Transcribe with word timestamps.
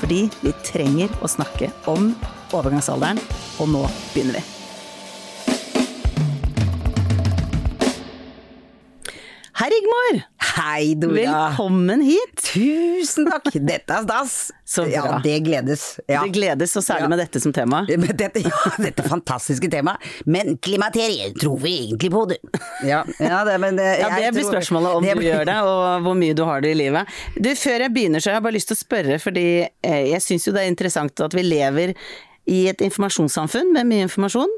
Fordi 0.00 0.26
vi 0.42 0.52
trenger 0.66 1.12
å 1.22 1.30
snakke 1.30 1.72
om 1.90 2.12
overgangsalderen, 2.56 3.22
og 3.60 3.72
nå 3.72 3.86
begynner 4.12 4.40
vi. 4.40 4.55
Hei, 9.56 9.70
Rigmor! 9.72 10.16
Hei, 10.56 10.94
Dora. 11.00 11.14
Velkommen 11.16 12.02
hit! 12.04 12.42
Tusen 12.44 13.24
takk! 13.30 13.46
Dette 13.70 13.94
er 13.96 14.02
stas. 14.04 14.34
Så 14.68 14.82
bra. 14.84 14.90
Ja, 14.92 15.04
det 15.24 15.38
gledes. 15.46 15.84
Ja. 16.04 16.20
Det 16.26 16.34
gledes, 16.34 16.74
og 16.76 16.84
særlig 16.84 17.06
Ja. 17.06 17.08
med 17.14 17.22
dette 17.22 17.40
som 17.40 17.54
tema. 17.56 17.80
Dette, 18.20 18.42
ja, 18.44 18.58
dette 18.84 19.06
fantastiske 19.08 19.70
temaet. 19.72 20.04
Men 20.28 20.58
klimaterie, 20.60 21.30
tror 21.40 21.56
vi 21.62 21.72
egentlig 21.86 22.10
på 22.12 22.26
det? 22.34 22.36
Ja, 22.84 23.00
ja 23.16 23.38
det, 23.48 23.56
men 23.64 23.80
det, 23.80 23.86
Ja, 24.02 24.10
Det 24.18 24.34
blir 24.36 24.44
tror- 24.44 24.58
spørsmålet 24.58 24.98
om 24.98 25.08
det 25.08 25.16
du 25.16 25.24
gjør 25.24 25.48
det, 25.48 25.56
og 25.72 26.04
hvor 26.04 26.18
mye 26.20 26.36
du 26.36 26.44
har 26.44 26.60
det 26.60 26.74
i 26.76 26.78
livet. 26.82 27.16
Du, 27.40 27.48
Før 27.56 27.86
jeg 27.86 27.94
begynner, 27.96 28.20
så 28.20 28.30
har 28.34 28.40
jeg 28.42 28.46
bare 28.50 28.58
lyst 28.58 28.68
til 28.74 28.76
å 28.76 28.82
spørre, 28.84 29.18
fordi 29.24 29.46
eh, 29.64 30.02
jeg 30.12 30.20
syns 30.26 30.44
jo 30.50 30.52
det 30.52 30.66
er 30.66 30.72
interessant 30.74 31.24
at 31.24 31.32
vi 31.36 31.46
lever 31.48 31.96
i 32.52 32.66
et 32.70 32.84
informasjonssamfunn 32.84 33.72
med 33.72 33.88
mye 33.88 34.04
informasjon. 34.10 34.52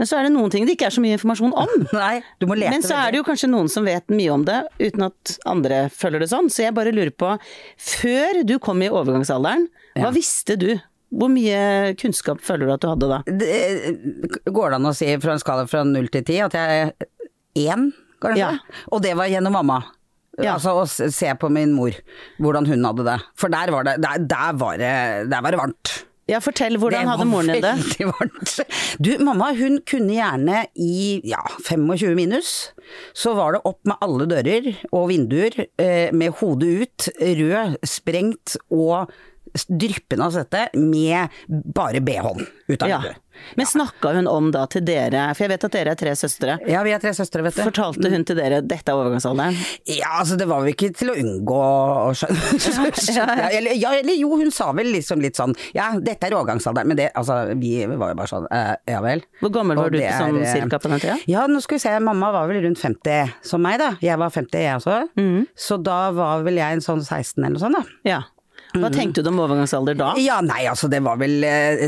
Men 0.00 0.08
så 0.10 0.18
er 0.18 0.26
det 0.26 0.32
noen 0.34 0.50
ting 0.50 0.64
det 0.66 0.74
ikke 0.74 0.88
er 0.88 0.94
så 0.96 1.02
mye 1.04 1.14
informasjon 1.18 1.52
om. 1.54 1.74
Nei, 1.94 2.16
du 2.42 2.48
må 2.50 2.56
lete 2.58 2.72
Men 2.74 2.82
så 2.86 2.96
er 2.98 3.14
det 3.14 3.20
jo 3.20 3.26
kanskje 3.28 3.50
noen 3.52 3.70
som 3.70 3.86
vet 3.86 4.10
mye 4.10 4.32
om 4.34 4.46
det, 4.46 4.60
uten 4.82 5.06
at 5.06 5.36
andre 5.50 5.84
følger 5.94 6.24
det 6.24 6.30
sånn. 6.32 6.50
Så 6.50 6.66
jeg 6.66 6.74
bare 6.76 6.94
lurer 6.94 7.14
på, 7.14 7.36
før 7.78 8.42
du 8.46 8.56
kom 8.62 8.82
i 8.82 8.90
overgangsalderen, 8.90 9.68
hva 9.94 10.10
visste 10.14 10.58
du? 10.58 10.72
Hvor 11.14 11.30
mye 11.30 11.94
kunnskap 12.00 12.40
føler 12.42 12.66
du 12.66 12.72
at 12.74 12.82
du 12.82 12.88
hadde 12.90 13.10
da? 13.12 13.18
det, 13.28 13.50
Går 14.50 14.72
det 14.72 14.78
an 14.80 14.88
å 14.90 14.94
si 14.98 15.06
fra 15.22 15.36
en 15.36 15.42
skala 15.42 15.68
fra 15.70 15.84
null 15.86 16.08
til 16.10 16.24
ti 16.26 16.40
at 16.42 16.56
jeg 16.58 16.88
én, 17.62 17.92
kanskje? 18.24 18.40
Ja. 18.40 18.80
Og 18.90 19.04
det 19.04 19.12
var 19.14 19.30
gjennom 19.30 19.54
mamma. 19.54 19.78
Ja. 20.40 20.56
Altså 20.56 20.72
å 20.74 20.86
se 20.90 21.30
på 21.38 21.50
min 21.54 21.76
mor, 21.76 21.94
hvordan 22.42 22.66
hun 22.66 22.82
hadde 22.88 23.06
det. 23.06 23.18
For 23.38 23.52
der 23.52 23.70
var 23.70 23.86
det, 23.86 24.00
der, 24.02 24.26
der 24.26 24.58
var 24.58 24.80
det, 24.80 24.90
der 25.30 25.44
var 25.46 25.54
det 25.54 25.60
varmt. 25.60 25.94
Ja, 26.30 26.38
fortell, 26.40 26.78
hvordan 26.80 27.04
Det 27.04 27.10
hadde 27.10 27.24
var 27.26 27.28
moren 27.28 27.50
din 27.52 27.64
det? 27.64 27.72
Veldig 27.82 28.06
varmt. 28.08 28.54
Du, 29.04 29.10
mamma 29.20 29.50
hun 29.58 29.80
kunne 29.84 30.14
gjerne 30.16 30.62
i 30.80 31.20
ja, 31.28 31.42
25 31.68 32.14
minus, 32.16 32.52
så 33.12 33.34
var 33.36 33.56
det 33.56 33.60
opp 33.68 33.82
med 33.84 34.00
alle 34.04 34.28
dører 34.30 34.70
og 34.90 35.10
vinduer, 35.12 35.66
eh, 35.76 36.08
med 36.16 36.32
hodet 36.40 36.70
ut, 36.86 37.08
rød, 37.20 37.76
sprengt 37.84 38.56
og 38.72 39.12
dryppende 39.68 40.24
av 40.26 40.34
svette, 40.34 40.68
med 40.74 41.28
bare 41.74 42.00
BH-en 42.04 42.46
ut 42.68 42.82
av 42.82 42.88
Ja. 42.88 42.98
vinduet. 42.98 43.20
Men 43.58 43.66
snakka 43.66 44.12
hun 44.14 44.28
om 44.30 44.50
da 44.54 44.60
til 44.70 44.84
dere, 44.86 45.34
for 45.34 45.42
jeg 45.42 45.50
vet 45.50 45.64
at 45.66 45.72
dere 45.74 45.90
er 45.90 45.98
tre 45.98 46.12
søstre. 46.14 46.54
Ja, 46.70 46.84
vi 46.86 46.92
er 46.94 47.00
tre 47.02 47.10
søstre, 47.10 47.42
vet 47.42 47.56
du. 47.58 47.64
Fortalte 47.66 48.10
hun 48.12 48.22
til 48.24 48.36
dere 48.38 48.60
dette 48.62 48.92
er 48.92 48.94
overgangsalderen? 48.94 49.56
Ja, 49.90 50.20
altså 50.20 50.36
det 50.38 50.46
var 50.46 50.62
vel 50.62 50.70
ikke 50.70 50.92
til 50.94 51.10
å 51.10 51.16
unngå 51.18 51.56
å 51.58 52.12
skjønne. 52.14 52.92
Ja, 53.14 53.26
eller, 53.50 53.74
ja, 53.74 53.90
eller 53.98 54.14
jo, 54.14 54.30
hun 54.38 54.50
sa 54.54 54.68
vel 54.76 54.86
liksom 54.94 55.20
litt 55.22 55.34
sånn 55.38 55.52
ja, 55.74 55.90
dette 55.98 56.28
er 56.28 56.36
overgangsalderen, 56.38 56.86
men 56.92 56.96
det, 56.98 57.08
altså 57.18 57.40
vi 57.58 57.72
var 57.90 58.12
jo 58.14 58.18
bare 58.20 58.30
sånn 58.30 58.46
eh, 58.54 58.70
ja 58.90 59.00
vel. 59.04 59.24
Hvor 59.42 59.50
gammel 59.54 59.78
var 59.78 59.90
Og 59.90 59.96
du 59.96 59.98
er, 59.98 60.14
sånn 60.18 60.38
cirka 60.46 60.78
på 60.82 60.92
den 60.94 61.02
tida? 61.02 61.16
Ja, 61.30 61.46
nå 61.50 61.58
skal 61.64 61.78
vi 61.80 61.82
se, 61.88 61.96
mamma 62.06 62.30
var 62.34 62.46
vel 62.50 62.62
rundt 62.64 62.78
50 62.80 63.34
som 63.42 63.62
meg 63.66 63.80
da. 63.82 63.90
Jeg 64.04 64.18
var 64.22 64.30
50 64.34 64.62
jeg 64.62 64.78
også. 64.78 65.00
Mm. 65.18 65.42
Så 65.58 65.78
da 65.82 65.98
var 66.14 66.46
vel 66.46 66.62
jeg 66.62 66.78
en 66.78 66.84
sånn 66.86 67.02
16 67.02 67.42
eller 67.42 67.56
noe 67.58 67.64
sånt 67.66 67.78
da. 67.80 67.84
Ja. 68.06 68.22
Hva 68.74 68.88
tenkte 68.90 69.22
du 69.22 69.28
om 69.30 69.38
overgangsalder 69.44 69.94
da? 69.98 70.12
Ja, 70.18 70.40
nei, 70.42 70.64
altså 70.66 70.88
det 70.90 70.98
var 71.04 71.18
vel 71.20 71.44
eh, 71.46 71.84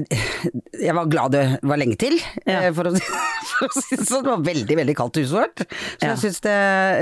Jeg 0.78 0.94
var 0.94 1.08
glad 1.10 1.32
det 1.34 1.42
var 1.66 1.80
lenge 1.80 1.96
til, 1.98 2.14
Ja. 2.46 2.60
eh, 2.68 2.72
for, 2.76 2.86
å, 2.90 2.92
si- 2.94 3.96
det 3.98 4.06
sånn. 4.06 4.22
Det 4.26 4.30
var 4.30 4.44
veldig, 4.46 4.76
veldig 4.78 4.94
kaldt 4.98 5.18
i 5.18 5.24
huset 5.24 5.34
vårt. 5.40 5.64
Så 5.66 6.06
Ja. 6.06 6.12
jeg 6.12 6.20
syns 6.22 6.38
det 6.46 6.54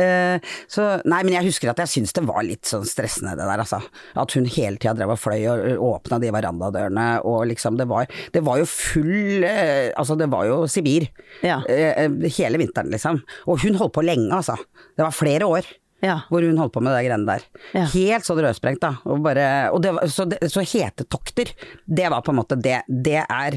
eh, 0.06 0.49
så, 0.72 0.87
Nei, 1.05 1.21
men 1.27 1.34
jeg 1.37 1.49
husker 1.50 1.72
at 1.75 1.83
jeg 1.84 1.93
syns 1.99 2.15
det 2.17 2.25
var 2.28 2.41
litt 2.47 2.65
sånn 2.71 2.87
stressende 2.89 3.34
det 3.37 3.45
der, 3.45 3.61
altså. 3.67 3.83
At 4.25 4.33
hun 4.39 4.49
hele 4.49 4.81
tida 4.81 4.95
drev 4.97 5.12
og 5.17 5.21
fløy 5.21 5.45
og 5.53 5.84
åpna 5.91 6.21
de 6.22 6.33
verandadørene 6.34 7.06
og 7.28 7.45
liksom 7.53 7.77
Det 7.81 7.87
var, 7.91 8.09
det 8.33 8.43
var 8.47 8.61
jo 8.62 8.66
full 8.71 9.45
Altså, 9.45 10.16
det 10.19 10.31
var 10.33 10.49
jo 10.49 10.62
Sibir. 10.71 11.11
Ja. 11.45 11.61
Hele 11.69 12.61
vinteren, 12.62 12.89
liksom. 12.95 13.21
Og 13.51 13.61
hun 13.66 13.77
holdt 13.81 13.95
på 13.99 14.05
lenge, 14.06 14.31
altså. 14.33 14.56
Det 14.97 15.05
var 15.05 15.12
flere 15.15 15.45
år. 15.61 15.69
Ja. 16.04 16.19
Hvor 16.28 16.44
hun 16.44 16.59
holdt 16.60 16.75
på 16.75 16.82
med 16.84 16.92
de 16.94 17.00
greiene 17.06 17.26
der. 17.28 17.47
Ja. 17.72 17.87
Helt 17.94 18.26
sånn 18.28 18.42
rødsprengt, 18.44 18.82
da. 18.84 18.94
Og 19.09 19.22
bare, 19.25 19.48
og 19.72 19.81
det 19.84 19.94
var, 19.97 20.10
så, 20.12 20.26
det, 20.28 20.42
så 20.53 20.65
hetetokter, 20.66 21.54
det 21.88 22.10
var 22.12 22.25
på 22.26 22.34
en 22.34 22.41
måte 22.42 22.59
det. 22.60 22.82
Det 22.88 23.22
er, 23.25 23.56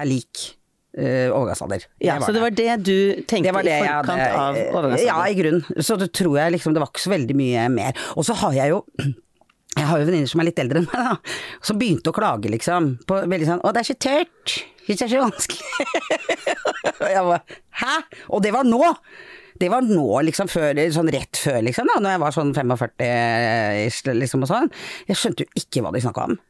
er 0.00 0.08
lik 0.08 0.46
uh, 0.98 1.28
overgangsalder. 1.36 1.84
Ja, 2.04 2.18
så 2.24 2.32
det 2.34 2.42
var 2.44 2.54
det 2.56 2.70
du 2.86 2.96
tenkte 3.28 3.52
Det 3.52 3.64
det 3.68 3.76
i 3.76 3.82
forkant 3.84 4.12
hadde- 4.12 4.30
av 4.44 4.60
overgangsalder? 4.62 5.08
Ja, 5.10 5.18
i 5.28 5.36
grunnen. 5.38 5.82
Så 5.84 5.98
det 6.00 6.12
tror 6.16 6.38
jeg 6.40 6.56
liksom, 6.56 6.74
det 6.76 6.82
var 6.84 6.92
ikke 6.92 7.04
så 7.04 7.12
veldig 7.12 7.36
mye 7.38 7.66
mer. 7.72 8.00
Og 8.16 8.24
så 8.28 8.36
har 8.42 8.56
jeg 8.62 8.72
jo 8.74 8.82
jeg 9.78 9.88
har 9.88 10.00
jo 10.02 10.08
venninner 10.08 10.28
som 10.28 10.42
er 10.42 10.50
litt 10.50 10.60
eldre 10.60 10.82
enn 10.82 10.88
meg, 10.90 11.06
da. 11.12 11.36
Som 11.64 11.78
begynte 11.80 12.12
å 12.12 12.16
klage, 12.16 12.50
liksom. 12.52 12.94
På 13.08 13.22
veldig 13.24 13.48
sånn 13.48 13.62
'Å, 13.64 13.72
det 13.72 13.84
er 13.84 13.88
så 13.88 13.96
tørt. 14.08 14.56
Det 14.88 14.96
er 14.98 15.08
så 15.12 15.22
vanskelig'. 15.22 15.62
Og 17.02 17.08
jeg 17.08 17.22
bare 17.28 17.40
'Hæ?' 17.80 18.26
Og 18.28 18.42
det 18.44 18.52
var 18.52 18.68
nå! 18.68 18.82
Det 19.62 19.68
var 19.70 19.84
nå, 19.86 20.06
liksom, 20.26 20.48
før, 20.50 20.80
sånn 20.90 21.10
rett 21.14 21.38
før, 21.38 21.60
liksom, 21.62 21.86
da, 21.86 22.00
når 22.02 22.16
jeg 22.16 22.22
var 22.24 22.34
sånn 22.34 22.48
45-ish, 22.56 24.00
liksom, 24.18 24.42
og 24.42 24.50
sånn. 24.50 24.72
Jeg 25.06 25.20
skjønte 25.20 25.46
jo 25.46 25.62
ikke 25.62 25.84
hva 25.84 25.92
de 25.94 26.02
snakka 26.02 26.24
om. 26.32 26.40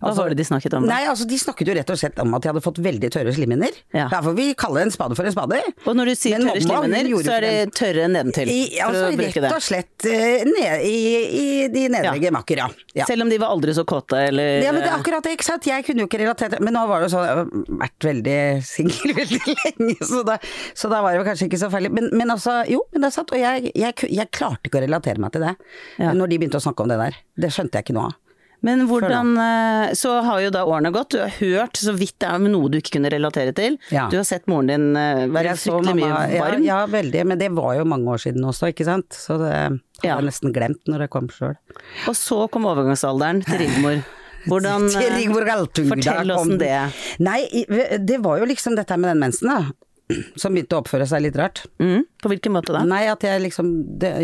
Hva 0.00 0.14
var 0.16 0.32
det 0.32 0.38
de 0.40 0.44
snakket 0.48 0.74
om 0.78 0.86
da? 0.86 0.94
Nei, 0.94 1.00
altså 1.10 1.26
De 1.28 1.36
snakket 1.36 1.68
jo 1.68 1.74
rett 1.76 1.90
og 1.92 1.98
slett 2.00 2.20
om 2.22 2.32
at 2.36 2.44
de 2.44 2.48
hadde 2.48 2.62
fått 2.64 2.78
veldig 2.80 3.10
tørre 3.12 3.34
slimhinner. 3.36 3.74
Ja. 3.92 4.06
Derfor 4.08 4.32
vi 4.38 4.46
kaller 4.58 4.86
en 4.86 4.92
spade 4.94 5.16
for 5.18 5.28
en 5.28 5.34
spade. 5.34 5.58
Og 5.84 5.96
når 5.98 6.10
du 6.10 6.14
sier 6.16 6.38
Men 6.40 6.48
tørre 6.48 6.62
slimhinner, 6.64 7.24
så 7.26 7.34
er 7.36 7.44
det 7.46 7.74
tørre 7.76 8.06
nedentil? 8.08 8.48
I, 8.48 8.60
altså 8.80 9.10
rett 9.20 9.48
og 9.50 9.66
slett 9.66 10.06
uh, 10.08 10.46
ned, 10.48 10.86
i, 10.88 10.96
i 11.42 11.44
de 11.74 11.84
nedre 11.92 12.14
Ja. 12.14 12.14
gemakker, 12.30 12.62
ja. 12.62 12.68
ja. 12.96 13.08
Selv 13.10 13.26
om 13.26 13.32
de 13.32 13.40
var 13.42 13.52
aldri 13.52 13.74
så 13.76 13.84
kåte, 13.88 14.22
eller 14.30 14.64
Ja, 14.64 14.72
men 14.72 14.80
det 14.80 14.88
er 14.88 14.96
akkurat 14.96 15.26
det, 15.26 15.34
ikke 15.36 15.48
sant. 15.50 15.68
Jeg 15.68 15.84
kunne 15.86 16.06
jo 16.06 16.08
ikke 16.08 16.22
relatert 16.22 16.56
Men 16.64 16.74
nå 16.78 16.86
var 16.88 17.04
det 17.04 17.10
jo 17.10 17.14
sånn, 17.18 17.26
jeg 17.28 17.36
har 17.42 17.76
vært 17.84 18.08
veldig 18.08 18.38
singel 18.70 19.14
veldig 19.20 19.56
lenge, 19.60 19.98
så 20.08 20.24
da, 20.26 20.38
så 20.72 20.88
da 20.92 21.02
var 21.04 21.12
det 21.12 21.20
jo 21.20 21.28
kanskje 21.28 21.50
ikke 21.50 21.60
så 21.60 21.68
feil. 21.76 21.90
Men, 21.92 22.08
men 22.16 22.32
altså, 22.32 22.60
jo, 22.72 22.82
men 22.94 23.04
det 23.04 23.12
er 23.12 23.16
sant. 23.20 23.36
Og 23.36 23.44
jeg, 23.44 23.70
jeg, 23.76 24.08
jeg 24.16 24.32
klarte 24.32 24.70
ikke 24.70 24.80
å 24.80 24.84
relatere 24.86 25.20
meg 25.20 25.36
til 25.36 25.44
det. 25.44 25.54
Ja. 26.00 26.14
Når 26.16 26.32
de 26.32 26.40
begynte 26.40 26.60
å 26.60 26.64
snakke 26.64 26.84
om 26.86 26.90
det 26.92 26.98
der. 27.04 27.20
Det 27.44 27.52
skjønte 27.54 27.76
jeg 27.78 27.90
ikke 27.90 27.98
noe 28.00 28.08
av. 28.10 28.18
Men 28.66 28.82
hvordan 28.90 29.30
eh, 29.40 29.92
Så 29.96 30.12
har 30.26 30.40
jo 30.44 30.50
da 30.52 30.64
årene 30.68 30.90
gått, 30.92 31.14
du 31.14 31.20
har 31.22 31.32
hørt 31.40 31.80
så 31.80 31.94
vidt 31.96 32.16
det 32.20 32.28
er 32.28 32.42
noe 32.44 32.68
du 32.72 32.78
ikke 32.80 32.96
kunne 32.98 33.12
relatere 33.12 33.54
til. 33.56 33.78
Ja. 33.94 34.08
Du 34.12 34.18
har 34.20 34.26
sett 34.28 34.46
moren 34.50 34.68
din 34.68 34.88
eh, 35.00 35.24
være 35.32 35.56
fryktelig 35.56 35.96
mye 35.96 36.12
varm. 36.12 36.64
Ja, 36.66 36.80
ja, 36.82 36.86
veldig. 36.90 37.24
Men 37.32 37.40
det 37.40 37.50
var 37.56 37.74
jo 37.78 37.84
mange 37.88 38.10
år 38.12 38.20
siden 38.26 38.44
også, 38.44 38.70
ikke 38.74 38.84
sant. 38.88 39.10
Så 39.16 39.38
det 39.40 39.52
hadde 39.54 39.80
Ja. 40.04 40.16
jeg 40.16 40.28
nesten 40.30 40.52
glemt 40.56 40.86
når 40.88 41.06
jeg 41.06 41.10
kom 41.12 41.28
sjøl. 41.32 41.56
Og 42.08 42.16
så 42.16 42.44
kom 42.52 42.68
overgangsalderen 42.68 43.44
til 43.44 43.60
Rigmor. 43.64 44.00
Hvordan 44.48 44.86
eh, 44.96 45.18
Fortell 45.28 46.30
åssen 46.32 46.56
det 46.60 46.70
Nei, 47.20 47.42
det 48.00 48.16
var 48.24 48.38
jo 48.40 48.46
liksom 48.48 48.72
dette 48.78 48.96
med 48.96 49.10
den 49.12 49.20
mensen, 49.20 49.50
da. 49.52 49.60
Som 50.40 50.56
begynte 50.56 50.78
å 50.78 50.80
oppføre 50.80 51.04
seg 51.06 51.22
litt 51.26 51.36
rart. 51.38 51.60
mm, 51.78 52.00
På 52.24 52.32
hvilken 52.32 52.54
måte 52.56 52.72
da? 52.74 52.80
Nei, 52.88 53.04
at 53.12 53.22
jeg 53.22 53.42
liksom 53.44 53.68
det, 54.00 54.14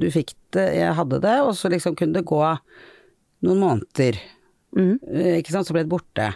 Du 0.00 0.08
fikk 0.10 0.32
det, 0.56 0.64
jeg 0.80 0.96
hadde 0.96 1.20
det, 1.22 1.36
og 1.44 1.52
så 1.58 1.68
liksom 1.70 1.94
kunne 1.98 2.16
det 2.18 2.24
gå 2.26 2.40
noen 3.44 3.62
måneder. 3.62 4.22
Mm. 4.76 4.98
Eh, 5.08 5.38
Ikke 5.40 5.54
sant, 5.54 5.68
så 5.68 5.72
ble 5.72 5.84
det 5.86 5.90
borte. 5.90 6.26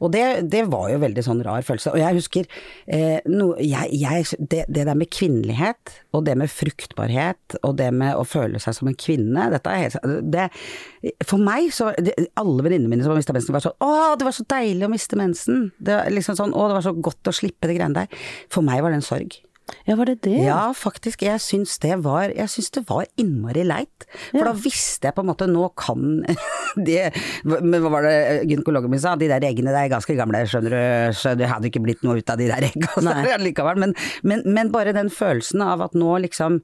Og 0.00 0.12
det, 0.14 0.22
det 0.52 0.62
var 0.72 0.88
jo 0.92 1.00
veldig 1.02 1.24
sånn 1.26 1.42
rar 1.44 1.64
følelse. 1.66 1.92
Og 1.92 2.00
jeg 2.00 2.16
husker 2.16 2.48
eh, 2.86 3.18
no, 3.28 3.50
jeg, 3.60 3.90
jeg, 4.00 4.38
det, 4.40 4.62
det 4.72 4.86
der 4.88 4.96
med 4.98 5.10
kvinnelighet, 5.12 5.98
og 6.16 6.24
det 6.28 6.38
med 6.40 6.52
fruktbarhet, 6.52 7.58
og 7.60 7.76
det 7.80 7.90
med 7.92 8.16
å 8.16 8.24
føle 8.28 8.62
seg 8.62 8.78
som 8.78 8.88
en 8.88 8.96
kvinne, 8.98 9.50
dette 9.52 9.72
er 9.72 9.84
helt 9.84 10.26
det, 10.32 10.48
For 11.28 11.40
meg 11.42 11.68
så 11.74 11.90
Alle 11.92 12.64
venninnene 12.64 12.90
mine 12.90 13.04
som 13.04 13.12
har 13.12 13.20
mista 13.20 13.34
mensen, 13.36 13.54
var 13.54 13.64
sånn 13.64 13.84
Å, 13.84 14.14
det 14.16 14.26
var 14.28 14.36
så 14.36 14.46
deilig 14.48 14.88
å 14.88 14.92
miste 14.92 15.18
mensen. 15.20 15.70
Det, 15.76 15.98
liksom 16.14 16.38
sånn, 16.38 16.56
å, 16.56 16.68
det 16.70 16.78
var 16.78 16.86
så 16.88 16.96
godt 16.96 17.28
å 17.28 17.36
slippe 17.36 17.68
de 17.68 17.76
greiene 17.76 18.04
der. 18.04 18.28
For 18.52 18.64
meg 18.64 18.80
var 18.80 18.94
det 18.94 19.02
en 19.02 19.10
sorg. 19.12 19.42
Ja, 19.86 19.96
var 19.96 20.10
det 20.10 20.20
det? 20.26 20.36
Ja, 20.44 20.72
faktisk. 20.76 21.22
Jeg 21.24 21.40
syns 21.42 21.78
det 21.82 21.94
var 22.04 22.32
Jeg 22.34 22.50
syns 22.50 22.70
det 22.74 22.82
var 22.88 23.06
innmari 23.20 23.64
leit. 23.66 24.06
For 24.30 24.44
da 24.46 24.52
visste 24.58 25.08
jeg 25.08 25.16
på 25.16 25.24
en 25.24 25.30
måte 25.30 25.48
Nå 25.50 25.68
kan 25.78 26.22
det 26.88 27.12
Men 27.46 27.78
hva 27.82 27.92
var 27.94 28.06
det 28.06 28.16
gynekologen 28.50 28.92
min 28.92 29.02
sa? 29.02 29.14
De 29.18 29.30
der 29.30 29.46
eggene 29.48 29.72
der 29.72 29.86
er 29.86 29.94
ganske 29.94 30.16
gamle, 30.18 30.44
skjønner 30.50 30.76
du. 30.76 31.18
Så 31.18 31.34
det 31.38 31.50
hadde 31.50 31.70
ikke 31.70 31.82
blitt 31.84 32.04
noe 32.06 32.20
ut 32.20 32.32
av 32.32 32.40
de 32.40 32.50
der 32.50 32.68
egga 32.70 33.38
likevel. 33.46 33.82
Men, 33.86 33.96
men, 34.26 34.46
men 34.46 34.72
bare 34.74 34.94
den 34.96 35.12
følelsen 35.12 35.64
av 35.64 35.84
at 35.86 35.98
nå 35.98 36.18
liksom 36.26 36.62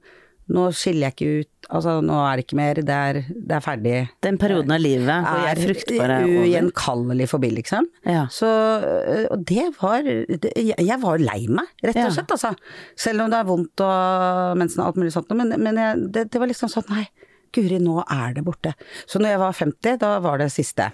nå 0.49 0.63
skiller 0.73 1.07
jeg 1.09 1.13
ikke 1.15 1.31
ut, 1.43 1.67
altså 1.77 1.91
nå 2.01 2.15
er 2.25 2.39
det 2.39 2.43
ikke 2.47 2.57
mer, 2.57 2.79
det 2.81 2.95
er, 2.97 3.19
det 3.29 3.55
er 3.57 3.61
ferdig. 3.61 3.95
Den 4.25 4.37
perioden 4.41 4.71
av 4.73 4.81
livet 4.81 5.25
hvor 5.27 5.43
jeg 5.45 5.51
er 5.53 5.61
fruktbar 5.67 6.13
er 6.15 6.25
over. 6.25 6.43
ugjenkallelig 6.47 7.27
forbi, 7.29 7.49
liksom. 7.59 7.85
Ja. 8.09 8.23
Så, 8.33 8.49
øh, 8.49 9.25
og 9.35 9.43
det 9.49 9.65
var 9.79 10.01
det, 10.09 10.53
jeg- 10.57 10.99
var 11.03 11.21
lei 11.21 11.45
meg, 11.47 11.69
rett 11.85 11.99
og 12.03 12.15
slett, 12.17 12.33
altså. 12.37 12.55
Selv 12.97 13.21
om 13.27 13.29
det 13.29 13.37
er 13.43 13.49
vondt 13.51 13.85
og 13.85 14.57
mensen 14.57 14.81
og 14.81 14.87
alt 14.91 14.97
mulig 15.03 15.13
sånt, 15.13 15.29
men, 15.37 15.53
men 15.61 15.77
jeg, 15.77 16.07
det, 16.17 16.25
det 16.33 16.41
var 16.41 16.49
liksom 16.49 16.71
sånn, 16.73 16.89
nei, 16.89 17.05
guri, 17.53 17.77
nå 17.81 18.01
er 18.09 18.33
det 18.39 18.43
borte. 18.45 18.73
Så 19.09 19.21
når 19.21 19.35
jeg 19.35 19.43
var 19.45 19.53
50, 19.61 20.01
da 20.01 20.15
var 20.25 20.41
det 20.41 20.49
siste. 20.53 20.89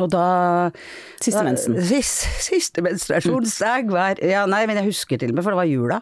Og 0.00 0.08
da 0.08 0.70
Siste 1.20 1.40
da- 1.42 1.48
mensen. 1.50 1.74
Sist, 1.84 2.24
siste 2.48 2.80
menstruasjonsdag 2.84 3.90
var 3.92 4.20
Ja, 4.24 4.46
nei, 4.48 4.62
men 4.66 4.78
jeg 4.80 4.88
husker 4.92 5.20
til 5.20 5.32
og 5.32 5.36
med, 5.36 5.44
for 5.44 5.52
det 5.52 5.60
var 5.60 5.68
jula, 5.68 5.98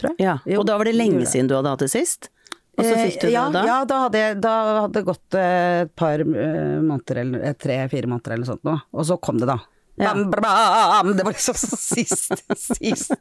tror 0.00 0.14
jeg. 0.14 0.24
Ja. 0.26 0.58
Og 0.58 0.66
da 0.66 0.76
var 0.80 0.84
det 0.88 0.94
lenge 0.96 1.26
siden 1.30 1.48
du 1.50 1.54
hadde 1.56 1.72
hatt 1.74 1.84
det 1.84 1.90
sist? 1.92 2.30
Og 2.74 2.82
så 2.84 2.94
fikk 2.98 3.20
du 3.22 3.26
Eh, 3.28 3.32
ja, 3.36 3.44
det 3.46 3.52
da? 3.54 3.64
Ja, 3.68 3.76
da 3.86 3.98
hadde, 4.06 4.18
jeg- 4.18 4.40
da 4.42 4.54
hadde 4.82 4.92
det 4.98 5.04
gått 5.06 5.34
eh, 5.38 5.82
et 5.84 5.92
par 5.94 6.18
eh, 6.18 6.80
måneder, 6.82 7.20
eller 7.22 7.54
tre-fire 7.54 8.08
måneder 8.10 8.32
eller 8.34 8.42
noe 8.44 8.50
sånt 8.50 8.64
nå, 8.66 8.74
og 8.92 9.04
så 9.06 9.20
kom 9.22 9.38
det 9.38 9.46
da. 9.46 9.58
Ja. 9.96 10.10
Bam, 10.10 10.30
bam! 10.34 11.12
Det 11.14 11.22
var 11.22 11.32
liksom 11.36 11.54
siste, 11.78 12.34
siste 12.58 13.14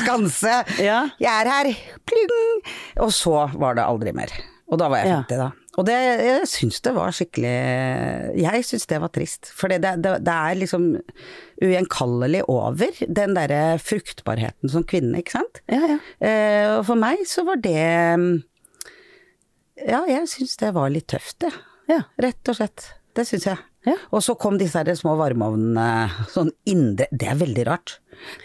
skanse. 0.00 0.54
Ja. 0.80 1.02
Jeg 1.20 1.28
er 1.44 1.50
her, 1.52 1.68
pling! 2.08 2.32
Og 3.04 3.12
så 3.12 3.34
var 3.60 3.76
det 3.76 3.84
aldri 3.84 4.14
mer. 4.16 4.32
Og 4.72 4.78
da 4.80 4.88
var 4.88 5.02
jeg 5.04 5.12
Ja. 5.12 5.18
50 5.28 5.36
da. 5.36 5.50
Og 5.78 5.86
det, 5.86 5.94
jeg 5.94 6.46
syns 6.50 6.80
det 6.82 6.92
var 6.96 7.14
skikkelig 7.14 7.52
Jeg 8.42 8.64
syns 8.66 8.88
det 8.90 8.98
var 8.98 9.12
trist. 9.14 9.50
For 9.54 9.70
det, 9.70 9.78
det, 10.02 10.16
det 10.26 10.34
er 10.34 10.58
liksom 10.58 10.88
ugjenkallelig 11.62 12.42
over, 12.50 12.98
den 13.06 13.36
derre 13.38 13.78
fruktbarheten 13.82 14.72
som 14.72 14.86
kvinne, 14.86 15.22
ikke 15.22 15.38
sant? 15.38 15.62
Ja, 15.70 15.94
ja. 15.94 15.98
Eh, 16.18 16.66
og 16.76 16.84
for 16.90 16.98
meg 16.98 17.22
så 17.30 17.46
var 17.46 17.62
det 17.62 17.78
Ja, 19.78 20.02
jeg 20.10 20.26
syns 20.30 20.58
det 20.58 20.74
var 20.74 20.90
litt 20.90 21.10
tøft, 21.14 21.38
det. 21.46 21.54
Ja. 21.88 22.02
Rett 22.20 22.50
og 22.50 22.58
slett. 22.58 22.90
Det 23.14 23.26
syns 23.28 23.46
jeg. 23.46 23.67
Ja. 23.86 23.94
Og 24.12 24.20
så 24.24 24.34
kom 24.38 24.56
disse 24.58 24.80
her 24.80 24.90
små 24.98 25.14
varmeovnene 25.16 26.10
sånn 26.32 26.50
indre 26.66 27.06
Det 27.14 27.28
er 27.30 27.36
veldig 27.38 27.64
rart. 27.68 27.98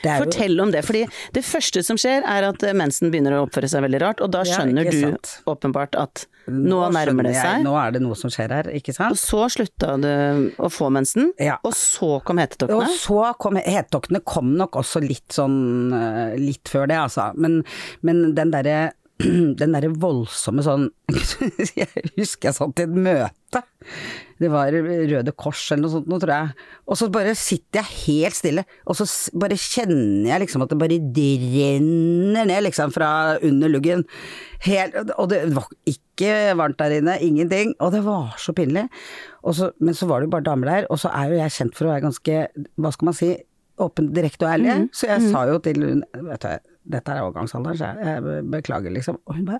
Det 0.03 0.12
er 0.12 0.19
jo- 0.19 0.25
Fortell 0.27 0.59
om 0.62 0.69
det, 0.71 0.83
fordi 0.85 1.07
det 1.33 1.44
første 1.44 1.83
som 1.83 1.97
skjer 1.97 2.21
er 2.24 2.44
at 2.51 2.59
mensen 2.77 3.09
begynner 3.09 3.33
å 3.39 3.47
oppføre 3.47 3.68
seg 3.68 3.81
veldig 3.81 4.01
rart, 4.03 4.21
og 4.21 4.30
da 4.31 4.44
skjønner 4.44 4.85
ikke 4.85 4.91
du 4.91 5.01
sant. 5.01 5.31
åpenbart 5.50 5.95
at 5.97 6.27
nå, 6.47 6.91
nærmer 6.94 7.24
det 7.24 7.33
seg. 7.35 7.57
Jeg, 7.57 7.63
nå 7.65 7.74
er 7.81 7.91
det 7.95 8.01
noe 8.03 8.13
som 8.15 8.30
skjer 8.30 8.50
her, 8.53 8.63
ikke 8.69 8.94
Og 9.09 9.18
så 9.18 9.50
slutta 9.50 10.00
du 10.00 10.51
å 10.59 10.69
få 10.69 10.91
mensen, 10.91 11.31
Ja. 11.39 11.57
og 11.63 11.74
så 11.74 12.24
kom 12.24 12.38
Og 12.38 12.44
hetetoktene. 12.47 12.88
så 13.00 13.36
kom 13.39 13.56
hetetoktene 13.56 14.24
kom 14.24 14.56
nok 14.56 14.74
også 14.74 15.01
litt 15.01 15.29
sånn 15.29 15.91
eh, 15.91 16.38
litt 16.38 16.65
før 16.69 16.88
det, 16.88 16.97
altså. 16.97 17.31
Men, 17.36 17.63
men 18.03 18.36
den 18.36 18.51
derre 18.51 18.91
den 19.24 19.71
derre 19.74 19.89
voldsomme 19.95 20.62
sånn 20.65 20.89
Jeg 21.77 21.88
husker 22.18 22.50
jeg 22.50 22.53
satt 22.57 22.79
i 22.79 22.83
et 22.83 22.89
møte. 22.89 23.62
Det 24.44 24.51
var 24.51 24.75
Røde 24.75 25.34
Kors 25.40 25.62
eller 25.72 25.86
noe 25.86 25.94
sånt 25.95 26.10
nå, 26.12 26.19
tror 26.22 26.34
jeg. 26.36 26.66
Og 26.88 27.00
så 27.00 27.07
bare 27.13 27.36
sitter 27.40 27.81
jeg 27.81 28.00
helt 28.04 28.38
stille, 28.38 28.66
og 28.86 29.00
så 29.00 29.07
bare 29.40 29.57
kjenner 29.60 30.34
jeg 30.34 30.44
liksom 30.45 30.66
at 30.66 30.74
det 30.74 30.80
bare 30.81 31.00
renner 31.00 32.50
ned 32.50 32.66
liksom 32.68 32.92
fra 32.95 33.12
under 33.40 33.72
luggen. 33.72 34.04
Helt, 34.68 34.95
og 35.19 35.31
det 35.31 35.42
var 35.56 35.72
ikke 35.90 36.34
varmt 36.60 36.80
der 36.80 36.98
inne, 37.00 37.18
ingenting. 37.24 37.74
Og 37.84 37.95
det 37.95 38.04
var 38.06 38.36
så 38.40 38.54
pinlig. 38.56 38.86
Og 39.44 39.57
så, 39.57 39.72
men 39.84 39.95
så 39.98 40.07
var 40.10 40.22
det 40.22 40.30
jo 40.30 40.36
bare 40.36 40.48
damer 40.51 40.72
der, 40.72 40.92
og 40.94 41.01
så 41.01 41.12
er 41.16 41.31
jo 41.31 41.39
jeg 41.42 41.56
kjent 41.57 41.75
for 41.80 41.88
å 41.89 41.96
være 41.96 42.06
ganske, 42.10 42.44
hva 42.80 42.94
skal 42.96 43.10
man 43.10 43.18
si, 43.18 43.31
åpen, 43.81 44.12
direkte 44.13 44.46
og 44.46 44.54
ærlig. 44.54 44.75
Så 44.94 45.10
jeg 45.10 45.31
sa 45.34 45.48
jo 45.50 45.57
til 45.66 45.81
hun, 45.84 46.04
vet 46.30 46.46
du, 46.46 46.69
dette 46.83 47.13
er 47.13 47.21
overgangsalderen, 47.24 47.77
så 47.80 47.89
jeg, 47.95 48.44
beklager 48.51 48.91
liksom. 48.91 49.18
Og 49.30 49.38
hun 49.38 49.45
bare 49.47 49.59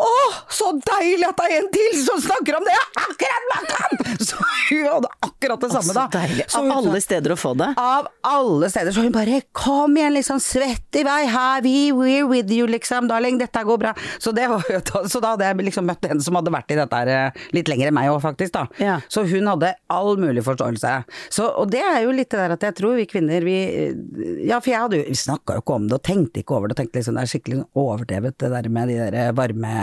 Å, 0.00 0.08
så 0.50 0.70
deilig 0.78 1.26
at 1.28 1.40
det 1.40 1.46
er 1.50 1.56
en 1.58 1.68
til 1.74 1.96
som 2.04 2.20
snakker 2.22 2.58
om 2.60 2.66
det! 2.66 2.74
Jeg 2.76 3.06
akkurat 3.10 3.48
lagt 3.50 3.72
an! 3.80 4.18
Så 4.20 4.36
hun 4.70 4.84
hadde 4.86 5.10
akkurat 5.26 5.64
det 5.64 5.70
samme, 5.72 5.90
Så 5.90 5.96
da. 5.96 6.04
deilig. 6.14 6.44
Av 6.54 6.64
hun 6.66 6.72
alle 6.76 7.00
steder 7.02 7.34
å 7.34 7.38
få 7.40 7.52
det. 7.58 7.70
av 7.80 8.08
alle 8.30 8.70
steder. 8.70 8.92
Så 8.94 9.04
hun 9.04 9.12
bare 9.14 9.40
'kom 9.52 9.96
igjen, 9.96 10.14
liksom, 10.14 10.40
svett 10.40 10.96
i 11.00 11.02
vei, 11.06 11.26
her, 11.26 11.62
we, 11.62 11.90
we're 11.92 12.28
with 12.28 12.50
you', 12.52 12.68
liksom, 12.70 13.08
darling, 13.08 13.38
dette 13.38 13.64
går 13.64 13.78
bra. 13.78 13.94
Så, 14.18 14.32
det 14.36 14.48
var, 14.48 14.62
så 15.08 15.20
da 15.20 15.34
hadde 15.34 15.44
jeg 15.48 15.56
liksom 15.70 15.86
møtt 15.86 16.04
en 16.10 16.20
som 16.20 16.34
hadde 16.38 16.52
vært 16.52 16.70
i 16.70 16.78
dette 16.78 16.96
her 17.02 17.08
eh, 17.08 17.30
litt 17.56 17.68
lenger 17.68 17.88
enn 17.90 17.94
meg 17.96 18.10
òg, 18.12 18.20
faktisk, 18.22 18.52
da. 18.52 18.66
Ja. 18.78 19.00
Så 19.08 19.24
hun 19.28 19.46
hadde 19.50 19.74
all 19.90 20.16
mulig 20.20 20.44
forståelse. 20.46 20.94
Så, 21.30 21.48
og 21.50 21.70
det 21.72 21.82
er 21.82 22.02
jo 22.04 22.12
litt 22.14 22.30
det 22.30 22.38
der 22.38 22.54
at 22.56 22.62
jeg 22.68 22.74
tror 22.78 22.96
vi 23.00 23.06
kvinner, 23.10 23.40
vi 23.44 23.58
Ja, 24.46 24.60
for 24.60 24.70
jeg 24.70 24.80
hadde 24.80 24.96
jo 25.00 25.04
Vi 25.08 25.16
snakka 25.18 25.56
jo 25.56 25.62
ikke 25.64 25.74
om 25.74 25.86
det 25.88 25.96
og 25.98 26.02
tenkte 26.06 26.40
ikke 26.42 26.56
over 26.60 26.70
det, 26.70 26.76
og 26.76 26.82
tenkte 26.82 27.00
liksom 27.00 27.18
det 27.18 27.24
er 27.24 27.32
skikkelig 27.32 27.64
overdrevet 27.80 28.38
det 28.42 28.52
der 28.52 28.70
med 28.72 28.92
de 28.92 28.98
der 29.00 29.34
varme 29.36 29.74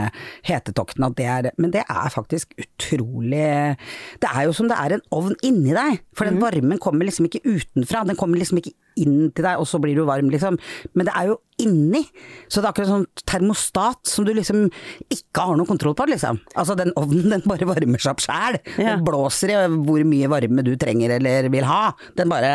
hetetoktene, 0.47 1.11
at 1.11 1.17
det 1.17 1.29
er 1.33 1.51
Men 1.57 1.73
det 1.73 1.83
er 1.89 2.09
faktisk 2.13 2.53
utrolig 2.57 3.77
Det 4.21 4.29
er 4.29 4.45
jo 4.45 4.53
som 4.53 4.69
det 4.69 4.77
er 4.77 4.97
en 4.97 5.05
ovn 5.11 5.35
inni 5.43 5.73
deg, 5.75 6.01
for 6.13 6.29
den 6.29 6.41
varmen 6.41 6.79
kommer 6.79 7.07
liksom 7.07 7.27
ikke 7.27 7.43
utenfra, 7.45 8.05
den 8.07 8.19
kommer 8.19 8.37
liksom 8.39 8.61
ikke 8.61 8.75
inn 8.97 9.31
til 9.31 9.45
deg, 9.45 9.59
og 9.59 9.67
så 9.69 9.79
blir 9.81 9.97
du 9.97 10.05
varm, 10.07 10.29
liksom. 10.33 10.57
Men 10.97 11.09
det 11.09 11.13
er 11.17 11.31
jo 11.31 11.37
inni. 11.61 12.03
Så 12.47 12.61
det 12.61 12.67
er 12.67 12.71
akkurat 12.71 12.89
sånn 12.91 13.05
termostat 13.27 14.09
som 14.09 14.25
du 14.27 14.33
liksom 14.37 14.67
ikke 15.13 15.45
har 15.49 15.57
noe 15.57 15.67
kontroll 15.69 15.95
på, 15.97 16.05
liksom. 16.11 16.39
Altså 16.57 16.75
den 16.77 16.93
ovnen, 16.99 17.31
den 17.33 17.45
bare 17.49 17.67
varmer 17.69 18.01
seg 18.01 18.13
opp 18.13 18.23
sjæl. 18.23 18.59
Ja. 18.77 18.93
Den 18.95 19.05
blåser 19.07 19.53
i 19.53 19.57
hvor 19.73 20.03
mye 20.07 20.29
varme 20.31 20.65
du 20.65 20.75
trenger 20.79 21.15
eller 21.17 21.49
vil 21.53 21.67
ha. 21.67 21.91
Den 22.17 22.29
bare 22.31 22.53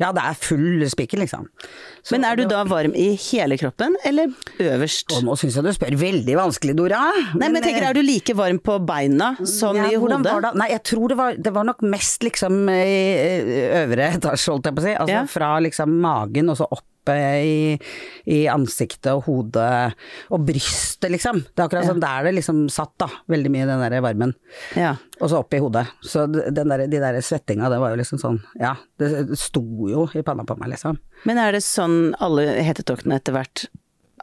Ja, 0.00 0.10
det 0.16 0.24
er 0.24 0.38
full 0.40 0.84
spiker, 0.88 1.20
liksom. 1.20 1.46
Så 2.02 2.16
Men 2.16 2.24
er 2.24 2.38
du 2.40 2.46
da 2.48 2.62
varm 2.68 2.94
i 2.96 3.10
hele 3.28 3.58
kroppen, 3.60 3.96
eller 4.08 4.32
øverst? 4.64 5.12
Og 5.18 5.26
nå 5.26 5.36
syns 5.36 5.58
jeg 5.58 5.66
du 5.66 5.72
spør 5.76 5.98
veldig 6.00 6.36
vanskelig, 6.38 6.76
Dora. 6.78 7.02
Nei, 7.34 7.48
men 7.50 7.60
jeg 7.60 7.68
tenker, 7.68 7.88
er 7.90 7.98
du 7.98 8.02
like 8.04 8.36
varm 8.38 8.60
på 8.64 8.78
beina 8.88 9.34
som 9.44 9.76
ja, 9.76 9.90
i 9.92 10.00
hodet? 10.00 10.54
Nei, 10.56 10.70
jeg 10.72 10.84
tror 10.88 11.12
det 11.12 11.18
var, 11.20 11.36
det 11.36 11.52
var 11.54 11.68
nok 11.68 11.84
mest 11.84 12.24
liksom 12.24 12.62
i 12.72 13.68
øvre 13.84 14.12
etasje, 14.16 14.52
holdt 14.54 14.70
jeg 14.70 14.78
på 14.78 14.84
å 14.84 14.88
si. 14.88 14.94
Altså 14.96 15.18
Ja. 15.18 15.24
fra 15.28 15.58
liksom 15.60 15.98
magen 16.00 16.48
og 16.48 16.56
så 16.60 16.68
opp 16.70 16.86
i, 17.14 17.78
i 18.28 18.38
ansiktet 18.50 19.10
og 19.14 19.24
hodet 19.28 19.94
og 20.34 20.44
brystet, 20.48 21.10
liksom. 21.14 21.42
Det 21.48 21.62
er 21.62 21.66
akkurat 21.66 21.88
sånn 21.88 22.02
der 22.02 22.28
det 22.28 22.34
liksom 22.38 22.64
satt, 22.72 22.94
da. 23.00 23.10
Veldig 23.30 23.52
mye 23.54 23.68
den 23.68 23.84
der 23.84 23.98
varmen. 24.04 24.34
Ja. 24.78 24.94
Og 25.18 25.32
så 25.32 25.42
opp 25.42 25.54
i 25.56 25.62
hodet. 25.62 25.86
Så 26.04 26.26
den 26.28 26.74
der, 26.74 26.86
de 26.86 27.02
der 27.02 27.20
svettinga, 27.24 27.70
det 27.72 27.80
var 27.82 27.94
jo 27.94 28.00
liksom 28.00 28.20
sånn 28.22 28.40
Ja, 28.60 28.76
det 29.00 29.38
sto 29.38 29.64
jo 29.90 30.08
i 30.14 30.24
panna 30.26 30.46
på 30.48 30.58
meg, 30.60 30.72
liksom. 30.74 31.00
Men 31.28 31.40
er 31.42 31.56
det 31.56 31.64
sånn 31.66 32.14
alle 32.22 32.46
hetetoktene 32.66 33.18
etter 33.18 33.36
hvert 33.36 33.68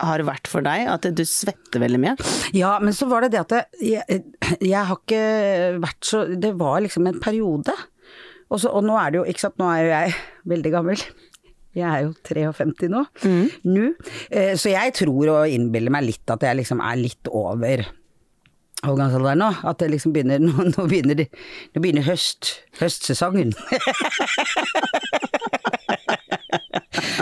har 0.03 0.19
vært 0.27 0.49
for 0.51 0.65
deg, 0.65 0.89
at 0.91 1.05
du 1.15 1.23
svetter 1.27 1.79
veldig 1.83 1.99
mye? 2.03 2.15
Ja, 2.55 2.75
men 2.83 2.95
så 2.95 3.07
var 3.07 3.23
det 3.23 3.35
det 3.35 3.43
at 3.45 3.75
jeg, 3.79 4.23
jeg 4.59 4.81
har 4.89 4.97
ikke 4.97 5.79
vært 5.83 6.07
så 6.07 6.25
Det 6.35 6.51
var 6.59 6.81
liksom 6.83 7.07
en 7.07 7.21
periode. 7.23 7.75
Og, 8.51 8.59
så, 8.61 8.69
og 8.69 8.83
nå 8.85 8.95
er 8.99 9.11
det 9.11 9.21
jo, 9.21 9.25
ikke 9.29 9.45
sant, 9.47 9.57
nå 9.57 9.69
er 9.71 9.81
jo 9.81 9.93
jeg 9.93 10.17
veldig 10.51 10.73
gammel. 10.73 11.05
Jeg 11.75 11.85
er 11.91 12.05
jo 12.05 12.13
53 12.23 12.87
nå. 12.93 13.01
Nå. 13.67 13.85
Eh, 14.31 14.53
Så 14.55 14.71
jeg 14.71 14.93
tror 14.95 15.31
og 15.33 15.51
innbiller 15.51 15.91
meg 15.91 16.05
litt 16.07 16.31
at 16.31 16.41
jeg 16.47 16.55
liksom 16.61 16.79
er 16.83 16.95
litt 17.01 17.27
over 17.31 17.83
overgangsalderen 18.85 19.41
nå. 19.43 19.49
At 19.67 19.79
det 19.83 19.91
liksom 19.95 20.13
begynner 20.15 20.39
Nå, 20.45 20.53
nå 20.71 20.87
begynner, 20.87 21.15
det, 21.19 21.27
nå 21.75 21.81
begynner 21.83 22.05
høst, 22.07 22.55
høstsesongen. 22.79 23.51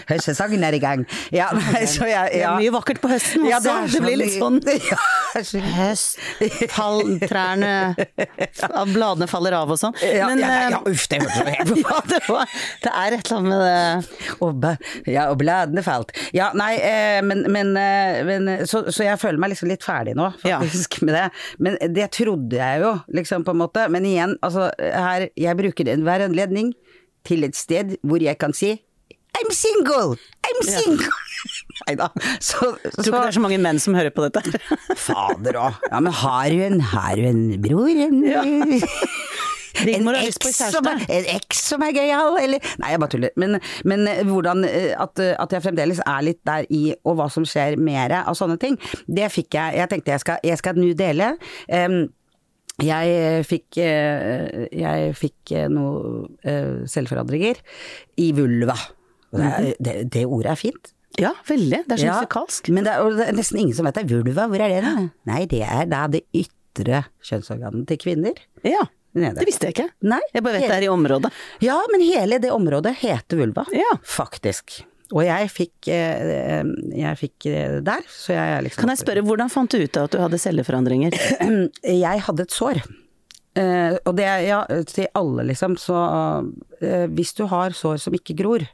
Høstsesongen 0.09 0.63
er 0.67 0.75
i 0.75 0.81
gang. 0.83 1.05
Ja, 1.33 1.49
nei, 1.55 1.83
så 1.93 2.07
jeg 2.09 2.33
Det 2.33 2.41
er 2.45 2.57
mye 2.59 2.73
vakkert 2.75 2.99
på 3.03 3.09
høsten 3.11 3.45
også, 3.47 3.51
Ja, 3.53 3.59
det, 3.63 3.91
så 3.93 4.01
blir 4.03 4.19
litt 4.19 4.35
sånn 4.37 4.59
Ja, 4.61 4.65
det 4.67 4.77
høst, 5.33 6.19
fall, 6.73 7.01
trærne, 7.23 7.71
bladene 8.93 9.27
faller 9.31 9.55
av 9.57 9.73
og 9.73 9.79
sånn. 9.81 9.95
Ja, 10.03 10.29
Men, 10.31 10.43
ja, 10.43 10.51
ja, 10.51 10.61
eh, 10.67 10.75
ja, 10.75 10.81
uff, 10.91 11.07
det 11.11 11.19
hørtes 11.23 11.39
jo 11.39 11.47
helt 11.49 11.81
ja, 11.83 11.99
det, 12.09 12.19
var, 12.27 12.55
det 12.83 12.93
er 13.01 13.17
et 13.17 13.31
eller 13.31 13.39
annet 13.39 13.51
med 13.53 13.63
det 13.63 14.37
og, 14.43 14.67
ja, 15.09 15.27
og 15.31 15.37
bladene 15.41 15.83
falt. 15.85 16.13
Ja, 16.35 16.51
nei, 16.57 16.71
eh, 16.83 17.19
men, 17.25 17.45
men, 17.53 17.73
eh, 17.79 18.21
men 18.27 18.51
så, 18.69 18.85
så 18.93 19.07
jeg 19.07 19.21
føler 19.21 19.41
meg 19.41 19.53
liksom 19.53 19.71
litt 19.71 19.85
ferdig 19.85 20.15
nå, 20.19 20.29
faktisk, 20.43 21.01
med 21.07 21.17
det. 21.17 21.27
Men 21.63 21.77
det 21.95 22.09
trodde 22.15 22.59
jeg 22.59 22.83
jo, 22.83 22.95
liksom, 23.19 23.45
på 23.47 23.55
en 23.55 23.61
måte. 23.63 23.87
Men 23.93 24.07
igjen, 24.07 24.37
altså, 24.45 24.69
her 24.77 25.27
Jeg 25.39 25.57
bruker 25.57 25.89
enhver 25.91 26.23
anledning 26.25 26.73
til 27.27 27.45
et 27.47 27.57
sted 27.57 27.95
hvor 28.03 28.21
jeg 28.23 28.37
kan 28.41 28.53
si 28.55 28.75
I'm 29.43 29.51
single! 29.51 30.15
I'm 30.47 30.61
single! 30.63 31.11
Nei 31.83 31.95
da. 31.99 32.09
Tror 32.39 32.77
ikke 32.79 33.03
det 33.09 33.19
er 33.19 33.35
så 33.35 33.41
mange 33.43 33.59
menn 33.59 33.81
som 33.81 33.95
hører 33.97 34.13
på 34.15 34.23
dette. 34.23 34.61
Fader 35.05 35.59
òg. 35.59 35.81
Ja, 35.89 35.99
men 35.99 36.15
har 36.15 36.53
du 36.53 36.63
en, 36.63 36.79
har 36.93 37.19
du 37.19 37.27
en 37.27 37.43
bror? 37.63 37.91
En, 37.91 38.21
ja. 38.23 38.43
en 39.83 40.09
eks 40.21 40.59
som 40.71 40.87
som 41.57 41.83
er 41.83 41.95
gøyal, 41.95 42.37
eller 42.39 42.73
Nei, 42.79 42.93
jeg 42.93 43.01
bare 43.01 43.13
tuller. 43.15 43.35
Men, 43.41 43.59
men 43.89 44.07
eh, 44.07 44.23
hvordan 44.27 44.63
eh, 44.67 44.91
at, 44.95 45.19
eh, 45.19 45.33
at 45.39 45.55
jeg 45.55 45.65
fremdeles 45.65 46.01
er 46.05 46.25
litt 46.25 46.41
der 46.47 46.67
i, 46.69 46.83
og 47.03 47.17
hva 47.19 47.29
som 47.33 47.47
skjer 47.47 47.79
mer 47.81 48.13
av 48.23 48.37
sånne 48.37 48.59
ting, 48.61 48.77
det 49.07 49.31
fikk 49.33 49.57
jeg 49.57 49.79
Jeg 49.81 49.89
tenkte 49.89 50.13
jeg 50.13 50.23
skal, 50.23 50.43
jeg 50.45 50.61
skal 50.61 50.77
nå 50.79 50.91
dele. 50.97 51.33
Um, 51.67 52.03
jeg 52.81 53.43
fikk, 53.45 53.77
jeg 53.77 55.11
fikk 55.13 55.51
noe 55.69 56.55
selvforandringer 56.89 57.59
i 58.17 58.31
vulva. 58.33 58.73
Det, 59.33 59.75
det, 59.79 59.95
det 60.13 60.25
ordet 60.25 60.53
er 60.53 60.59
fint. 60.59 60.93
Ja, 61.21 61.33
veldig. 61.47 61.83
Det 61.85 61.95
er 61.95 62.01
så 62.01 62.07
Ja, 62.07 62.17
musikalsk. 62.21 62.69
Men 62.73 62.87
det 62.87 62.95
er, 62.95 63.17
det 63.17 63.27
er 63.29 63.37
nesten 63.37 63.61
ingen 63.61 63.77
som 63.77 63.85
vet 63.89 63.99
det. 63.99 64.07
Vulva, 64.09 64.47
hvor 64.49 64.63
er 64.65 64.73
det 64.73 64.81
da? 64.85 64.93
Nei, 65.29 65.43
det 65.49 65.61
er 65.65 65.85
da 65.89 66.05
det 66.11 66.23
ytre 66.33 67.03
kjønnsorganet 67.25 67.85
til 67.91 68.01
kvinner. 68.01 68.39
Ja, 68.65 68.87
Nede. 69.13 69.37
det 69.37 69.45
visste 69.49 69.69
jeg 69.69 69.75
ikke. 69.75 69.91
Nei. 70.09 70.21
Jeg 70.33 70.45
bare 70.45 70.57
vet 70.57 70.71
det 70.71 70.79
er 70.79 70.87
i 70.87 70.89
området. 70.93 71.29
Ja, 71.61 71.77
men 71.93 72.01
hele 72.05 72.41
det 72.41 72.49
området 72.53 72.95
heter 73.03 73.43
vulva. 73.43 73.67
Ja. 73.75 73.93
Faktisk. 74.01 74.81
Og 75.13 75.21
jeg 75.27 75.49
fikk, 75.53 75.89
eh, 75.93 76.63
jeg 76.97 77.19
fikk 77.19 77.47
eh, 77.51 77.77
der, 77.85 78.05
så 78.09 78.33
jeg 78.33 78.65
liksom 78.65 78.81
Kan 78.81 78.93
jeg 78.95 79.01
spørre, 79.03 79.23
hvordan 79.27 79.51
fant 79.53 79.69
du 79.69 79.83
ut 79.83 79.99
av 79.99 80.07
at 80.07 80.15
du 80.15 80.21
hadde 80.23 80.41
celleforandringer? 80.41 81.17
Jeg 82.07 82.23
hadde 82.25 82.47
et 82.47 82.55
sår. 82.55 82.79
Eh, 83.53 83.99
og 84.01 84.15
det 84.17 84.25
ja, 84.47 84.63
til 84.89 85.11
alle, 85.13 85.45
liksom. 85.51 85.77
Så 85.77 85.93
hvis 87.13 87.35
du 87.37 87.45
har 87.51 87.75
sår 87.77 88.01
som 88.01 88.17
ikke 88.17 88.33
gror, 88.39 88.65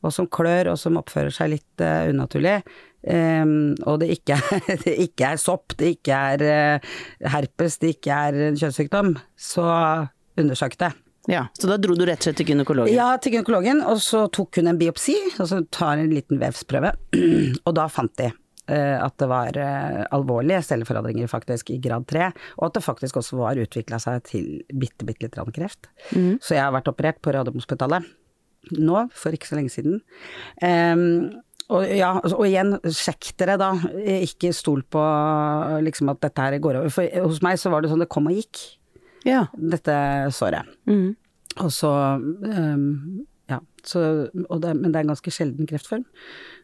og 0.00 0.14
som 0.14 0.28
klør, 0.32 0.72
og 0.72 0.78
som 0.80 0.98
oppfører 1.00 1.34
seg 1.34 1.54
litt 1.54 1.84
uh, 1.84 2.08
unaturlig, 2.10 2.60
um, 3.04 3.76
og 3.88 4.00
det 4.02 4.10
ikke, 4.16 4.38
er, 4.38 4.72
det 4.86 4.96
ikke 5.06 5.34
er 5.34 5.42
sopp, 5.42 5.76
det 5.80 5.94
ikke 5.98 6.22
er 6.34 6.46
uh, 6.80 6.96
herpes, 7.34 7.78
det 7.82 7.94
ikke 7.96 8.16
er 8.28 8.40
en 8.48 8.58
kjønnssykdom, 8.60 9.14
så 9.36 9.68
undersøk 10.40 10.78
det. 10.80 10.92
Ja, 11.28 11.44
Så 11.52 11.68
da 11.68 11.76
dro 11.76 11.94
du 11.94 12.06
rett 12.08 12.22
og 12.22 12.30
slett 12.30 12.38
til 12.40 12.48
gynekologen? 12.48 12.96
Ja, 12.96 13.12
til 13.20 13.36
gynekologen, 13.36 13.82
og 13.86 14.00
så 14.02 14.24
tok 14.32 14.56
hun 14.58 14.70
en 14.72 14.78
biopsi, 14.80 15.18
og 15.36 15.50
så 15.50 15.60
tar 15.68 16.00
en 16.00 16.14
liten 16.14 16.40
vevsprøve, 16.40 16.94
og 17.66 17.74
da 17.76 17.84
fant 17.92 18.14
de 18.18 18.30
eh, 18.30 18.96
at 18.96 19.18
det 19.20 19.28
var 19.28 19.58
alvorlige 20.16 20.62
celleforandringer 20.64 21.28
faktisk 21.30 21.74
i 21.74 21.76
grad 21.84 22.08
3, 22.08 22.30
og 22.56 22.70
at 22.70 22.78
det 22.78 22.86
faktisk 22.86 23.20
også 23.20 23.36
var 23.42 23.60
utvikla 23.60 24.00
seg 24.00 24.24
til 24.32 24.48
bitte, 24.72 25.04
bitte 25.04 25.28
litt 25.28 25.36
kreft. 25.54 25.92
Så 26.08 26.56
jeg 26.56 26.64
har 26.64 26.72
vært 26.74 26.88
operert 26.88 27.20
på 27.20 27.36
Radiumhospitalet 27.36 28.08
nå, 28.76 29.06
for 29.16 29.34
ikke 29.36 29.48
så 29.50 29.56
lenge 29.58 29.72
siden. 29.72 30.00
Um, 30.62 31.04
og, 31.70 31.84
ja, 31.94 32.10
og 32.18 32.42
igjen, 32.48 32.74
sjekk 32.90 33.30
dere 33.38 33.54
da, 33.60 33.70
ikke 34.20 34.50
stol 34.56 34.82
på 34.90 35.02
liksom 35.86 36.10
at 36.10 36.20
dette 36.24 36.42
her 36.48 36.58
går 36.62 36.80
over. 36.80 36.90
For 36.94 37.06
hos 37.28 37.40
meg 37.46 37.60
så 37.62 37.70
var 37.72 37.82
det 37.84 37.92
sånn 37.92 38.02
det 38.02 38.10
kom 38.10 38.26
og 38.30 38.34
gikk, 38.40 38.62
Ja. 39.28 39.44
dette 39.54 39.94
såret. 40.34 40.66
Mm. 40.90 41.12
Og 41.60 41.70
så 41.74 41.90
um, 42.18 42.86
Ja. 43.50 43.58
Så, 43.82 44.00
det, 44.30 44.74
men 44.78 44.92
det 44.92 44.98
er 45.00 45.04
en 45.06 45.10
ganske 45.14 45.32
sjelden 45.34 45.66
kreftform. 45.66 46.04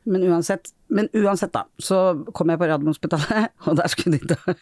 Men 0.06 0.22
uansett, 0.28 0.68
men 0.90 1.08
uansett 1.16 1.54
da, 1.54 1.64
så 1.82 2.24
kom 2.36 2.50
jeg 2.52 2.60
på 2.60 2.68
Radiumhospitalet, 2.70 3.48
og 3.66 3.78
der 3.80 3.88
skulle 3.90 4.18
de 4.20 4.34
ta 4.34 4.54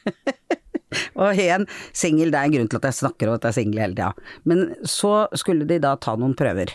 Og 1.19 1.35
igjen, 1.35 1.65
singel, 1.97 2.31
det 2.31 2.39
er 2.39 2.47
en 2.49 2.55
grunn 2.55 2.69
til 2.71 2.79
at 2.79 2.87
jeg 2.89 3.01
snakker 3.01 3.29
om 3.29 3.35
at 3.37 3.45
jeg 3.45 3.51
er 3.51 3.57
singel 3.59 3.81
hele 3.83 3.97
tida. 3.99 4.13
Men 4.47 4.61
så 4.87 5.25
skulle 5.35 5.67
de 5.67 5.81
da 5.83 5.97
ta 5.99 6.15
noen 6.21 6.37
prøver. 6.39 6.71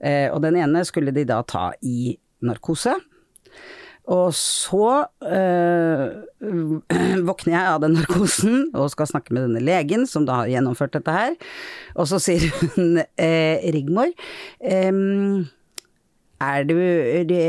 Eh, 0.00 0.28
og 0.32 0.42
den 0.44 0.58
ene 0.60 0.84
skulle 0.86 1.14
de 1.14 1.26
da 1.28 1.42
ta 1.46 1.70
i 1.82 2.16
narkose. 2.46 2.94
Og 4.06 4.30
så 4.38 4.90
øh, 5.26 6.04
våkner 7.28 7.52
jeg 7.56 7.70
av 7.72 7.80
den 7.82 7.96
narkosen 7.98 8.68
og 8.70 8.92
skal 8.92 9.08
snakke 9.10 9.34
med 9.34 9.48
denne 9.48 9.64
legen 9.66 10.06
som 10.06 10.28
da 10.28 10.42
har 10.44 10.52
gjennomført 10.52 10.94
dette 10.94 11.14
her. 11.14 11.34
Og 11.98 12.06
så 12.12 12.20
sier 12.22 12.46
hun 12.76 13.00
eh, 13.02 13.66
Rigmor 13.74 14.12
ehm, 14.62 15.48
er 16.40 16.64
du 16.68 16.74
det, 17.28 17.42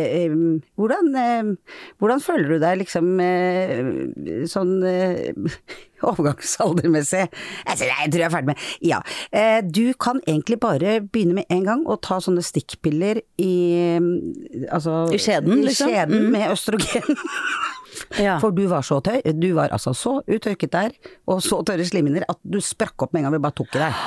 hvordan, 0.80 1.10
hvordan 2.00 2.22
føler 2.24 2.54
du 2.54 2.60
deg 2.64 2.80
liksom 2.84 3.10
sånn 4.48 4.74
overgangsaldermessig? 6.08 7.24
Nei, 7.68 7.76
jeg 7.82 8.12
tror 8.14 8.22
jeg 8.22 8.28
er 8.28 8.34
ferdig 8.34 8.52
med 8.52 8.66
Ja. 8.86 9.00
Eh, 9.32 9.60
du 9.66 9.94
kan 10.00 10.22
egentlig 10.28 10.60
bare 10.64 11.00
begynne 11.02 11.40
med 11.42 11.50
en 11.54 11.66
gang 11.68 11.86
å 11.90 11.98
ta 12.00 12.20
sånne 12.24 12.44
stikkpiller 12.46 13.22
i 13.42 13.54
Altså 14.72 15.08
I 15.14 15.20
skjeden, 15.22 15.64
liksom? 15.66 15.90
I 15.90 15.98
skjeden 15.98 16.18
Mm. 16.28 16.32
med 16.32 16.52
østrogen. 16.54 17.18
Ja. 18.22 18.36
For 18.40 18.52
du 18.54 18.68
var 18.70 18.84
så 18.86 19.00
tørr, 19.02 19.24
du 19.42 19.48
var 19.58 19.72
altså 19.74 19.90
så 19.98 20.12
uttørket 20.30 20.70
der, 20.72 20.92
og 21.28 21.40
så 21.42 21.58
tørre 21.66 21.82
slimhinner, 21.88 22.22
at 22.30 22.38
du 22.46 22.60
sprakk 22.62 23.02
opp 23.02 23.12
med 23.16 23.24
en 23.24 23.26
gang 23.26 23.34
vi 23.34 23.42
bare 23.42 23.56
tok 23.58 23.74
i 23.74 23.80
deg. 23.82 24.04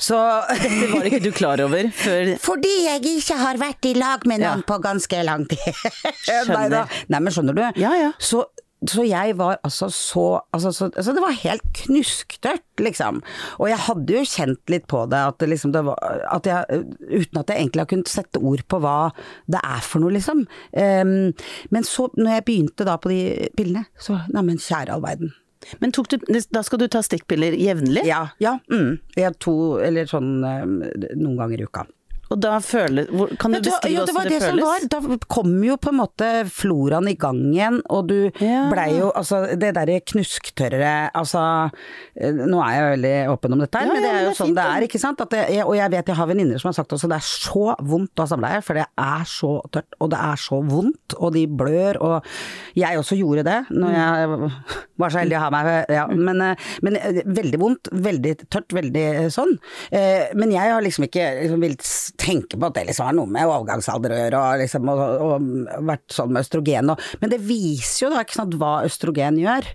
Så 0.00 0.16
Det 0.48 0.88
var 0.94 1.04
ikke 1.10 1.20
du 1.26 1.30
klar 1.36 1.60
over 1.60 1.90
før 1.92 2.30
Fordi 2.40 2.70
jeg 2.86 3.02
ikke 3.18 3.36
har 3.36 3.58
vært 3.60 3.84
i 3.90 3.92
lag 3.98 4.24
med 4.30 4.40
noen 4.40 4.62
Ja. 4.64 4.68
på 4.70 4.78
ganske 4.80 5.20
lang 5.28 5.44
tid. 5.50 5.76
Skjønner. 6.24 6.70
Nei. 6.78 7.04
Nei, 7.12 7.20
men 7.20 7.34
skjønner 7.36 7.56
du? 7.58 7.62
Ja, 7.80 7.92
ja. 7.98 8.10
Så, 8.16 8.46
så 8.88 9.04
jeg 9.04 9.34
var 9.36 9.58
altså 9.66 9.90
så 9.92 10.22
altså, 10.56 10.70
så, 10.72 10.88
altså 10.96 11.12
det 11.12 11.20
var 11.20 11.36
helt 11.42 11.66
knusktørt, 11.82 12.64
liksom. 12.80 13.20
Og 13.60 13.68
jeg 13.68 13.82
hadde 13.90 14.16
jo 14.16 14.22
kjent 14.24 14.72
litt 14.72 14.86
på 14.88 15.02
det, 15.12 15.20
at 15.34 15.36
det 15.42 15.50
liksom 15.52 15.74
det 15.76 15.82
var 15.90 16.00
at 16.32 16.48
jeg, 16.48 16.80
Uten 17.10 17.42
at 17.42 17.52
jeg 17.52 17.60
egentlig 17.66 17.84
har 17.84 17.90
kunnet 17.92 18.08
sette 18.14 18.40
ord 18.40 18.64
på 18.72 18.80
hva 18.80 18.96
det 19.52 19.60
er 19.60 19.84
for 19.84 20.00
noe, 20.00 20.14
liksom. 20.16 20.46
Um, 20.72 21.12
men 21.76 21.84
så, 21.84 22.08
når 22.16 22.38
jeg 22.38 22.46
begynte 22.48 22.88
da 22.88 22.96
på 22.96 23.12
de 23.12 23.20
pillene, 23.58 23.84
så 24.00 24.16
Neimen, 24.32 24.56
kjære 24.64 24.96
all 24.96 25.04
verden. 25.04 25.36
Men 25.78 25.92
du, 25.92 26.18
da 26.50 26.62
skal 26.64 26.80
du 26.80 26.86
ta 26.88 27.02
stikkpiller 27.04 27.52
jevnlig? 27.52 28.04
Ja, 28.08 28.28
ja. 28.40 28.58
Mm. 28.72 28.98
Jeg 29.16 29.26
har 29.28 29.36
to, 29.42 29.54
eller 29.84 30.08
sånn 30.08 30.38
ehm, 30.46 30.78
noen 31.20 31.36
ganger 31.40 31.60
i 31.60 31.66
uka. 31.68 31.84
Og 32.30 32.38
da 32.38 32.58
føler 32.62 33.08
Kan 33.42 33.52
du 33.56 33.58
beskrive 33.58 33.60
du 33.60 33.66
det 33.66 33.70
beskrive 33.70 33.96
ja, 33.96 34.04
det 34.06 34.14
var 34.14 34.28
det, 34.30 34.40
føles? 34.44 34.64
var. 34.64 34.84
Da 34.92 35.16
kom 35.34 35.54
jo 35.66 35.76
på 35.82 35.90
en 35.90 35.98
måte 35.98 36.28
floraen 36.46 37.08
i 37.10 37.16
gang 37.18 37.40
igjen, 37.50 37.80
og 37.90 38.06
du 38.10 38.30
Ja. 38.40 38.68
blei 38.70 38.98
jo 38.98 39.10
Altså, 39.10 39.40
det 39.58 39.72
derre 39.74 40.00
knusktørre 40.00 41.10
Altså, 41.14 41.42
eh, 42.16 42.30
nå 42.32 42.60
er 42.62 42.72
jeg 42.76 42.86
veldig 42.94 43.14
åpen 43.34 43.52
om 43.56 43.58
dette 43.64 43.78
her, 43.80 43.86
Ja, 43.88 43.92
men 43.92 44.02
det 44.02 44.10
er 44.10 44.20
jo 44.20 44.28
det 44.28 44.30
er 44.30 44.38
sånn 44.38 44.46
fint, 44.52 44.56
det 44.60 44.66
er, 44.76 44.86
ikke 44.86 45.00
sant? 45.02 45.20
At 45.20 45.30
det, 45.34 45.42
og 45.64 45.74
jeg 45.76 45.90
vet 45.90 46.06
jeg 46.12 46.16
har 46.20 46.30
venninner 46.30 46.62
som 46.62 46.68
har 46.70 46.76
sagt 46.78 46.92
også 46.94 47.08
det 47.10 47.18
er 47.18 47.26
så 47.26 47.74
vondt 47.82 48.14
å 48.14 48.26
ha 48.26 48.30
samleie, 48.30 48.62
for 48.62 48.74
det 48.78 48.86
er 48.98 49.24
så 49.26 49.52
tørt, 49.74 49.90
og 50.00 50.10
det 50.14 50.20
er 50.30 50.36
så 50.36 50.60
vondt, 50.70 51.16
og 51.18 51.32
de 51.34 51.46
blør, 51.46 51.98
og 52.00 52.24
jeg 52.78 52.98
også 53.00 53.18
gjorde 53.18 53.44
det 53.48 53.58
når 53.74 53.90
jeg 53.96 54.50
var 55.00 55.10
så 55.10 55.22
heldig 55.22 55.36
å 55.38 55.42
ha 55.42 55.50
meg 55.50 55.90
ja, 55.90 56.06
men, 56.06 56.40
eh, 56.44 56.70
men 56.86 56.96
eh, 57.00 57.20
veldig 57.26 57.58
vondt, 57.60 57.90
veldig 57.92 58.36
tørt, 58.50 58.70
veldig 58.76 59.04
sånn. 59.34 59.56
Men 59.90 60.52
jeg 60.52 60.70
har 60.72 60.82
liksom 60.84 61.06
ikke 61.06 61.24
liksom 61.42 61.62
villet 61.62 61.86
tenke 62.20 62.58
på 62.60 62.68
at 62.68 62.76
det 62.76 62.86
liksom 62.90 63.08
har 63.08 63.16
noe 63.16 63.30
med 63.32 63.48
overgangsalder 63.48 64.12
å 64.14 64.18
gjøre, 64.20 64.40
og, 64.44 64.60
liksom, 64.62 64.90
og, 64.92 65.02
og 65.24 65.84
vært 65.88 66.04
sånn 66.14 66.32
med 66.34 66.44
østrogen 66.44 66.92
og 66.94 67.04
Men 67.22 67.32
det 67.32 67.40
viser 67.48 68.04
jo 68.06 68.12
da 68.12 68.22
ikke 68.26 68.36
sant 68.38 68.54
hva 68.60 68.72
østrogen 68.86 69.40
gjør. 69.40 69.68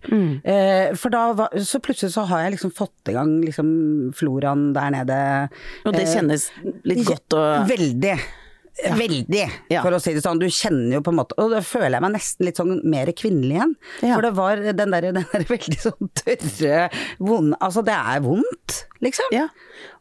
Eh, 0.46 0.94
For 1.02 1.14
da 1.14 1.26
var, 1.42 1.58
så 1.66 1.82
plutselig 1.84 2.14
så 2.16 2.28
har 2.30 2.46
jeg 2.46 2.56
liksom 2.56 2.74
fått 2.78 3.12
i 3.12 3.18
gang 3.18 3.36
liksom 3.44 3.70
floraen 4.16 4.70
der 4.78 4.94
nede. 5.00 5.20
Og 5.86 5.94
det 5.98 6.06
Eh, 6.06 6.14
kjennes 6.16 6.50
litt 6.86 7.06
godt 7.08 7.34
å 7.38 7.44
Veldig. 7.70 8.18
Veldig, 8.76 9.46
Ja. 9.72 9.82
for 9.82 9.92
å 9.96 10.00
si 10.04 10.12
det 10.14 10.22
sånn. 10.26 10.40
Du 10.40 10.48
kjenner 10.52 10.98
jo 10.98 11.02
på 11.02 11.14
en 11.14 11.20
måte 11.22 11.32
Og 11.40 11.50
da 11.54 11.62
føler 11.64 11.96
jeg 11.96 12.02
meg 12.04 12.12
nesten 12.18 12.46
litt 12.46 12.58
sånn 12.60 12.82
mer 12.84 13.08
kvinnelig 13.16 13.56
igjen. 13.56 13.76
Ja. 14.04 14.16
For 14.18 14.22
det 14.28 14.34
var 14.36 14.56
den 14.58 14.92
der, 14.92 15.02
den 15.16 15.22
der 15.32 15.46
veldig 15.54 15.80
sånn 15.80 16.10
tørre, 16.20 16.90
vonde 17.24 17.56
Altså, 17.64 17.84
det 17.88 17.96
er 17.96 18.20
vondt, 18.26 18.82
liksom. 19.06 19.32
Ja, 19.32 19.46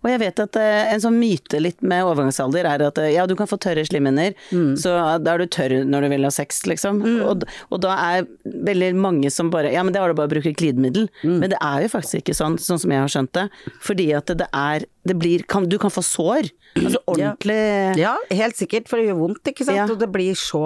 og 0.02 0.10
jeg 0.10 0.20
vet 0.24 0.40
at 0.42 0.56
eh, 0.58 0.92
en 0.94 1.00
sånn 1.04 1.16
myte 1.20 1.60
litt 1.62 1.82
med 1.86 2.02
overgangsalder 2.04 2.66
er 2.66 2.82
at 2.88 2.98
eh, 2.98 3.12
ja, 3.14 3.26
du 3.30 3.34
kan 3.38 3.46
få 3.50 3.58
tørre 3.62 3.84
slimhinner, 3.86 4.34
Mm. 4.50 4.74
så 4.78 4.92
da 5.22 5.34
er 5.34 5.38
du 5.44 5.46
tørr 5.46 5.84
når 5.86 6.02
du 6.02 6.08
vil 6.14 6.26
ha 6.26 6.30
sex, 6.34 6.62
liksom. 6.68 7.00
Og, 7.24 7.44
og 7.70 7.80
da 7.82 7.94
er 8.18 8.26
veldig 8.44 8.90
mange 8.98 9.30
som 9.32 9.50
bare 9.54 9.70
ja, 9.72 9.82
men 9.86 9.92
det 9.94 10.00
har 10.02 10.10
du 10.12 10.18
bare 10.18 10.28
å 10.30 10.34
bruke 10.34 10.52
glidemiddel. 10.56 11.08
Mm. 11.22 11.38
Men 11.40 11.50
det 11.54 11.58
er 11.62 11.84
jo 11.86 11.92
faktisk 11.94 12.20
ikke 12.22 12.34
sånn, 12.36 12.58
sånn 12.60 12.80
som 12.82 12.90
jeg 12.94 13.00
har 13.04 13.12
skjønt 13.14 13.32
det. 13.38 13.46
Fordi 13.86 14.08
at 14.18 14.26
det 14.42 14.48
er 14.52 14.86
det 15.04 15.16
blir, 15.20 15.44
kan, 15.48 15.68
Du 15.68 15.78
kan 15.80 15.92
få 15.92 16.02
sår. 16.04 16.50
Altså 16.80 17.00
ordentlig 17.06 17.58
Ja, 18.00 18.16
helt 18.34 18.56
sikkert, 18.58 18.88
for 18.90 18.98
det 18.98 19.10
gjør 19.10 19.20
vondt, 19.20 19.50
ikke 19.50 19.66
sant. 19.66 19.78
Ja. 19.78 19.88
Og 19.90 20.00
det 20.00 20.10
blir 20.12 20.36
så, 20.38 20.64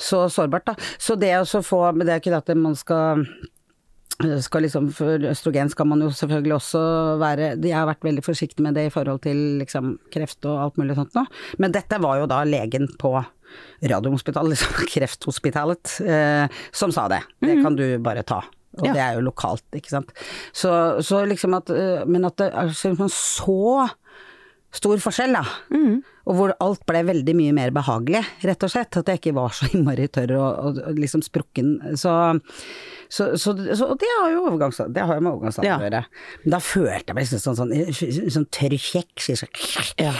så 0.00 0.24
sårbart, 0.32 0.70
da. 0.70 0.76
Så 0.98 1.18
det 1.18 1.34
å 1.36 1.62
få 1.64 1.82
Men 1.92 2.06
det 2.06 2.14
er 2.14 2.22
ikke 2.22 2.32
det 2.34 2.44
at 2.44 2.54
man 2.58 2.78
skal 2.78 3.26
skal 4.44 4.64
liksom, 4.66 4.90
For 4.92 5.22
østrogen 5.30 5.70
skal 5.72 5.88
man 5.88 6.02
jo 6.04 6.10
selvfølgelig 6.12 6.56
også 6.58 6.80
være 7.20 7.50
Jeg 7.64 7.76
har 7.76 7.88
vært 7.88 8.04
veldig 8.04 8.24
forsiktig 8.24 8.64
med 8.64 8.76
det 8.76 8.88
i 8.88 8.92
forhold 8.92 9.22
til 9.24 9.38
liksom 9.62 9.94
kreft 10.12 10.44
og 10.44 10.58
alt 10.66 10.80
mulig 10.80 10.96
sånt 10.98 11.16
nå. 11.16 11.24
Men 11.62 11.72
dette 11.72 12.00
var 12.02 12.20
jo 12.20 12.28
da 12.30 12.42
legen 12.44 12.88
på 13.00 13.14
Radiumhospitalet, 13.80 14.54
liksom 14.54 14.76
Krefthospitalet, 14.92 15.96
eh, 16.04 16.60
som 16.70 16.92
sa 16.94 17.08
det. 17.10 17.22
Det 17.42 17.56
kan 17.64 17.74
du 17.74 17.84
bare 18.02 18.22
ta. 18.22 18.44
Og 18.80 18.86
Ja. 18.88 18.92
det 18.96 19.02
er 19.06 19.14
jo 19.18 19.26
lokalt, 19.28 19.64
ikke 19.76 19.92
sant. 19.92 20.12
Så, 20.52 20.70
så 21.04 21.22
liksom 21.28 21.54
at 21.56 21.70
eh, 21.70 22.04
Men 22.08 22.24
at 22.28 22.36
det 22.40 22.50
er 22.52 22.70
liksom 22.72 22.96
så 23.12 23.88
stor 24.70 25.00
forskjell, 25.02 25.32
da. 25.34 25.42
Og 26.30 26.36
hvor 26.38 26.52
alt 26.62 26.84
ble 26.86 27.00
veldig 27.08 27.32
mye 27.34 27.52
mer 27.56 27.72
behagelig, 27.74 28.20
rett 28.46 28.62
og 28.62 28.70
slett. 28.70 28.94
At 29.00 29.08
jeg 29.10 29.18
ikke 29.18 29.32
var 29.34 29.50
så 29.56 29.66
innmari 29.74 30.06
tørr 30.14 30.36
og, 30.38 30.60
og, 30.68 30.78
og 30.92 31.00
liksom 31.00 31.24
sprukken. 31.26 31.72
Så, 31.98 32.12
så, 33.10 33.32
så, 33.34 33.56
så 33.74 33.88
og 33.90 33.98
det 33.98 34.10
har 34.20 34.30
jo 34.36 34.44
overgangsalder, 34.46 34.94
det 34.94 35.08
har 35.08 35.18
jo 35.18 35.24
med 35.26 35.32
overgangsalder 35.32 35.70
Ja. 35.72 35.78
å 35.80 35.86
gjøre. 35.88 36.04
Men 36.44 36.54
da 36.54 36.60
følte 36.62 37.10
jeg 37.10 37.18
meg 37.18 37.26
liksom 37.26 37.56
sånn, 37.58 37.74
sånn, 37.98 38.30
sånn 38.38 38.46
tørr 38.54 38.78
kjekk. 38.78 39.26
Sånn. 39.26 39.58
Ja. 39.98 40.14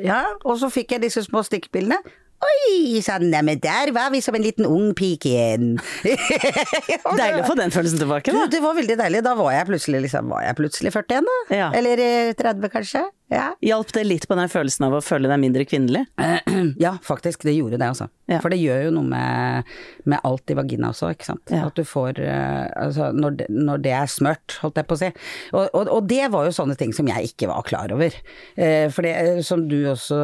Ja, 0.00 0.22
og 0.42 0.56
så 0.58 0.72
fikk 0.72 0.96
jeg 0.96 1.04
disse 1.04 1.22
små 1.28 1.44
stikkpillene. 1.46 2.00
Oi 2.44 3.00
sann, 3.04 3.28
neimen 3.32 3.60
der 3.62 3.92
var 3.94 4.10
vi 4.12 4.20
som 4.24 4.34
en 4.36 4.42
liten 4.44 4.66
ung 4.68 4.90
pike 4.98 5.30
igjen. 5.30 5.68
Deilig 6.04 7.44
å 7.44 7.46
få 7.46 7.56
den 7.58 7.72
følelsen 7.72 8.00
tilbake, 8.02 8.32
Du, 8.34 8.38
da. 8.42 8.46
det 8.52 8.60
var 8.64 8.76
veldig 8.76 8.96
deilig. 9.00 9.22
Da 9.24 9.34
var 9.38 9.52
jeg 9.54 9.68
plutselig 9.70 10.02
liksom, 10.08 10.28
var 10.34 10.44
jeg 10.44 10.58
plutselig 10.58 10.92
40 10.94 11.28
da. 11.28 11.36
Ja. 11.54 11.68
Eller 11.78 12.02
eh, 12.04 12.32
30 12.36 12.72
kanskje. 12.74 13.04
Ja. 13.32 13.54
Hjalp 13.64 13.92
det 13.96 14.02
litt 14.04 14.26
på 14.28 14.36
den 14.36 14.50
følelsen 14.52 14.84
av 14.86 14.98
å 14.98 15.02
føle 15.04 15.30
deg 15.30 15.40
mindre 15.42 15.64
kvinnelig? 15.68 16.04
Ja, 16.80 16.94
faktisk, 17.04 17.44
det 17.46 17.54
gjorde 17.54 17.78
det, 17.78 17.86
altså. 17.86 18.06
Ja. 18.30 18.38
For 18.42 18.52
det 18.52 18.58
gjør 18.60 18.86
jo 18.86 18.92
noe 18.96 19.08
med, 19.08 19.70
med 20.08 20.24
alt 20.26 20.50
i 20.50 20.56
vagina 20.56 20.90
også, 20.90 21.10
ikke 21.14 21.28
sant. 21.28 21.52
Ja. 21.52 21.66
At 21.68 21.76
du 21.76 21.84
får 21.86 22.20
eh, 22.24 22.66
Altså, 22.80 23.10
når 23.14 23.38
det, 23.40 23.48
når 23.52 23.82
det 23.84 23.92
er 23.96 24.10
smørt, 24.10 24.56
holdt 24.62 24.80
jeg 24.80 24.88
på 24.88 24.96
å 24.96 25.00
si. 25.02 25.10
Og, 25.52 25.66
og, 25.76 25.90
og 25.92 26.08
det 26.10 26.22
var 26.32 26.48
jo 26.48 26.54
sånne 26.56 26.76
ting 26.80 26.94
som 26.96 27.08
jeg 27.10 27.32
ikke 27.32 27.50
var 27.50 27.66
klar 27.68 27.92
over. 27.94 28.16
Eh, 28.56 28.86
for 28.94 29.06
det, 29.06 29.14
eh, 29.20 29.42
som 29.46 29.66
du 29.70 29.76
også 29.92 30.20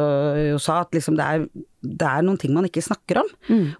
jo 0.51 0.61
sa, 0.61 0.81
at 0.85 0.97
liksom 0.97 1.19
det 1.19 1.27
er 1.27 1.45
det 1.81 2.05
er 2.05 2.21
noen 2.21 2.37
ting 2.37 2.51
man 2.53 2.67
ikke 2.67 2.83
snakker 2.85 3.23
om. 3.23 3.29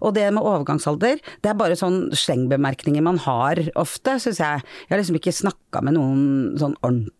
Og 0.02 0.10
det 0.16 0.24
med 0.34 0.42
overgangsalder, 0.42 1.20
det 1.22 1.50
er 1.52 1.58
bare 1.58 1.76
sånn 1.78 2.08
slengbemerkninger 2.18 3.04
man 3.06 3.20
har 3.22 3.60
ofte, 3.78 4.16
syns 4.18 4.40
jeg. 4.42 4.64
Jeg 4.88 4.90
har 4.90 4.98
liksom 4.98 5.18
ikke 5.20 5.34
snakka 5.36 5.84
med 5.86 5.94
noen 5.94 6.24
sånn 6.58 6.74
ordentlig. 6.82 7.14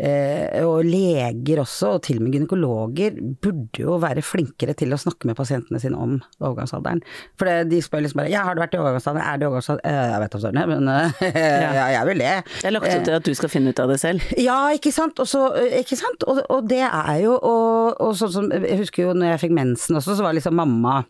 Eh, 0.00 0.64
og 0.64 0.86
leger 0.88 1.60
også, 1.60 1.96
og 1.98 2.04
til 2.06 2.16
og 2.20 2.24
med 2.24 2.32
gynekologer, 2.32 3.18
burde 3.42 3.82
jo 3.82 3.98
være 4.00 4.24
flinkere 4.24 4.72
til 4.78 4.94
å 4.96 4.98
snakke 5.00 5.28
med 5.28 5.36
pasientene 5.36 5.80
sine 5.82 5.98
om 6.00 6.14
overgangsalderen. 6.40 7.02
For 7.36 7.50
det, 7.50 7.68
de 7.68 7.82
spør 7.84 8.06
liksom 8.06 8.22
bare 8.22 8.32
ja, 8.32 8.46
har 8.46 8.56
du 8.56 8.62
vært 8.64 8.78
i 8.78 8.80
overgangsalderen, 8.80 9.26
er 9.28 9.36
du 9.36 9.44
i 9.44 9.50
overgangsalderen? 9.50 9.92
Eh, 9.92 10.08
jeg 10.14 10.24
vet 10.24 10.38
om 10.38 10.44
søren, 10.46 10.72
men 10.72 10.90
eh, 10.94 11.22
ja, 11.76 11.86
jeg 11.98 12.08
vil 12.08 12.24
det. 12.24 12.32
Jeg 12.32 12.68
har 12.70 12.76
lagt 12.78 12.88
opp 12.94 13.06
til 13.10 13.18
at 13.18 13.28
du 13.28 13.32
skal 13.36 13.52
finne 13.52 13.74
ut 13.74 13.84
av 13.84 13.92
det 13.92 14.00
selv. 14.00 14.24
Ja, 14.40 14.58
ikke 14.76 14.94
sant. 14.94 15.20
Også, 15.20 15.44
ikke 15.82 16.00
sant? 16.00 16.24
og, 16.24 16.40
og 16.48 16.64
det 16.70 16.82
er 16.86 17.16
jo 17.20 17.36
og, 17.36 18.00
og 18.00 18.16
sånn 18.16 18.32
som 18.32 18.46
Jeg 18.54 18.78
husker 18.80 19.04
jo 19.04 19.14
når 19.16 19.34
jeg 19.34 19.42
fikk 19.44 19.54
mensen 19.56 19.98
også, 20.00 20.16
så 20.16 20.24
var 20.24 20.36
liksom 20.36 20.56
mamma 20.56 21.02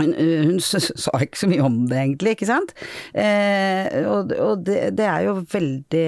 hun, 0.00 0.14
hun 0.16 0.58
sa 1.04 1.12
ikke 1.20 1.42
så 1.42 1.50
mye 1.50 1.66
om 1.66 1.82
det 1.90 2.00
egentlig, 2.00 2.36
ikke 2.36 2.48
sant. 2.48 2.74
Eh, 3.12 4.00
og 4.08 4.32
og 4.38 4.64
det, 4.66 4.80
det 4.98 5.06
er 5.08 5.26
jo 5.26 5.36
veldig 5.52 6.06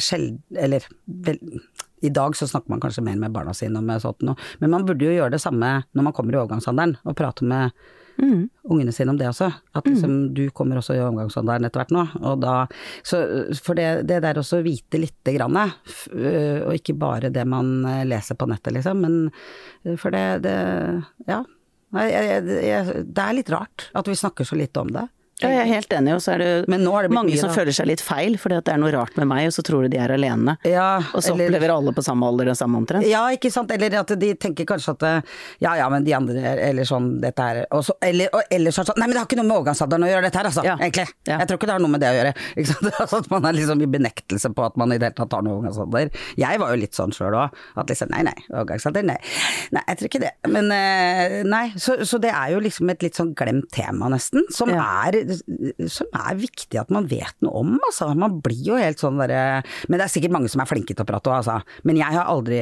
sjelden 0.00 0.40
Eller 0.56 0.86
vel, 1.04 1.40
i 2.00 2.12
dag 2.16 2.36
så 2.36 2.48
snakker 2.48 2.72
man 2.72 2.80
kanskje 2.80 3.04
mer 3.04 3.18
med 3.20 3.34
barna 3.34 3.52
sine 3.56 3.80
om 3.80 3.90
sånt 4.00 4.24
noe, 4.24 4.50
men 4.62 4.72
man 4.72 4.86
burde 4.88 5.04
jo 5.04 5.16
gjøre 5.18 5.34
det 5.34 5.42
samme 5.42 5.80
når 5.92 6.06
man 6.06 6.16
kommer 6.16 6.36
i 6.36 6.40
overgangsalderen, 6.40 6.96
og 7.04 7.16
prate 7.18 7.44
med 7.44 7.74
ungene 8.20 8.92
sine 8.92 9.12
om 9.12 9.18
det 9.18 9.28
også. 9.30 9.48
At 9.76 9.86
liksom, 9.88 10.16
du 10.34 10.42
kommer 10.54 10.80
også 10.80 10.96
i 10.96 11.02
overgangsalderen 11.02 11.66
etter 11.66 11.82
hvert 11.82 11.94
nå, 11.94 12.06
og 12.20 12.42
da 12.42 12.54
så, 13.06 13.22
For 13.60 13.78
det, 13.78 14.06
det 14.08 14.20
der 14.24 14.40
også 14.40 14.60
å 14.60 14.66
vite 14.66 15.00
lite 15.00 15.34
grann, 15.36 15.56
øh, 15.60 16.60
og 16.66 16.74
ikke 16.76 16.96
bare 17.00 17.32
det 17.32 17.46
man 17.48 17.80
øh, 17.84 18.04
leser 18.08 18.38
på 18.38 18.48
nettet, 18.50 18.74
liksom, 18.76 19.00
men 19.04 19.16
øh, 19.86 19.96
for 20.00 20.14
det, 20.14 20.42
det 20.46 20.58
Ja. 21.28 21.44
Jeg, 21.90 22.10
jeg, 22.14 22.44
jeg, 22.68 23.04
det 23.10 23.24
er 23.24 23.34
litt 23.34 23.50
rart 23.50 23.88
at 23.98 24.06
vi 24.10 24.18
snakker 24.18 24.46
så 24.46 24.58
lite 24.58 24.82
om 24.84 24.92
det. 24.94 25.08
Ja, 25.40 25.48
jeg 25.54 25.60
er 25.64 25.70
helt 25.74 25.94
enig, 25.96 26.14
og 26.16 26.22
så 26.24 26.34
er 26.34 26.38
det, 26.42 26.48
Men 26.68 26.84
nå 26.84 26.94
det 27.02 27.10
mange 27.14 27.32
mye, 27.32 27.40
som 27.40 27.50
føler 27.54 27.72
seg 27.76 27.86
litt 27.90 28.00
feil, 28.04 28.36
fordi 28.40 28.58
at 28.60 28.64
det 28.68 28.74
er 28.74 28.80
noe 28.82 28.92
rart 28.94 29.16
med 29.16 29.28
meg, 29.30 29.46
og 29.48 29.54
så 29.56 29.64
tror 29.66 29.82
de 29.86 29.90
de 29.94 29.98
er 30.02 30.12
alene. 30.14 30.56
Ja, 30.68 30.98
og 31.14 31.22
så 31.22 31.32
eller- 31.34 31.48
opplever 31.50 31.74
alle 31.74 31.92
på 31.96 32.04
samme 32.04 32.26
alder 32.28 32.50
det 32.52 32.56
samme 32.58 32.76
omtrent. 32.78 33.06
Ja, 33.08 33.24
ikke 33.34 33.50
sant. 33.52 33.70
Eller 33.70 33.98
at 34.00 34.12
de 34.20 34.34
tenker 34.34 34.64
kanskje 34.68 34.94
at 34.96 35.02
eh, 35.08 35.22
ja 35.60 35.74
ja, 35.80 35.88
men 35.88 36.04
de 36.04 36.12
andre 36.14 36.54
Eller 36.68 36.84
sånn 36.84 37.20
dette 37.20 37.40
her 37.40 37.60
og 37.70 37.82
så, 37.84 37.94
Eller 38.02 38.28
og 38.34 38.42
ellers 38.50 38.74
sånn 38.76 38.86
Nei, 38.96 39.06
men 39.06 39.14
det 39.14 39.20
har 39.22 39.26
ikke 39.28 39.38
noe 39.40 39.46
med 39.48 39.56
overgangsalderen 39.56 40.04
å 40.04 40.10
gjøre 40.10 40.22
dette 40.28 40.38
her, 40.40 40.48
altså. 40.50 40.64
Ja. 40.66 40.76
Egentlig. 40.76 41.06
Ja. 41.26 41.38
Jeg 41.40 41.48
tror 41.48 41.58
ikke 41.58 41.66
det 41.70 41.74
har 41.76 41.80
noe 41.84 41.90
med 41.94 42.00
det 42.00 42.10
å 42.10 42.16
gjøre. 42.18 42.32
Ikke 42.60 42.66
sant? 42.72 42.90
Altså, 43.00 43.20
at 43.22 43.30
man 43.30 43.44
er 43.48 43.56
liksom 43.56 43.82
i 43.82 43.86
benektelse 43.90 44.50
på 44.54 44.64
at 44.66 44.76
man 44.80 44.92
i 44.92 44.98
det 44.98 45.10
hele 45.10 45.16
tatt 45.20 45.32
har 45.36 45.42
noe 45.46 45.58
overgangsalder. 45.60 46.10
Jeg 46.40 46.60
var 46.60 46.74
jo 46.74 46.80
litt 46.82 46.96
sånn 46.98 47.12
sjøl 47.16 47.36
òg. 47.38 47.56
At 47.80 47.90
liksom 47.92 48.10
nei, 48.12 48.22
nei, 48.26 48.34
overgangsalder, 48.50 49.06
nei. 49.06 49.16
Nei, 49.76 49.82
jeg 49.88 50.00
tror 50.00 50.10
ikke 50.10 50.22
det. 50.24 50.32
Men 50.50 50.70
eh, 50.74 51.36
nei. 51.48 51.64
Så, 51.80 51.98
så 52.08 52.20
det 52.22 52.32
er 52.34 52.52
jo 52.54 52.60
liksom 52.64 52.90
et 52.92 53.02
litt 53.06 53.16
sånn 53.18 53.32
glemt 53.38 53.70
tema, 53.74 54.10
nesten. 54.12 54.44
Som 54.54 54.72
er 54.74 55.20
Som 55.90 56.06
er 56.16 56.38
viktig 56.40 56.78
at 56.80 56.90
man 56.94 57.06
vet 57.10 57.34
noe 57.44 57.62
om, 57.62 57.74
altså. 57.88 58.10
Man 58.18 58.38
blir 58.44 58.62
jo 58.72 58.78
helt 58.80 59.00
sånn 59.02 59.18
derre 59.20 59.62
Men 59.88 59.98
det 60.00 60.06
er 60.06 60.12
sikkert 60.12 60.34
mange 60.34 60.50
som 60.52 60.60
er 60.62 60.68
flinke 60.70 60.94
til 60.94 61.04
å 61.04 61.08
prate 61.08 61.30
òg, 61.30 61.38
altså. 61.40 61.58
Men 61.88 62.00
jeg 62.00 62.12
har 62.16 62.28
aldri 62.30 62.58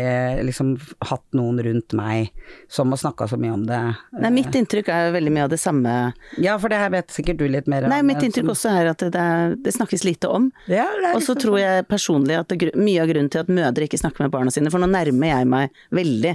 liksom 0.46 0.74
hatt 1.08 1.24
noen 1.38 1.60
rundt 1.64 1.94
meg 1.98 2.30
som 2.68 2.90
har 2.94 3.00
snakka 3.00 3.28
så 3.30 3.38
mye 3.40 3.54
om 3.54 3.64
det. 3.68 3.80
Nei, 4.20 4.30
mitt 4.34 4.54
inntrykk 4.58 4.88
er 4.92 5.12
veldig 5.14 5.32
mye 5.34 5.46
av 5.48 5.52
det 5.52 5.60
samme. 5.62 5.94
Ja, 6.42 6.56
for 6.60 6.68
det 6.72 6.78
her 6.80 6.92
vet 6.94 7.12
sikkert 7.14 7.38
du 7.40 7.46
litt 7.48 7.66
mer 7.70 7.86
om. 7.86 7.92
Nei, 7.92 8.00
mitt 8.06 8.20
eh, 8.22 8.28
inntrykk 8.28 8.46
som- 8.46 8.54
også 8.56 8.74
er 8.82 8.90
at 8.92 8.98
det, 9.04 9.14
er, 9.14 9.56
det 9.64 9.74
snakkes 9.74 10.04
lite 10.04 10.28
om. 10.32 10.50
Ja, 10.68 10.86
Og 11.14 11.22
så 11.22 11.34
liksom 11.34 11.42
tror 11.44 11.58
jeg 11.60 11.88
personlig 11.88 12.38
at 12.38 12.48
det, 12.52 12.72
mye 12.76 13.02
av 13.02 13.08
grunnen 13.10 13.30
til 13.32 13.40
at 13.44 13.48
mødre 13.52 13.88
ikke 13.88 14.00
snakker 14.00 14.26
med 14.26 14.30
barna 14.34 14.50
sine, 14.54 14.70
for 14.70 14.78
nå 14.82 14.88
nærmer 14.90 15.32
jeg 15.32 15.46
meg 15.48 15.70
veldig 15.94 16.32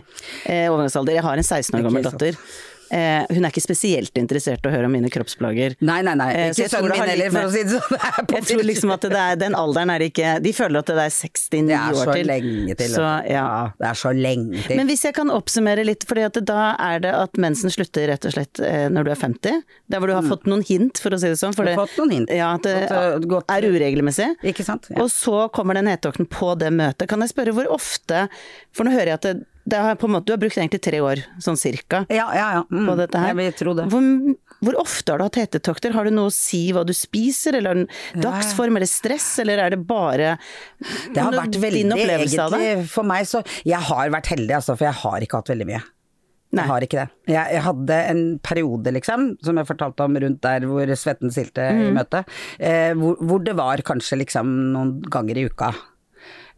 eh, 0.49 0.67
overgangsalder. 0.71 1.17
Jeg 1.19 1.23
har 1.27 1.37
en 1.37 1.43
16 1.43 1.79
år 1.79 1.87
gammel 1.89 2.03
datter. 2.09 2.37
Eh, 2.93 3.25
hun 3.33 3.41
er 3.47 3.49
ikke 3.49 3.63
spesielt 3.63 4.19
interessert 4.21 4.61
i 4.65 4.69
å 4.69 4.73
høre 4.73 4.85
om 4.85 4.93
mine 4.93 5.09
kroppsplager. 5.09 5.73
Nei, 5.81 6.01
nei, 6.05 6.13
nei. 6.19 6.27
Eh, 6.37 6.49
Ikke 6.53 6.67
sønnen 6.69 6.91
min 6.93 7.09
heller, 7.09 7.31
for 7.33 7.47
å 7.47 7.51
si 7.53 7.63
det 7.65 7.79
sånn. 7.79 7.97
Jeg 8.35 8.43
tror 8.51 8.63
liksom 8.69 8.91
at 8.93 9.07
det 9.09 9.21
er, 9.23 9.39
den 9.41 9.55
alderen 9.57 9.89
er 9.93 10.03
ikke 10.05 10.35
De 10.43 10.51
føler 10.53 10.83
at 10.83 10.91
det 10.91 11.05
er 11.07 11.13
69 11.15 11.23
år 11.23 11.55
til. 11.57 11.65
Det 11.65 11.77
er 11.79 11.97
så 11.97 12.17
lenge 12.29 12.75
til. 12.83 12.91
Så, 12.93 13.05
vet 13.07 13.31
ja. 13.33 13.45
Det 13.79 13.87
er 13.89 13.99
så 14.03 14.11
lenge 14.13 14.63
til. 14.67 14.77
Men 14.77 14.91
hvis 14.91 15.05
jeg 15.07 15.15
kan 15.17 15.33
oppsummere 15.33 15.85
litt, 15.87 16.05
fordi 16.09 16.27
da 16.45 16.59
er 16.79 17.01
det 17.03 17.13
at 17.17 17.39
mensen 17.41 17.73
slutter 17.73 18.07
rett 18.13 18.27
og 18.29 18.35
slett 18.35 18.61
eh, 18.61 18.85
når 18.93 19.07
du 19.09 19.11
er 19.15 19.19
50. 19.23 19.63
Der 19.89 19.99
hvor 20.03 20.11
du 20.11 20.15
har 20.19 20.27
fått 20.29 20.45
noen 20.51 20.61
hint, 20.67 21.01
for 21.01 21.15
å 21.15 21.19
si 21.21 21.31
det 21.33 21.39
sånn. 21.41 21.55
For 21.57 21.65
det, 21.65 21.73
Mm. 21.73 21.81
fått 21.87 21.97
noen 21.97 22.11
hint. 22.13 22.29
Ja, 22.35 22.51
at 22.53 22.63
det 22.67 23.25
gått- 23.27 23.49
er 23.49 23.65
uregelmessig. 23.65 24.29
Ikke 24.43 24.63
sant? 24.67 24.85
Ja. 24.93 25.01
Og 25.01 25.09
så 25.09 25.47
kommer 25.51 25.73
den 25.79 25.87
hetåkten 25.89 26.29
på 26.29 26.53
det 26.61 26.69
møtet. 26.71 27.07
Kan 27.09 27.19
jeg 27.25 27.33
spørre 27.33 27.53
hvor 27.57 27.71
ofte 27.73 28.27
For 28.73 28.85
nå 28.85 28.91
hører 28.93 29.05
jeg 29.13 29.17
at 29.19 29.25
det 29.27 29.33
har 29.71 29.95
måte, 30.11 30.25
du 30.25 30.33
har 30.33 30.37
brukt 30.41 30.57
egentlig 30.57 30.81
tre 30.83 30.99
år, 30.99 31.21
sånn 31.39 31.55
cirka, 31.57 32.05
Ja, 32.11 32.27
ja, 32.35 32.47
ja. 32.59 32.63
Mm, 32.71 32.85
på 32.89 32.97
dette 32.99 33.17
her. 33.17 33.31
Jeg 33.31 33.37
vil 33.39 33.53
tro 33.53 33.73
det. 33.73 33.85
Hvor, 33.89 34.35
hvor 34.59 34.79
ofte 34.81 35.11
har 35.13 35.17
du 35.21 35.23
hatt 35.23 35.39
hetetokter? 35.39 35.93
Har 35.95 36.03
det 36.03 36.13
noe 36.13 36.27
å 36.27 36.35
si 36.35 36.71
hva 36.75 36.83
du 36.85 36.91
spiser, 36.93 37.55
eller 37.55 37.71
en 37.71 37.87
det 37.87 38.21
dagsform, 38.25 38.75
eller 38.75 38.91
stress, 38.91 39.39
eller 39.39 39.57
er 39.63 39.69
det 39.77 39.79
bare 39.87 40.37
Det 41.13 41.23
har 41.23 41.31
vært 41.31 41.55
veldig, 41.63 41.85
egentlig, 41.95 42.87
for 42.91 43.03
meg 43.07 43.25
så 43.29 43.43
Jeg 43.63 43.79
har 43.79 44.09
vært 44.09 44.27
heldig, 44.35 44.55
altså, 44.59 44.75
for 44.75 44.85
jeg 44.89 44.99
har 45.03 45.21
ikke 45.21 45.39
hatt 45.39 45.53
veldig 45.55 45.69
mye. 45.71 45.83
Nei. 46.53 46.61
Jeg 46.61 46.69
har 46.69 46.81
ikke 46.85 46.97
det. 46.99 47.07
Jeg, 47.33 47.53
jeg 47.55 47.61
hadde 47.65 47.95
en 48.11 48.19
periode, 48.45 48.91
liksom, 48.93 49.23
som 49.41 49.57
jeg 49.57 49.65
fortalte 49.71 50.05
om 50.05 50.19
rundt 50.21 50.41
der 50.45 50.67
hvor 50.69 50.91
svetten 50.99 51.31
stilte 51.33 51.65
i 51.71 51.87
Mm. 51.87 51.95
møtet, 51.97 52.29
eh, 52.59 52.91
hvor, 52.93 53.15
hvor 53.25 53.39
det 53.43 53.55
var 53.57 53.81
kanskje 53.81 54.19
liksom 54.21 54.51
noen 54.75 55.01
ganger 55.09 55.39
i 55.41 55.47
uka. 55.49 55.71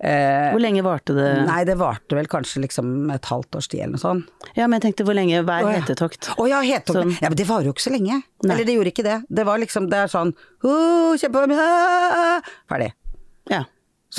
Eh, 0.03 0.51
Hvor 0.51 0.59
lenge 0.59 0.81
varte 0.83 1.13
det? 1.15 1.27
Nei, 1.47 1.61
det 1.67 1.77
varte 1.79 2.17
vel 2.17 2.27
kanskje 2.27 2.61
liksom 2.65 2.89
et 3.13 3.29
halvt 3.31 3.55
års 3.55 3.69
tid 3.71 3.85
eller 3.85 3.95
noe 3.95 4.01
sånt. 4.03 4.49
Ja, 4.57 4.67
men 4.67 4.79
jeg 4.81 4.89
tenkte 4.89 5.05
hvor 5.07 5.15
lenge 5.15 5.39
hver 5.47 5.69
hetetokt? 5.71 6.33
Å 6.35 6.47
ja, 6.51 6.59
hetetokt. 6.65 6.99
Sånn. 6.99 7.13
Ja, 7.21 7.29
men 7.31 7.39
det 7.39 7.47
varer 7.47 7.69
jo 7.69 7.75
ikke 7.75 7.85
så 7.87 7.93
lenge. 7.95 8.19
Nei. 8.43 8.51
Eller 8.51 8.67
det 8.67 8.75
gjorde 8.75 8.91
ikke 8.91 9.05
det. 9.07 9.15
Det 9.39 9.45
var 9.47 9.61
liksom, 9.63 9.87
det 9.91 10.01
er 10.03 10.11
sånn 10.11 10.33
«Åh, 10.65 11.15
kjempe, 11.21 11.45
ah», 11.55 12.51
Ferdig. 12.71 12.91
Ja. 13.51 13.63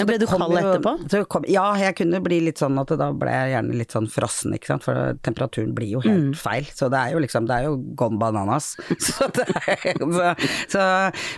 Men 0.03 0.07
ble 0.11 0.19
du 0.19 0.27
kald 0.27 0.57
etterpå? 0.59 0.93
så 1.11 1.21
kom, 1.29 1.45
ja, 1.49 1.65
jeg 1.81 1.97
kunne 1.97 2.21
bli 2.25 2.41
litt 2.45 2.59
sånn 2.61 2.79
at 2.83 2.93
da 3.01 3.09
ble 3.17 3.31
jeg 3.33 3.53
gjerne 3.55 3.79
litt 3.81 3.95
sånn 3.97 4.09
frossen, 4.13 4.55
ikke 4.57 4.67
sant, 4.73 4.85
for 4.85 5.17
temperaturen 5.27 5.75
blir 5.77 5.89
jo 5.97 6.01
helt 6.05 6.31
Mm. 6.31 6.35
feil. 6.37 6.65
Så 6.75 6.91
det 6.93 6.99
er 6.99 7.13
jo 7.17 7.19
liksom, 7.23 7.47
det 7.49 7.55
er 7.57 7.65
jo 7.69 7.77
gone 7.97 8.19
bananas. 8.19 8.77
så 9.07 9.29
er, 9.33 9.97
så, 9.99 10.35
så, 10.73 10.85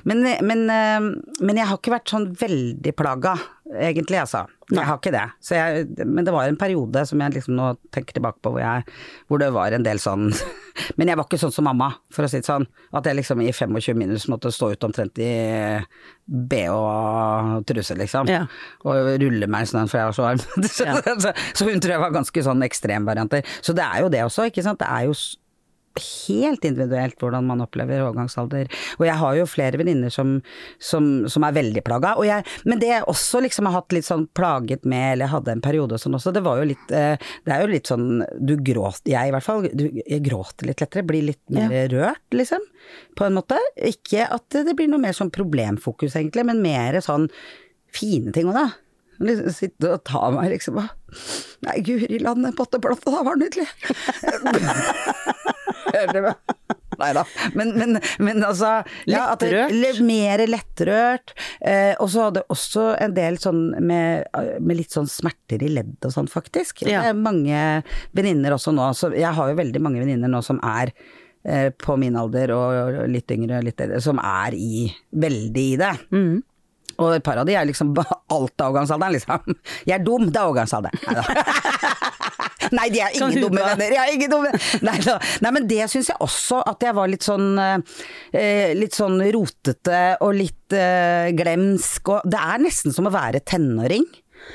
men, 0.04 0.22
men, 0.46 0.64
eh, 0.70 1.08
men 1.40 1.56
jeg 1.60 1.66
har 1.70 1.78
ikke 1.78 1.94
vært 1.98 2.08
sånn 2.14 2.30
veldig 2.38 2.94
plaga, 2.98 3.36
egentlig, 3.74 4.18
altså. 4.24 4.46
Jeg 4.68 4.85
har 4.85 4.98
ikke 4.98 5.12
det. 5.14 5.24
Så 5.40 5.57
jeg, 5.57 5.87
men 6.04 6.26
det 6.26 6.33
var 6.35 6.44
en 6.44 6.59
periode 6.61 7.00
som 7.09 7.22
jeg 7.24 7.38
liksom 7.38 7.54
nå 7.57 7.70
tenker 7.94 8.18
tilbake 8.18 8.42
på 8.44 8.50
hvor, 8.52 8.61
jeg, 8.61 8.85
hvor 9.31 9.40
det 9.40 9.48
var 9.54 9.72
en 9.72 9.87
del 9.87 10.00
sånn 10.02 10.26
Men 11.00 11.09
jeg 11.11 11.18
var 11.18 11.24
ikke 11.26 11.40
sånn 11.40 11.54
som 11.54 11.66
mamma, 11.66 11.88
for 12.14 12.22
å 12.22 12.28
si 12.31 12.38
det 12.38 12.46
sånn. 12.46 12.66
At 12.94 13.09
jeg 13.09 13.16
liksom 13.18 13.40
i 13.42 13.48
25 13.50 13.96
minus 13.98 14.28
måtte 14.31 14.52
stå 14.54 14.68
ut 14.76 14.85
omtrent 14.87 15.18
i 15.24 15.31
bh 16.28 16.68
og 16.70 17.64
truse, 17.66 17.96
liksom. 17.98 18.28
Ja. 18.31 18.44
Og 18.87 19.11
rulle 19.22 19.48
meg 19.50 19.66
sånn 19.70 19.90
for 19.90 19.98
jeg 20.02 20.12
var 20.12 20.16
så 20.18 20.26
varm. 20.28 20.44
så, 20.68 20.87
Ja. 20.88 21.00
så, 21.18 21.33
så 21.57 21.66
hun 21.66 21.83
tror 21.83 21.96
jeg 21.96 22.04
var 22.04 22.14
ganske 22.14 22.44
sånn 22.46 22.62
ekstremvarianter. 22.68 23.42
Så 23.64 23.74
det 23.74 23.88
er 23.88 24.04
jo 24.04 24.12
det 24.12 24.22
også, 24.28 24.46
ikke 24.52 24.64
sant. 24.66 24.78
Det 24.85 24.88
er 24.92 25.09
jo 25.09 25.16
helt 26.02 26.64
individuelt 26.68 27.18
hvordan 27.20 27.46
man 27.48 27.62
opplever 27.64 28.02
overgangsalder. 28.04 28.70
Og 28.98 29.06
jeg 29.08 29.16
har 29.20 29.38
jo 29.38 29.48
flere 29.48 29.80
venninner 29.80 30.12
som, 30.12 30.38
som, 30.82 31.28
som 31.30 31.46
er 31.46 31.56
veldig 31.56 31.84
plaga. 31.87 32.14
Jeg, 32.26 32.46
men 32.68 32.82
det 32.82 32.90
jeg 32.92 33.06
også 33.11 33.42
liksom 33.44 33.68
har 33.68 33.78
hatt 33.80 33.94
litt 33.96 34.08
sånn 34.08 34.26
plaget 34.37 34.87
med, 34.88 35.14
eller 35.14 35.26
jeg 35.26 35.34
hadde 35.37 35.54
en 35.56 35.64
periode 35.64 35.96
og 35.98 36.02
sånn 36.02 36.18
også, 36.18 36.34
det 36.34 36.44
var 36.46 36.61
jo 36.61 36.68
litt 36.72 36.94
eh, 36.94 37.14
Det 37.44 37.54
er 37.54 37.62
jo 37.62 37.70
litt 37.70 37.90
sånn 37.90 38.08
Du 38.37 38.54
gråter, 38.64 39.12
jeg 39.14 39.30
i 39.30 39.34
hvert 39.34 39.46
fall, 39.46 39.68
du, 39.72 39.87
jeg 40.00 40.24
gråter 40.26 40.70
litt 40.70 40.82
lettere. 40.84 41.06
Blir 41.08 41.30
litt 41.30 41.44
mer 41.54 41.88
rørt, 41.92 42.26
liksom. 42.34 42.64
På 43.18 43.28
en 43.28 43.38
måte. 43.38 43.58
Ikke 43.88 44.26
at 44.28 44.58
det 44.64 44.76
blir 44.76 44.90
noe 44.90 45.02
mer 45.02 45.16
sånn 45.16 45.32
problemfokus, 45.34 46.16
egentlig, 46.18 46.46
men 46.48 46.62
mer 46.64 47.00
sånn 47.04 47.28
fine 47.94 48.34
ting 48.34 48.50
òg, 48.50 48.58
da. 48.58 48.68
Liksom 49.18 49.50
sitte 49.50 49.94
og 49.96 50.04
ta 50.06 50.28
meg 50.30 50.52
liksom 50.52 50.78
og 50.78 50.92
Nei, 51.66 51.80
guri 51.82 52.20
land, 52.22 52.44
den 52.46 52.54
potteplanta 52.54 53.11
da 53.11 53.24
var 53.26 53.40
nydelig. 53.40 53.66
Nei 56.98 57.12
da. 57.14 57.22
Men, 57.55 57.70
men, 57.79 58.01
men 58.18 58.42
altså 58.42 58.81
ja, 59.07 59.29
Lettrørt? 59.38 60.01
Mer 60.03 60.42
lettrørt. 60.48 61.35
Eh, 61.61 61.94
og 62.03 62.11
så 62.11 62.27
hadde 62.27 62.42
også 62.51 62.88
en 62.98 63.14
del 63.14 63.38
sånn 63.40 63.62
med, 63.79 64.27
med 64.59 64.81
litt 64.81 64.94
sånn 64.94 65.09
smerter 65.11 65.62
i 65.62 65.70
ledd 65.77 66.09
og 66.09 66.14
sånn, 66.14 66.31
faktisk. 66.33 66.83
Ja. 66.83 67.05
Det 67.05 67.12
er 67.12 67.22
mange 67.22 67.62
venninner 68.16 68.57
også 68.57 68.74
nå, 68.74 68.90
så 68.98 69.12
jeg 69.14 69.31
har 69.37 69.53
jo 69.53 69.59
veldig 69.61 69.83
mange 69.85 70.03
venninner 70.03 70.33
nå 70.33 70.42
som 70.44 70.59
er 70.66 70.92
eh, 71.46 71.70
på 71.70 71.96
min 72.01 72.18
alder 72.18 72.55
og 72.57 73.03
litt 73.12 73.31
yngre, 73.37 73.62
litt 73.64 73.81
eldre, 73.85 74.03
som 74.05 74.18
er 74.22 74.59
i 74.59 74.88
veldig 75.22 75.66
i 75.74 75.77
det. 75.81 75.94
Og 76.98 77.14
et 77.14 77.22
par 77.22 77.38
av 77.38 77.46
de 77.46 77.55
er 77.55 77.68
liksom 77.68 77.92
alt 77.94 78.59
av 78.59 78.72
overgangsalderen, 78.72 79.14
liksom. 79.14 79.61
Jeg 79.87 80.01
er 80.01 80.03
dum, 80.03 80.33
det 80.33 80.40
er 80.40 80.51
overgangsalderen. 80.51 80.98
Neida. 81.07 82.24
Nei, 82.76 82.88
de 82.92 83.02
er 83.04 83.16
ingen 83.16 83.42
dumme 83.46 83.64
venner. 83.64 83.96
Jeg 83.96 84.02
er 84.04 84.14
ingen 84.16 84.33
dumme 84.33 84.52
Nei. 84.85 84.96
Nei, 85.44 85.52
men 85.54 85.66
det 85.70 85.88
syns 85.92 86.12
jeg 86.12 86.20
også, 86.24 86.62
at 86.68 86.85
jeg 86.85 86.96
var 86.98 87.11
litt 87.11 87.26
sånn 87.26 87.50
eh, 87.59 88.72
Litt 88.78 88.96
sånn 88.96 89.20
rotete 89.35 90.02
og 90.24 90.35
litt 90.37 90.76
eh, 90.76 91.31
glemsk 91.37 92.14
og 92.14 92.26
Det 92.28 92.40
er 92.40 92.64
nesten 92.64 92.94
som 92.94 93.09
å 93.09 93.14
være 93.14 93.42
tenåring. 93.46 94.07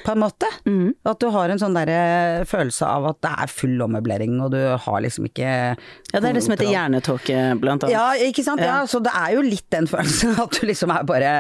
På 0.05 0.11
en 0.11 0.19
måte. 0.19 0.47
Mm. 0.65 0.93
At 1.05 1.19
du 1.21 1.27
har 1.31 1.51
en 1.51 1.59
sånn 1.59 1.75
der 1.75 2.45
følelse 2.49 2.87
av 2.87 3.05
at 3.11 3.19
det 3.23 3.31
er 3.43 3.51
full 3.51 3.81
ommøblering, 3.85 4.39
og 4.43 4.53
du 4.55 4.59
har 4.59 5.03
liksom 5.03 5.27
ikke 5.29 5.43
Ja, 5.45 5.75
det 6.19 6.23
er 6.23 6.37
det 6.37 6.43
som 6.45 6.55
heter 6.55 6.71
hjernetåke, 6.71 7.37
blant 7.61 7.85
annet. 7.85 7.93
Ja, 7.93 8.29
ikke 8.29 8.45
sant. 8.45 8.63
Ja. 8.63 8.79
Ja. 8.79 8.89
så 8.89 9.01
det 9.03 9.13
er 9.15 9.35
jo 9.35 9.43
litt 9.45 9.67
den 9.73 9.87
følelsen 9.91 10.35
at 10.43 10.57
du 10.57 10.67
liksom 10.69 10.93
er 10.95 11.07
bare 11.07 11.31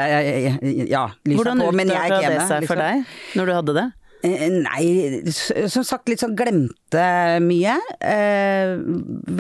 Ja, 0.91 1.07
lyset 1.27 1.63
på, 1.63 1.71
men 1.75 1.91
jeg 1.95 1.99
er 1.99 2.11
ikke 2.11 2.23
hjemme. 2.27 2.37
Hvordan 2.37 2.37
utførte 2.37 2.37
det 2.37 2.39
seg 2.39 2.53
seg 2.53 2.69
for 2.69 2.83
liksom. 2.83 3.03
deg, 3.03 3.37
når 3.39 3.49
du 3.49 3.55
hadde 3.57 3.77
det? 3.79 3.89
Eh, 4.23 4.45
Nei, 4.55 5.31
som 5.31 5.83
sagt 5.87 6.07
litt 6.11 6.23
sånn 6.23 6.37
glemte 6.39 7.07
mye. 7.43 7.75
Eh, 7.99 8.77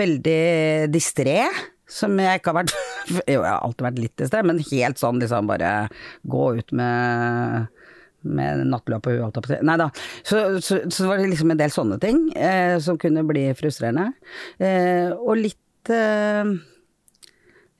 veldig 0.01 0.41
distré. 0.93 1.45
Som 1.93 2.17
jeg 2.17 2.39
ikke 2.39 2.53
har 2.53 2.63
vært 2.63 2.73
Jo, 3.33 3.41
jeg 3.43 3.45
har 3.45 3.61
alltid 3.61 3.85
vært 3.85 4.01
litt 4.01 4.15
distré, 4.23 4.41
men 4.47 4.61
helt 4.71 5.01
sånn 5.01 5.19
liksom 5.21 5.49
bare 5.51 5.73
gå 6.31 6.49
ut 6.59 6.75
med 6.75 7.71
med 8.23 8.61
nattlua 8.71 9.01
på 9.03 9.11
huet, 9.11 9.35
holdt. 9.35 9.49
Nei 9.67 9.73
da. 9.75 9.89
Så, 10.23 10.37
så, 10.63 10.77
så 10.87 11.09
var 11.09 11.19
det 11.19 11.25
liksom 11.33 11.51
en 11.51 11.59
del 11.59 11.73
sånne 11.75 11.97
ting 11.99 12.21
eh, 12.39 12.77
som 12.79 12.95
kunne 12.95 13.25
bli 13.27 13.49
frustrerende. 13.59 14.13
Eh, 14.63 15.11
og 15.11 15.41
litt 15.41 15.91
eh, 15.91 16.53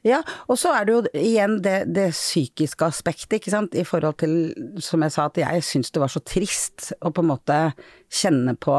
ja, 0.04 0.20
og 0.52 0.60
så 0.60 0.74
er 0.76 0.88
det 0.88 0.96
jo 0.96 1.02
igjen 1.16 1.58
det, 1.64 1.78
det 1.96 2.10
psykiske 2.12 2.88
aspektet, 2.92 3.38
ikke 3.40 3.54
sant, 3.54 3.76
i 3.76 3.86
forhold 3.88 4.20
til, 4.20 4.36
som 4.84 5.04
jeg 5.06 5.16
sa, 5.16 5.30
at 5.30 5.40
jeg 5.40 5.64
syns 5.64 5.94
det 5.96 6.04
var 6.04 6.12
så 6.12 6.22
trist 6.28 6.92
å 7.00 7.12
på 7.14 7.24
en 7.24 7.32
måte 7.32 7.60
kjenne 8.12 8.58
på 8.60 8.76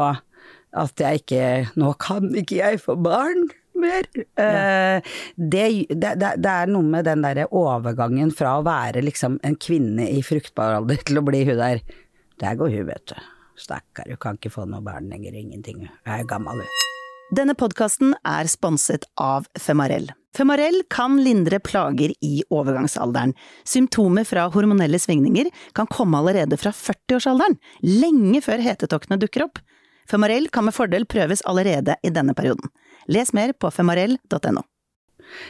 at 0.75 0.99
jeg 0.99 1.21
ikke 1.21 1.43
Nå 1.79 1.93
kan 2.03 2.33
ikke 2.35 2.57
jeg 2.59 2.81
få 2.83 2.97
barn 2.99 3.47
mer. 3.79 4.07
Eh, 4.15 5.13
det, 5.35 5.65
det, 5.89 6.13
det 6.19 6.31
det 6.43 6.51
er 6.51 6.71
noe 6.71 6.85
med 6.87 7.07
den 7.07 7.23
derre 7.25 7.47
overgangen 7.55 8.31
fra 8.35 8.57
å 8.59 8.65
være 8.65 9.03
liksom 9.05 9.39
en 9.43 9.57
kvinne 9.59 10.07
i 10.11 10.23
fruktbar 10.25 10.79
alder 10.79 11.01
til 11.07 11.19
å 11.19 11.25
bli 11.25 11.45
hun 11.47 11.59
der 11.59 11.83
Der 12.41 12.57
går 12.59 12.73
hun, 12.75 12.89
vet 12.89 13.13
du. 13.13 13.15
Stakkar, 13.55 14.09
hun 14.11 14.19
kan 14.19 14.35
ikke 14.35 14.51
få 14.51 14.65
noe 14.67 14.83
barn 14.83 15.07
lenger, 15.07 15.37
ingenting. 15.39 15.87
Hun 15.87 16.11
er 16.17 16.27
gammel, 16.27 16.59
hun. 16.59 16.84
Denne 17.33 17.55
podkasten 17.57 18.13
er 18.27 18.47
sponset 18.51 19.07
av 19.21 19.47
Femarell. 19.59 20.11
Femarell 20.35 20.81
kan 20.91 21.15
lindre 21.23 21.61
plager 21.63 22.11
i 22.23 22.41
overgangsalderen. 22.53 23.31
Symptomer 23.67 24.27
fra 24.27 24.49
hormonelle 24.53 24.99
svingninger 24.99 25.47
kan 25.77 25.87
komme 25.87 26.19
allerede 26.19 26.59
fra 26.59 26.73
40-årsalderen, 26.75 27.55
lenge 27.87 28.41
før 28.45 28.61
hetetoktene 28.65 29.17
dukker 29.21 29.45
opp. 29.47 29.61
Femarell 30.11 30.49
kan 30.53 30.67
med 30.67 30.75
fordel 30.75 31.07
prøves 31.09 31.41
allerede 31.49 31.95
i 32.05 32.11
denne 32.13 32.35
perioden. 32.37 32.69
Les 33.09 33.31
mer 33.33 33.53
på 33.57 33.71
femarell.no. 33.73 34.61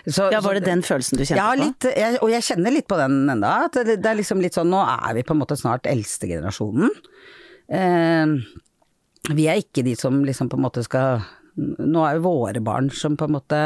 Så- 0.07 0.31
Ja, 0.31 0.39
var 0.39 0.53
det 0.53 0.63
den 0.63 0.81
følelsen 0.81 1.17
du 1.17 1.25
kjente 1.25 1.35
Ja, 1.41 1.51
på? 1.51 1.59
litt, 1.65 1.81
jeg, 1.97 2.17
og 2.21 2.29
jeg 2.29 2.41
kjenner 2.43 2.71
litt 2.71 2.87
på 2.87 2.95
den 2.95 3.27
enda. 3.29 3.65
At 3.65 3.73
det, 3.73 3.99
det 4.01 4.05
er 4.05 4.15
liksom 4.15 4.39
litt 4.41 4.53
sånn, 4.53 4.69
nå 4.71 4.79
er 4.85 5.13
vi 5.17 5.23
på 5.23 5.33
en 5.35 5.41
måte 5.41 5.57
snart 5.59 5.83
eldstegenerasjonen. 5.83 6.89
Eh, 7.67 8.25
vi 9.35 9.47
er 9.49 9.57
ikke 9.59 9.83
de 9.83 9.95
som 9.95 10.23
liksom 10.23 10.47
på 10.47 10.55
en 10.55 10.63
måte 10.63 10.83
skal 10.85 11.25
Nå 11.55 12.05
er 12.05 12.17
jo 12.17 12.25
våre 12.27 12.61
barn 12.63 12.89
som 12.91 13.15
på 13.19 13.27
en 13.29 13.35
måte 13.37 13.59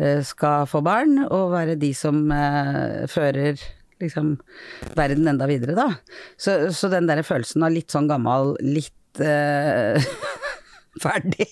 eh, 0.00 0.22
skal 0.24 0.68
få 0.70 0.82
barn, 0.86 1.18
og 1.26 1.52
være 1.54 1.78
de 1.80 1.92
som 1.96 2.24
eh, 2.32 3.04
fører 3.12 3.60
liksom 4.02 4.34
verden 4.96 5.28
enda 5.30 5.48
videre, 5.48 5.76
da. 5.76 5.88
Så, 6.36 6.58
så 6.76 6.90
den 6.92 7.08
der 7.08 7.24
følelsen 7.26 7.64
av 7.64 7.72
litt 7.72 7.92
sånn 7.94 8.10
gammel, 8.10 8.54
litt 8.60 9.20
uh, 9.24 9.96
ferdig. 11.04 11.48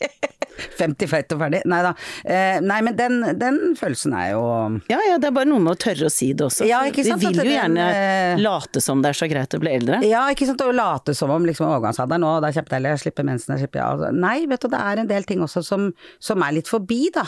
50 0.78 1.10
feit 1.10 1.34
og 1.34 1.42
ferdig. 1.42 1.62
Nei 1.70 1.80
da. 1.84 1.92
Eh, 2.24 2.58
nei, 2.64 2.80
men 2.86 2.98
den, 2.98 3.20
den 3.40 3.60
følelsen 3.78 4.14
er 4.16 4.32
jo 4.34 4.44
Ja 4.90 5.00
ja, 5.08 5.18
det 5.20 5.30
er 5.30 5.36
bare 5.36 5.48
noe 5.50 5.62
med 5.62 5.74
å 5.74 5.80
tørre 5.86 6.08
å 6.08 6.12
si 6.12 6.32
det 6.36 6.46
også. 6.46 6.68
Ja, 6.68 6.82
ikke 6.88 7.06
sant, 7.06 7.22
Vi 7.24 7.32
vil 7.34 7.52
jo 7.52 7.56
gjerne 7.56 7.88
eh, 7.94 8.42
late 8.42 8.82
som 8.84 9.02
det 9.04 9.12
er 9.12 9.20
så 9.20 9.28
greit 9.30 9.56
å 9.56 9.62
bli 9.62 9.74
eldre. 9.74 10.00
Ja, 10.06 10.26
ikke 10.32 10.48
sant, 10.50 10.64
å 10.64 10.74
late 10.74 11.16
som 11.16 11.32
om 11.34 11.46
liksom 11.48 11.68
overgangsalderen, 11.70 12.26
og 12.28 12.40
det 12.42 12.52
er 12.52 12.60
kjempedeilig, 12.60 12.94
jeg 12.94 13.04
slipper 13.06 13.28
mensen, 13.28 13.54
jeg 13.54 13.66
slipper 13.66 13.82
ja. 13.82 13.90
altså, 13.94 14.12
Nei, 14.14 14.38
vet 14.50 14.64
du, 14.64 14.70
det 14.72 14.80
er 14.80 15.02
en 15.02 15.10
del 15.10 15.28
ting 15.28 15.44
også 15.44 15.64
som, 15.66 15.90
som 16.22 16.44
er 16.46 16.58
litt 16.58 16.70
forbi, 16.70 17.02
da. 17.14 17.26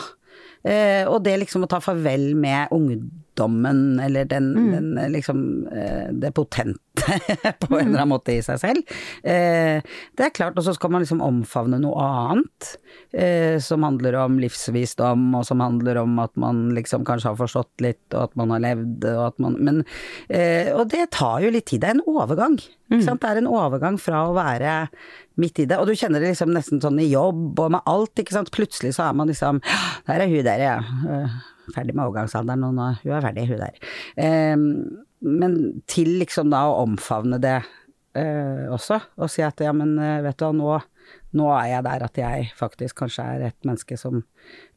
Eh, 0.67 1.03
og 1.07 1.21
det 1.25 1.37
liksom 1.43 1.65
å 1.65 1.71
ta 1.71 1.81
farvel 1.83 2.31
med 2.37 2.71
ungdommen, 3.37 3.99
eller 3.99 4.25
den, 4.25 4.71
den 4.71 4.97
eh, 4.97 5.09
liksom 5.09 5.67
eh, 5.67 6.11
det 6.11 6.31
potente 6.33 6.79
på 7.59 7.77
en 7.79 7.87
eller 7.87 8.01
annen 8.01 8.09
måte 8.09 8.33
i 8.33 8.41
seg 8.41 8.59
selv. 8.59 8.95
Eh, 9.23 9.81
det 10.17 10.25
er 10.25 10.33
klart, 10.33 10.57
og 10.57 10.65
så 10.65 10.73
skal 10.73 10.91
man 10.91 11.03
liksom 11.03 11.21
omfavne 11.21 11.79
noe 11.79 12.01
annet, 12.01 12.77
eh, 13.13 13.59
som 13.61 13.83
handler 13.85 14.17
om 14.23 14.39
livsvisdom, 14.41 15.29
og 15.37 15.45
som 15.45 15.61
handler 15.61 16.01
om 16.01 16.17
at 16.19 16.33
man 16.35 16.71
liksom 16.75 17.05
kanskje 17.05 17.31
har 17.31 17.39
forstått 17.39 17.85
litt, 17.85 18.05
og 18.13 18.29
at 18.29 18.35
man 18.39 18.55
har 18.55 18.63
levd, 18.65 19.05
og 19.13 19.23
at 19.27 19.39
man 19.39 19.57
Men 19.57 19.83
eh, 20.29 20.73
Og 20.75 20.87
det 20.89 21.09
tar 21.11 21.41
jo 21.41 21.49
litt 21.49 21.65
tid. 21.65 21.81
Det 21.81 21.89
er 21.89 21.97
en 21.97 22.05
overgang. 22.07 22.57
Sant? 23.03 23.21
Det 23.21 23.29
er 23.29 23.41
en 23.41 23.49
overgang 23.49 23.97
fra 23.99 24.27
å 24.27 24.35
være 24.35 24.87
midt 25.37 25.59
i 25.59 25.65
det, 25.69 25.77
og 25.77 25.87
du 25.87 25.95
kjenner 25.97 26.23
det 26.23 26.31
liksom 26.31 26.53
nesten 26.53 26.81
sånn 26.81 26.99
i 27.01 27.09
jobb 27.09 27.59
og 27.59 27.73
med 27.75 27.85
alt, 27.85 28.15
ikke 28.17 28.33
sant. 28.37 28.51
Plutselig 28.53 28.95
så 28.97 29.09
er 29.09 29.17
man 29.17 29.29
liksom 29.29 29.61
Der 30.07 30.23
er 30.23 30.31
hun 30.31 30.45
der, 30.47 30.63
ja. 30.63 31.27
Ferdig 31.75 31.95
med 31.95 32.05
overgangsalderen, 32.05 32.67
og 32.67 32.77
nå 32.77 32.91
hun 33.01 33.17
er 33.17 33.25
ferdig, 33.25 33.47
hun 33.49 33.63
der. 33.63 33.81
Eh, 34.23 34.55
men 35.27 35.57
til 35.89 36.13
liksom 36.21 36.51
da 36.53 36.67
å 36.69 36.83
omfavne 36.83 37.39
det 37.41 37.57
eh, 38.17 38.67
også, 38.73 38.99
og 39.17 39.31
si 39.31 39.43
at 39.45 39.63
ja, 39.63 39.73
men 39.75 39.97
eh, 40.01 40.21
vet 40.25 40.39
du 40.39 40.45
hva, 40.45 40.53
nå, 40.55 40.77
nå 41.37 41.49
er 41.55 41.71
jeg 41.71 41.85
der 41.87 42.05
at 42.07 42.19
jeg 42.21 42.47
faktisk 42.57 43.01
kanskje 43.03 43.25
er 43.33 43.45
et 43.49 43.67
menneske 43.67 43.97
som 43.99 44.21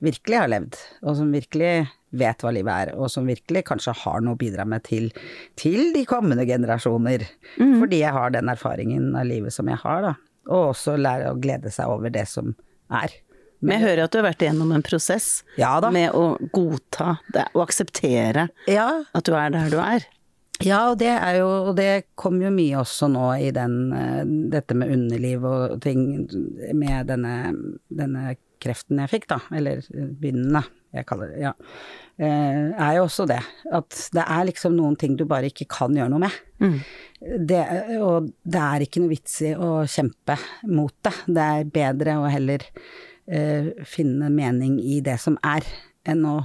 virkelig 0.04 0.40
har 0.40 0.52
levd, 0.52 0.78
og 1.04 1.18
som 1.20 1.32
virkelig 1.34 1.72
vet 2.20 2.42
hva 2.42 2.52
livet 2.54 2.86
er, 2.86 2.92
og 2.98 3.10
som 3.12 3.28
virkelig 3.28 3.64
kanskje 3.68 3.94
har 4.02 4.24
noe 4.24 4.34
å 4.36 4.40
bidra 4.40 4.66
med 4.68 4.84
til, 4.88 5.10
til 5.60 5.92
de 5.94 6.04
kommende 6.08 6.46
generasjoner. 6.48 7.26
Fordi 7.60 8.02
jeg 8.02 8.16
har 8.16 8.34
den 8.34 8.50
erfaringen 8.50 9.12
av 9.14 9.28
livet 9.28 9.54
som 9.54 9.70
jeg 9.70 9.78
har, 9.84 10.08
da. 10.08 10.14
Og 10.50 10.72
også 10.72 10.96
lære 10.98 11.30
å 11.30 11.38
glede 11.38 11.70
seg 11.70 11.92
over 11.92 12.10
det 12.10 12.26
som 12.26 12.54
er. 12.90 13.12
Men 13.60 13.76
jeg 13.76 13.86
hører 13.88 14.04
at 14.04 14.12
du 14.12 14.20
har 14.20 14.28
vært 14.30 14.44
igjennom 14.44 14.72
en 14.72 14.84
prosess 14.84 15.42
Ja 15.60 15.74
med 15.92 16.14
å 16.16 16.38
godta 16.54 17.18
det, 17.34 17.46
og 17.54 17.66
akseptere 17.66 18.48
Ja, 18.70 18.88
at 19.12 19.28
du 19.28 19.34
er 19.36 19.52
der 19.52 19.70
du 19.72 19.78
er. 19.82 20.06
Ja, 20.64 20.90
og 20.90 20.98
det 21.00 21.12
er 21.12 21.38
jo 21.40 21.48
Og 21.70 21.72
det 21.78 21.90
kom 22.20 22.40
jo 22.42 22.50
mye 22.52 22.80
også 22.82 23.08
nå 23.12 23.26
i 23.40 23.50
den 23.56 23.78
eh, 23.96 24.22
Dette 24.52 24.76
med 24.76 24.92
underliv 24.92 25.46
og 25.48 25.78
ting 25.84 26.04
med 26.76 27.08
denne, 27.08 27.54
denne 27.88 28.36
kreften 28.60 29.00
jeg 29.00 29.08
fikk, 29.08 29.26
da. 29.30 29.38
Eller 29.56 29.80
begynnende, 29.88 30.60
jeg 30.92 31.06
kaller 31.08 31.30
det. 31.32 31.38
Ja. 31.40 31.54
Eh, 32.20 32.66
er 32.76 32.98
jo 32.98 33.06
også 33.06 33.24
det. 33.30 33.38
At 33.72 33.96
det 34.12 34.24
er 34.26 34.48
liksom 34.50 34.74
noen 34.76 34.98
ting 35.00 35.14
du 35.16 35.24
bare 35.28 35.48
ikke 35.48 35.64
kan 35.72 35.96
gjøre 35.96 36.12
noe 36.12 36.26
med. 36.26 36.36
Det, 37.48 37.62
og 38.04 38.28
det 38.44 38.60
er 38.66 38.84
ikke 38.84 39.00
noe 39.00 39.14
vits 39.14 39.38
i 39.48 39.54
å 39.56 39.70
kjempe 39.88 40.36
mot 40.68 40.92
det. 41.08 41.14
Det 41.24 41.46
er 41.54 41.72
bedre 41.72 42.18
å 42.20 42.28
heller 42.28 42.66
eh, 43.30 43.70
finne 43.88 44.30
mening 44.34 44.78
i 44.82 45.00
det 45.04 45.18
som 45.22 45.38
er, 45.46 45.66
enn 46.08 46.24
å 46.28 46.38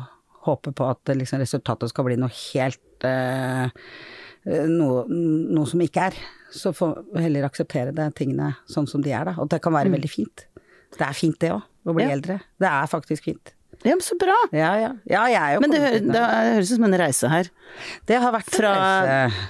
håpe 0.45 0.74
på 0.76 0.88
at 0.91 1.15
liksom, 1.17 1.41
resultatet 1.41 1.91
skal 1.91 2.06
bli 2.08 2.17
noe 2.21 2.30
helt 2.30 3.08
eh, 3.08 3.71
noe, 4.69 5.06
noe 5.10 5.69
som 5.69 5.82
ikke 5.82 6.10
er. 6.12 6.19
Så 6.56 6.71
får 6.76 7.02
heller 7.19 7.48
akseptere 7.48 7.95
det 7.95 8.12
tingene 8.19 8.54
sånn 8.71 8.88
som 8.88 9.04
de 9.04 9.12
er, 9.15 9.26
da. 9.32 9.36
Og 9.41 9.50
det 9.52 9.60
kan 9.63 9.74
være 9.76 9.91
veldig 9.93 10.12
fint. 10.12 10.45
Det 10.95 11.04
er 11.04 11.17
fint 11.17 11.38
det 11.41 11.52
òg, 11.56 11.65
å 11.86 11.95
bli 11.98 12.06
Ja. 12.06 12.13
eldre. 12.15 12.39
Det 12.62 12.69
er 12.69 12.91
faktisk 12.91 13.26
fint. 13.26 13.56
Ja, 13.84 13.91
men 13.91 14.02
så 14.06 14.15
bra! 14.17 14.36
Ja, 14.56 14.69
ja. 14.80 14.93
ja 15.10 15.26
jeg 15.28 15.41
er 15.41 15.56
jo 15.56 15.63
Men 15.65 15.74
det, 15.74 15.82
hø 15.84 15.89
det 16.13 16.21
høres 16.21 16.71
ut 16.71 16.78
som 16.78 16.86
en 16.88 16.98
reise 17.02 17.30
her. 17.30 17.50
Det 18.08 18.21
har 18.24 18.32
vært 18.34 18.54
Fra 18.56 18.71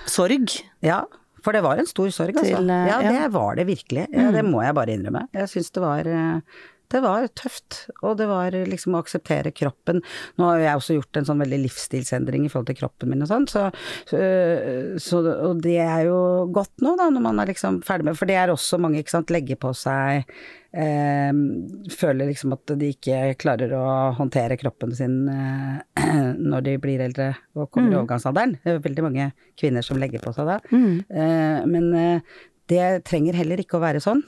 sorg 0.10 0.56
Ja, 0.84 1.04
for 1.46 1.54
det 1.54 1.62
var 1.62 1.78
en 1.78 1.86
stor 1.86 2.10
sorg, 2.10 2.34
altså. 2.34 2.58
Til, 2.58 2.72
eh, 2.74 2.88
ja, 2.90 2.98
det 3.06 3.28
var 3.36 3.60
det 3.60 3.68
virkelig. 3.70 4.08
Det 4.10 4.46
må 4.48 4.64
jeg 4.66 4.74
bare 4.74 4.96
innrømme. 4.96 5.28
Jeg 5.36 5.52
syns 5.52 5.70
det 5.76 5.84
var 5.84 6.10
eh, 6.10 6.64
det 6.96 7.04
var 7.04 7.28
tøft, 7.36 7.86
og 8.02 8.18
det 8.20 8.28
var 8.30 8.56
liksom 8.56 8.96
å 8.96 9.04
akseptere 9.04 9.52
kroppen. 9.56 10.02
Nå 10.40 10.50
har 10.50 10.64
jeg 10.64 10.80
også 10.80 10.98
gjort 10.98 11.20
en 11.20 11.28
sånn 11.28 11.44
veldig 11.44 11.62
livsstilsendring 11.66 12.48
i 12.48 12.52
forhold 12.52 12.70
til 12.72 12.80
kroppen 12.80 13.12
min 13.12 13.26
og 13.26 13.32
sånn, 13.32 13.48
så, 13.52 13.68
så, 14.10 14.20
så 15.02 15.22
Og 15.50 15.62
det 15.64 15.78
er 15.84 16.06
jo 16.08 16.20
godt 16.56 16.84
nå, 16.86 16.96
da, 17.00 17.10
når 17.12 17.26
man 17.26 17.42
er 17.42 17.52
liksom 17.52 17.82
ferdig 17.86 18.08
med 18.08 18.18
For 18.20 18.30
det 18.30 18.38
er 18.40 18.54
også 18.54 18.80
mange, 18.82 19.02
ikke 19.02 19.16
sant, 19.18 19.34
legger 19.34 19.60
på 19.60 19.72
seg 19.78 20.24
eh, 20.76 21.32
Føler 21.96 22.32
liksom 22.32 22.56
at 22.56 22.76
de 22.80 22.92
ikke 22.94 23.20
klarer 23.42 23.76
å 23.76 23.86
håndtere 24.18 24.60
kroppen 24.62 24.96
sin 24.96 25.22
eh, 25.32 26.02
når 26.52 26.68
de 26.70 26.78
blir 26.82 27.04
eldre 27.06 27.32
og 27.56 27.70
kommer 27.72 27.94
i 27.94 28.00
overgangsalderen. 28.00 28.58
Det 28.64 28.74
er 28.74 28.84
veldig 28.84 29.06
mange 29.06 29.30
kvinner 29.60 29.86
som 29.86 30.00
legger 30.02 30.24
på 30.24 30.34
seg 30.36 30.50
da. 30.50 30.60
Eh, 30.72 31.62
men 31.72 31.88
eh, 31.96 32.36
det 32.72 33.06
trenger 33.06 33.38
heller 33.38 33.62
ikke 33.62 33.78
å 33.78 33.84
være 33.84 34.02
sånn. 34.02 34.24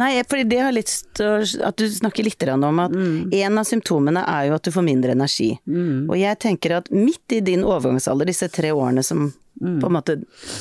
Nei, 0.00 0.10
for 0.28 0.42
det 0.44 0.60
har 0.60 0.74
litt 0.74 0.92
at 1.20 1.80
du 1.80 1.86
snakker 1.88 2.26
litt 2.26 2.44
om 2.52 2.80
at 2.84 2.94
en 2.94 3.60
av 3.60 3.66
symptomene 3.68 4.22
er 4.28 4.48
jo 4.48 4.56
at 4.58 4.68
du 4.68 4.72
får 4.74 4.84
mindre 4.86 5.14
energi. 5.16 5.54
Og 6.08 6.16
jeg 6.20 6.38
tenker 6.44 6.78
at 6.78 6.90
midt 6.94 7.36
i 7.36 7.40
din 7.44 7.64
overgangsalder, 7.66 8.28
disse 8.28 8.48
tre 8.52 8.72
årene 8.76 9.04
som 9.04 9.30
på 9.58 9.88
en 9.88 9.94
måte 9.96 10.14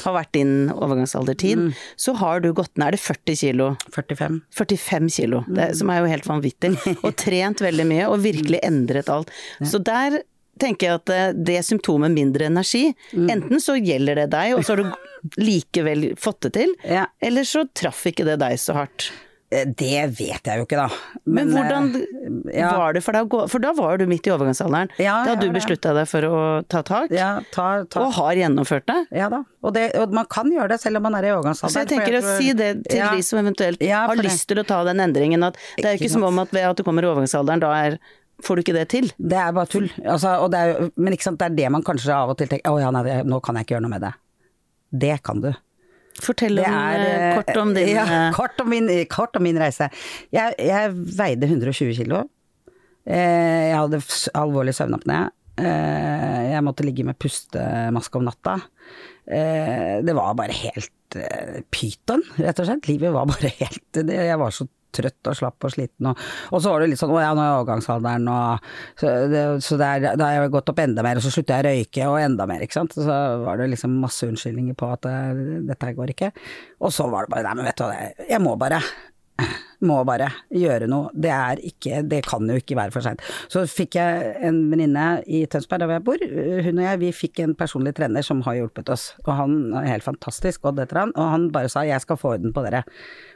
har 0.03 0.13
vært 0.15 0.31
din 0.33 0.71
overgangsaldertid, 0.73 1.67
så 2.01 2.15
har 2.17 2.41
du 2.41 2.49
gått 2.57 2.73
ned, 2.77 2.87
er 2.87 2.95
det 2.97 3.01
40 3.03 3.37
kilo? 3.37 3.67
45. 3.93 4.39
45 4.57 5.09
kilo, 5.13 5.43
det, 5.47 5.67
som 5.77 5.91
er 5.93 6.01
jo 6.01 6.09
helt 6.09 6.25
vanvittig. 6.25 6.73
Og 7.05 7.13
trent 7.19 7.61
veldig 7.61 7.85
mye, 7.91 8.07
og 8.09 8.23
virkelig 8.25 8.63
endret 8.65 9.11
alt. 9.13 9.29
Så 9.61 9.77
der 9.83 10.21
tenker 10.59 10.87
jeg 10.91 10.99
at 11.01 11.05
det, 11.11 11.21
det 11.51 11.59
symptomet 11.65 12.11
mindre 12.13 12.45
energi, 12.49 12.89
enten 13.13 13.61
så 13.63 13.77
gjelder 13.79 14.23
det 14.23 14.29
deg, 14.35 14.55
og 14.57 14.65
så 14.67 14.75
har 14.75 14.83
du 14.83 15.37
likevel 15.41 16.11
fått 16.19 16.41
det 16.47 16.53
til, 16.59 16.75
Ja. 16.87 17.07
eller 17.21 17.43
så 17.47 17.65
traff 17.73 18.05
ikke 18.09 18.25
det 18.27 18.39
deg 18.43 18.57
så 18.61 18.73
hardt. 18.77 19.11
Eh, 19.49 19.63
Det 19.63 20.09
vet 20.19 20.43
jeg 20.43 20.59
jo 20.59 20.65
ikke, 20.65 20.75
da. 20.75 20.89
Men, 21.25 21.47
hvordan 21.55 21.85
eh, 21.95 22.57
ja. 22.59 22.73
var 22.75 22.91
det 22.97 23.01
for 23.05 23.15
deg 23.15 23.23
å 23.23 23.29
gå 23.31 23.45
For 23.49 23.63
da 23.63 23.71
var 23.71 23.97
du 23.97 24.03
midt 24.05 24.27
i 24.27 24.31
overgangsalderen. 24.33 24.89
Ja, 24.99 25.23
da 25.23 25.35
hadde 25.37 25.47
du 25.47 25.53
beslutta 25.55 25.93
deg 25.95 26.05
for 26.11 26.21
å 26.27 26.41
ta 26.67 26.81
tak, 26.83 27.13
Ja, 27.15 27.39
ta, 27.55 27.85
ta. 27.87 28.01
og 28.03 28.11
har 28.17 28.35
gjennomført 28.35 28.85
det. 28.91 28.97
Ja 29.15 29.29
da. 29.31 29.45
Og, 29.63 29.71
det, 29.73 29.85
og 29.95 30.11
man 30.11 30.27
kan 30.27 30.51
gjøre 30.51 30.67
det 30.75 30.81
selv 30.83 30.99
om 30.99 31.03
man 31.07 31.15
er 31.15 31.29
i 31.29 31.31
overgangsalderen. 31.31 31.71
Så 31.71 31.79
jeg 31.85 31.93
tenker 31.95 32.19
å 32.19 32.21
tror- 32.25 32.37
si 32.43 32.51
det 32.59 32.69
til 32.91 33.07
de 33.15 33.23
som 33.23 33.39
eventuelt 33.39 33.81
har 33.87 34.15
lyst 34.19 34.47
til 34.51 34.59
å 34.59 34.67
ta 34.67 34.83
den 34.83 34.99
endringen, 34.99 35.47
at 35.47 35.55
det 35.77 35.85
er 35.85 35.95
jo 35.95 36.03
ikke 36.03 36.11
som 36.17 36.23
om 36.27 36.39
at 36.43 36.51
ved 36.51 36.67
at 36.67 36.75
du 36.75 36.83
kommer 36.83 37.03
i 37.07 37.07
overgangsalderen, 37.07 37.63
da 37.63 37.71
er, 37.87 37.97
får 38.43 38.57
du 38.57 38.63
ikke 38.63 38.75
det 38.75 38.87
til. 38.93 39.09
Det 39.17 39.37
er 39.39 39.53
bare 39.55 39.69
tull. 39.71 39.87
Altså, 40.03 40.35
og 40.43 40.51
det 40.53 40.63
er, 40.63 40.89
men 40.95 41.15
ikke 41.15 41.29
sant, 41.29 41.39
det 41.41 41.49
er 41.49 41.57
det 41.57 41.71
man 41.73 41.85
kanskje 41.85 42.15
av 42.15 42.33
og 42.33 42.37
til 42.39 42.49
tenker 42.51 42.73
Å 42.73 42.81
ja, 42.81 42.91
nei, 42.93 43.21
nå 43.27 43.39
kan 43.43 43.57
jeg 43.57 43.67
ikke 43.67 43.77
gjøre 43.77 43.85
noe 43.87 43.95
med 43.95 44.05
det. 44.05 44.13
Det 45.05 45.15
kan 45.25 45.41
du. 45.43 45.51
Fortell 46.17 46.57
om, 46.57 46.65
er, 46.65 47.03
eh, 47.05 47.35
kort 47.37 47.59
om 47.61 47.73
din 47.75 47.91
ja, 47.93 48.05
eh, 48.05 48.29
kort, 48.39 48.61
om 48.63 48.71
min, 48.73 48.89
kort 49.11 49.37
om 49.37 49.45
min 49.45 49.59
reise. 49.61 49.89
Jeg, 50.33 50.55
jeg 50.57 50.93
veide 51.17 51.49
120 51.49 51.97
kilo. 51.99 52.23
Eh, 53.05 53.67
jeg 53.69 53.77
hadde 53.77 54.01
alvorlig 54.37 54.73
søvnapné. 54.77 55.27
Eh, 55.57 56.41
jeg 56.53 56.65
måtte 56.65 56.85
ligge 56.85 57.05
med 57.05 57.17
pustemaske 57.21 58.19
om 58.19 58.25
natta. 58.27 58.59
Eh, 59.25 59.99
det 60.05 60.15
var 60.15 60.37
bare 60.37 60.55
helt 60.55 61.17
eh, 61.19 61.61
pyton, 61.73 62.23
rett 62.37 62.61
og 62.61 62.69
slett. 62.69 62.89
Livet 62.89 63.13
var 63.15 63.29
bare 63.29 63.51
helt 63.61 64.01
Jeg 64.01 64.41
var 64.41 64.53
så 64.55 64.67
trøtt 64.95 65.29
og 65.31 65.37
slapp 65.39 65.67
og 65.67 65.73
sliten. 65.73 66.09
Og, 66.11 66.21
og 66.51 66.63
så 66.63 66.73
var 66.73 66.83
det 66.83 66.91
litt 66.91 67.01
sånn 67.01 67.13
å 67.15 67.19
ja, 67.21 67.33
nå 67.37 67.43
er 67.43 67.57
overgangsalderen, 67.57 68.29
og 68.31 68.71
så, 68.99 69.13
det, 69.31 69.43
så 69.65 69.79
det 69.79 69.89
er, 69.89 70.07
da 70.19 70.29
har 70.31 70.47
jeg 70.47 70.55
gått 70.55 70.71
opp 70.73 70.81
enda 70.83 71.05
mer, 71.05 71.19
og 71.19 71.25
så 71.25 71.33
slutta 71.33 71.59
jeg 71.59 71.65
å 71.65 71.69
røyke, 71.71 72.07
og 72.11 72.21
enda 72.21 72.47
mer, 72.49 72.63
ikke 72.65 72.79
sant. 72.79 72.97
Så 72.97 73.19
var 73.43 73.59
det 73.59 73.69
liksom 73.73 73.99
masse 74.03 74.29
unnskyldninger 74.29 74.77
på 74.77 74.93
at 74.95 75.09
eh, 75.09 75.43
dette 75.67 75.89
her 75.89 75.97
går 75.97 76.15
ikke. 76.15 76.31
Og 76.83 76.93
så 76.93 77.09
var 77.11 77.27
det 77.27 77.35
bare 77.35 77.47
nei, 77.49 77.59
men 77.59 77.69
vet 77.69 77.79
du 77.79 77.87
hva, 77.87 78.09
jeg 78.27 78.43
må 78.43 78.57
bare. 78.59 78.81
Må 79.85 79.99
bare 80.09 80.31
gjøre 80.49 80.87
noe. 80.89 81.11
Det 81.13 81.29
er 81.29 81.59
ikke 81.69 81.99
Det 82.09 82.23
kan 82.25 82.47
jo 82.49 82.55
ikke 82.57 82.77
være 82.79 82.93
for 82.95 83.05
seint. 83.05 83.21
Så 83.51 83.61
fikk 83.69 83.93
jeg 83.99 84.31
en 84.47 84.63
venninne 84.71 85.03
i 85.29 85.43
Tønsberg, 85.45 85.83
der 85.83 85.91
hvor 85.91 85.99
jeg 85.99 86.05
bor. 86.07 86.23
Hun 86.65 86.79
og 86.81 86.85
jeg, 86.87 86.99
vi 87.03 87.11
fikk 87.13 87.43
en 87.43 87.53
personlig 87.59 87.93
trener 87.99 88.25
som 88.25 88.41
har 88.47 88.57
hjulpet 88.57 88.89
oss. 88.89 89.11
Og 89.27 89.31
han 89.37 89.53
er 89.77 89.91
helt 89.91 90.07
fantastisk, 90.07 90.65
Odd 90.65 90.81
heter 90.81 91.03
han. 91.03 91.13
Og 91.15 91.29
han 91.35 91.49
bare 91.53 91.69
sa 91.69 91.85
'jeg 91.85 92.01
skal 92.01 92.17
få 92.17 92.33
orden 92.33 92.53
på 92.53 92.65
dere'. 92.65 92.83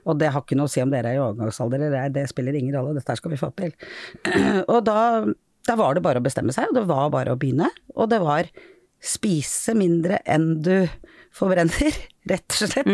Og 0.06 0.18
det 0.18 0.32
har 0.34 0.42
ikke 0.42 0.58
noe 0.58 0.66
å 0.66 0.74
si 0.74 0.82
om 0.82 0.90
dere 0.90 1.14
er 1.14 1.16
i 1.16 1.22
overgangsalder 1.22 1.78
eller 1.86 2.02
ei, 2.04 2.10
det 2.10 2.28
spiller 2.30 2.54
ingen 2.58 2.74
rolle, 2.76 2.96
dette 2.98 3.16
skal 3.16 3.32
vi 3.32 3.38
få 3.38 3.54
til. 3.56 3.72
Og 4.68 4.84
da, 4.84 5.26
da 5.68 5.76
var 5.76 5.94
det 5.94 6.02
bare 6.04 6.18
å 6.18 6.24
bestemme 6.24 6.52
seg, 6.52 6.70
og 6.70 6.74
det 6.74 6.88
var 6.88 7.10
bare 7.12 7.34
å 7.34 7.38
begynne. 7.38 7.70
Og 7.96 8.10
det 8.10 8.20
var 8.20 8.46
spise 9.00 9.74
mindre 9.78 10.20
enn 10.26 10.62
du 10.64 10.88
forbrenner, 11.32 11.94
rett 12.32 12.50
og 12.62 12.70
slett. 12.70 12.88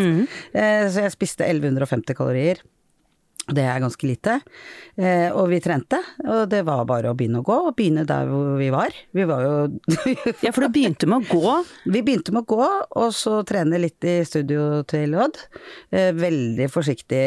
Eh, 0.54 0.88
Så 0.90 1.02
jeg 1.04 1.12
spiste 1.16 1.46
1150 1.48 2.14
kalorier. 2.14 2.58
Det 3.48 3.64
er 3.64 3.80
ganske 3.80 4.08
lite. 4.08 4.34
Eh, 5.00 5.30
og 5.32 5.48
vi 5.52 5.62
trente, 5.64 6.00
og 6.26 6.50
det 6.52 6.64
var 6.68 6.84
bare 6.90 7.14
å 7.14 7.16
begynne 7.16 7.40
å 7.40 7.46
gå, 7.48 7.56
og 7.70 7.76
begynne 7.78 8.04
der 8.08 8.28
hvor 8.28 8.58
vi 8.60 8.68
var. 8.74 8.96
Vi 9.16 9.24
var 9.30 9.46
jo 9.46 9.54
Ja, 10.46 10.52
for 10.52 10.66
du 10.66 10.74
begynte 10.76 11.08
med 11.08 11.24
å 11.24 11.40
gå. 11.40 11.54
Vi 11.88 12.02
begynte 12.04 12.36
med 12.36 12.44
å 12.44 12.58
gå, 12.58 12.68
og 13.00 13.16
så 13.16 13.40
trene 13.48 13.80
litt 13.80 14.04
i 14.04 14.18
studio 14.28 14.84
til 14.90 15.16
Odd. 15.16 15.40
Eh, 15.96 16.12
veldig 16.18 16.68
forsiktig, 16.74 17.24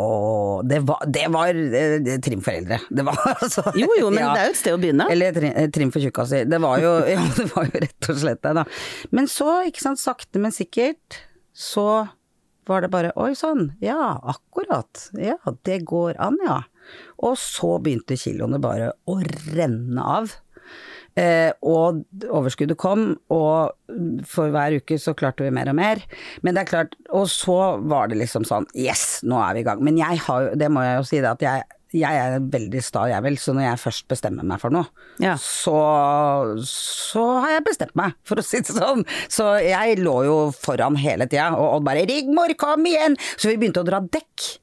og 0.00 0.64
det 0.68 0.80
var, 0.88 1.04
det 1.04 1.26
var 1.34 1.52
eh, 1.52 2.10
trim 2.24 2.40
for 2.44 2.56
eldre. 2.56 2.80
Det 2.88 3.04
var 3.04 3.20
altså 3.34 3.68
Jo 3.76 3.92
jo, 3.98 4.08
men 4.08 4.24
ja. 4.24 4.32
det 4.32 4.40
er 4.40 4.48
jo 4.48 4.56
et 4.56 4.62
sted 4.64 4.78
å 4.78 4.80
begynne. 4.80 5.10
Eller 5.12 5.36
trim, 5.36 5.52
eh, 5.52 5.68
trim 5.74 5.92
for 5.92 6.04
tjukkaser. 6.04 6.48
Det 6.48 6.62
var 6.64 6.80
jo, 6.84 6.94
ja, 7.14 7.24
det 7.36 7.50
var 7.52 7.68
jo 7.68 7.84
rett 7.84 8.12
og 8.14 8.22
slett 8.24 8.44
det, 8.48 8.56
da. 8.62 8.68
Men 9.12 9.28
så, 9.28 9.58
ikke 9.68 9.84
sant, 9.90 10.00
sakte, 10.00 10.40
men 10.40 10.56
sikkert, 10.56 11.20
så 11.52 12.06
var 12.68 12.84
det 12.84 12.92
bare 12.92 13.14
oi 13.20 13.32
sann, 13.38 13.72
ja, 13.84 14.18
akkurat. 14.22 15.08
Ja, 15.16 15.38
det 15.66 15.82
går 15.88 16.18
an, 16.22 16.38
ja. 16.44 16.62
Og 17.24 17.38
så 17.40 17.76
begynte 17.82 18.18
kiloene 18.20 18.60
bare 18.62 18.92
å 19.08 19.18
renne 19.54 20.04
av. 20.04 20.36
Eh, 21.18 21.50
og 21.66 22.04
overskuddet 22.28 22.78
kom, 22.78 23.08
og 23.34 23.72
for 24.28 24.52
hver 24.54 24.76
uke 24.78 25.00
så 25.02 25.16
klarte 25.18 25.46
vi 25.46 25.54
mer 25.54 25.70
og 25.72 25.78
mer. 25.80 26.02
Men 26.46 26.54
det 26.54 26.62
er 26.62 26.70
klart, 26.70 26.94
og 27.10 27.26
så 27.32 27.78
var 27.90 28.10
det 28.10 28.20
liksom 28.20 28.46
sånn 28.46 28.68
yes, 28.76 29.24
nå 29.26 29.40
er 29.42 29.56
vi 29.56 29.64
i 29.64 29.66
gang. 29.66 29.82
Men 29.84 29.98
jeg 29.98 30.20
har 30.28 30.46
jo, 30.46 30.54
det 30.60 30.70
må 30.70 30.84
jeg 30.86 31.00
jo 31.00 31.08
si, 31.08 31.22
det 31.24 31.32
at 31.32 31.44
jeg, 31.44 31.66
jeg 31.96 32.20
er 32.20 32.40
veldig 32.52 32.82
sta 32.84 33.06
vil, 33.24 33.38
så 33.40 33.54
når 33.56 33.64
jeg 33.64 33.80
først 33.80 34.08
bestemmer 34.10 34.44
meg 34.44 34.60
for 34.60 34.74
noe, 34.74 34.88
Ja. 35.22 35.36
så, 35.40 35.76
så 36.68 37.24
har 37.42 37.54
jeg 37.56 37.64
bestemt 37.70 37.96
meg, 37.98 38.12
for 38.28 38.40
å 38.40 38.44
si 38.44 38.60
det 38.60 38.76
sånn. 38.76 39.04
Så 39.32 39.46
jeg 39.64 39.98
lå 40.02 40.16
jo 40.26 40.36
foran 40.52 40.98
hele 41.00 41.26
tida, 41.30 41.50
og 41.56 41.78
Odd 41.78 41.88
bare 41.88 42.04
'Rigmor, 42.06 42.54
kom 42.60 42.84
igjen!' 42.84 43.16
Så 43.36 43.48
vi 43.48 43.56
begynte 43.56 43.80
å 43.80 43.88
dra 43.88 44.00
dekk. 44.00 44.58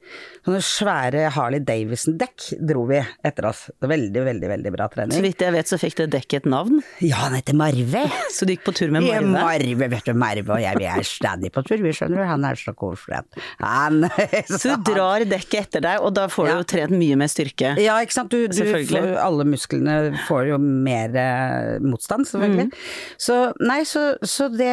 Sånne 0.46 0.60
svære 0.62 1.24
Harley 1.34 1.58
Davidson-dekk 1.66 2.52
dro 2.68 2.84
vi 2.86 3.00
etter 3.26 3.48
oss. 3.48 3.64
Veldig, 3.82 4.20
veldig, 4.28 4.50
veldig 4.52 4.72
bra 4.76 4.86
trening. 4.92 5.16
Så 5.16 5.22
vidt 5.24 5.42
jeg 5.42 5.54
vet 5.56 5.72
så 5.72 5.78
fikk 5.82 5.96
det 5.98 6.06
dekket 6.12 6.44
et 6.44 6.46
navn, 6.52 6.78
Ja, 7.02 7.24
han 7.24 7.34
heter 7.34 7.56
Marve. 7.58 8.04
så 8.36 8.46
du 8.46 8.52
gikk 8.54 8.62
på 8.68 8.76
tur 8.78 8.94
med 8.94 9.02
Ja, 9.08 9.18
Marve. 9.24 9.42
Marve, 9.42 9.88
vet 9.96 10.06
du, 10.06 10.12
Marve 10.14 10.54
og 10.54 10.62
jeg, 10.62 10.78
vi 10.78 10.86
er 10.92 11.02
stadig 11.08 11.50
på 11.50 11.64
tur, 11.66 11.82
vi 11.82 11.94
skjønner 11.98 12.22
du, 12.22 12.24
han 12.30 12.46
er 12.46 12.62
så 12.62 12.76
koselig. 12.78 13.24
Han 13.58 14.06
Så 14.62 14.76
du 14.76 14.92
drar 14.92 15.26
dekket 15.26 15.66
etter 15.66 15.86
deg, 15.88 16.06
og 16.06 16.14
da 16.14 16.28
får 16.30 16.46
du 16.46 16.54
jo 16.54 16.68
trent 16.76 16.94
mye 16.94 17.18
mer 17.18 17.32
styrke. 17.32 17.74
Ja, 17.82 17.98
ikke 18.06 18.18
sant. 18.20 18.30
Du, 18.30 18.46
du 18.46 18.62
får, 18.70 19.02
alle 19.18 19.48
musklene 19.50 19.98
får 20.28 20.52
jo 20.52 20.62
mer 20.62 21.18
eh, 21.18 21.74
motstand, 21.82 22.30
selvfølgelig. 22.30 22.70
Så 23.18 23.40
nei, 23.66 23.80
så, 23.88 24.12
så 24.22 24.46
det 24.52 24.70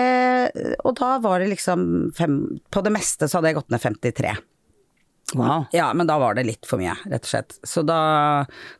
Og 0.85 0.93
da 1.01 1.15
var 1.23 1.41
det 1.41 1.49
liksom 1.53 2.11
fem 2.17 2.35
På 2.73 2.83
det 2.85 2.91
meste 2.93 3.25
så 3.29 3.39
hadde 3.39 3.53
jeg 3.53 3.63
gått 3.63 3.73
ned 3.73 3.81
53. 3.81 4.33
Wow. 5.35 5.65
Ja, 5.71 5.87
men 5.93 6.07
da 6.07 6.17
var 6.21 6.35
det 6.37 6.45
litt 6.47 6.67
for 6.69 6.81
mye, 6.81 6.93
rett 7.09 7.25
og 7.25 7.31
slett. 7.31 7.55
Så 7.65 7.81
da, 7.87 7.97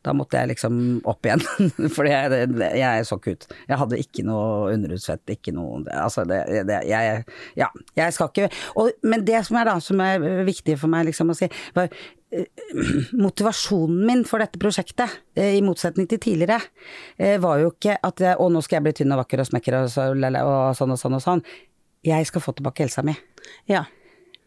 da 0.05 0.13
måtte 0.15 0.37
jeg 0.37 0.53
liksom 0.53 0.79
opp 1.09 1.25
igjen. 1.25 1.41
Fordi 1.95 2.13
jeg, 2.13 2.49
jeg 2.79 3.07
så 3.09 3.17
ikke 3.19 3.35
ut. 3.35 3.47
Jeg 3.69 3.79
hadde 3.81 4.01
ikke 4.01 4.25
noe 4.27 4.73
underhudsfett, 4.73 5.23
ikke 5.35 5.55
noe 5.55 5.81
Altså, 5.93 6.25
det, 6.27 6.43
det 6.69 6.81
jeg 6.87 7.23
Ja, 7.59 7.69
jeg 7.97 8.13
skal 8.15 8.29
ikke 8.29 8.49
og, 8.79 8.91
Men 9.05 9.23
det 9.25 9.39
som 9.47 9.57
er 9.59 9.67
da, 9.69 9.77
som 9.83 10.01
er 10.03 10.43
viktig 10.47 10.75
for 10.81 10.91
meg 10.91 11.07
liksom 11.09 11.31
å 11.33 11.37
si, 11.37 11.49
var 11.75 11.89
eh, 12.33 12.45
motivasjonen 13.25 14.05
min 14.07 14.23
for 14.27 14.43
dette 14.43 14.61
prosjektet, 14.61 15.19
eh, 15.37 15.57
i 15.57 15.63
motsetning 15.65 16.09
til 16.11 16.21
tidligere, 16.23 16.59
eh, 17.17 17.39
var 17.41 17.63
jo 17.63 17.73
ikke 17.73 17.97
at 18.01 18.23
jeg, 18.23 18.37
Å, 18.37 18.49
nå 18.51 18.61
skal 18.65 18.79
jeg 18.79 18.87
bli 18.87 18.95
tynn 19.01 19.15
og 19.15 19.23
vakker 19.23 19.43
og 19.43 19.49
smekker 19.49 19.81
og, 19.81 19.91
så, 19.93 20.11
og 20.13 20.77
sånn 20.77 20.95
og 20.95 21.01
sånn 21.01 21.19
og 21.19 21.25
sånn. 21.25 21.43
Jeg 22.03 22.27
skal 22.29 22.43
få 22.43 22.55
tilbake 22.57 22.85
helsa 22.85 23.05
mi. 23.05 23.15
Ja. 23.71 23.85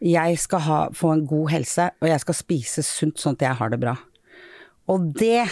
Jeg 0.03 0.37
skal 0.39 0.61
ha, 0.67 0.79
få 0.93 1.11
en 1.15 1.25
god 1.27 1.49
helse, 1.55 1.89
og 2.01 2.09
jeg 2.11 2.21
skal 2.21 2.37
spise 2.37 2.83
sunt 2.85 3.21
sånn 3.21 3.37
at 3.39 3.47
jeg 3.47 3.59
har 3.61 3.73
det 3.73 3.79
bra. 3.81 3.95
Og 4.93 5.09
det 5.17 5.47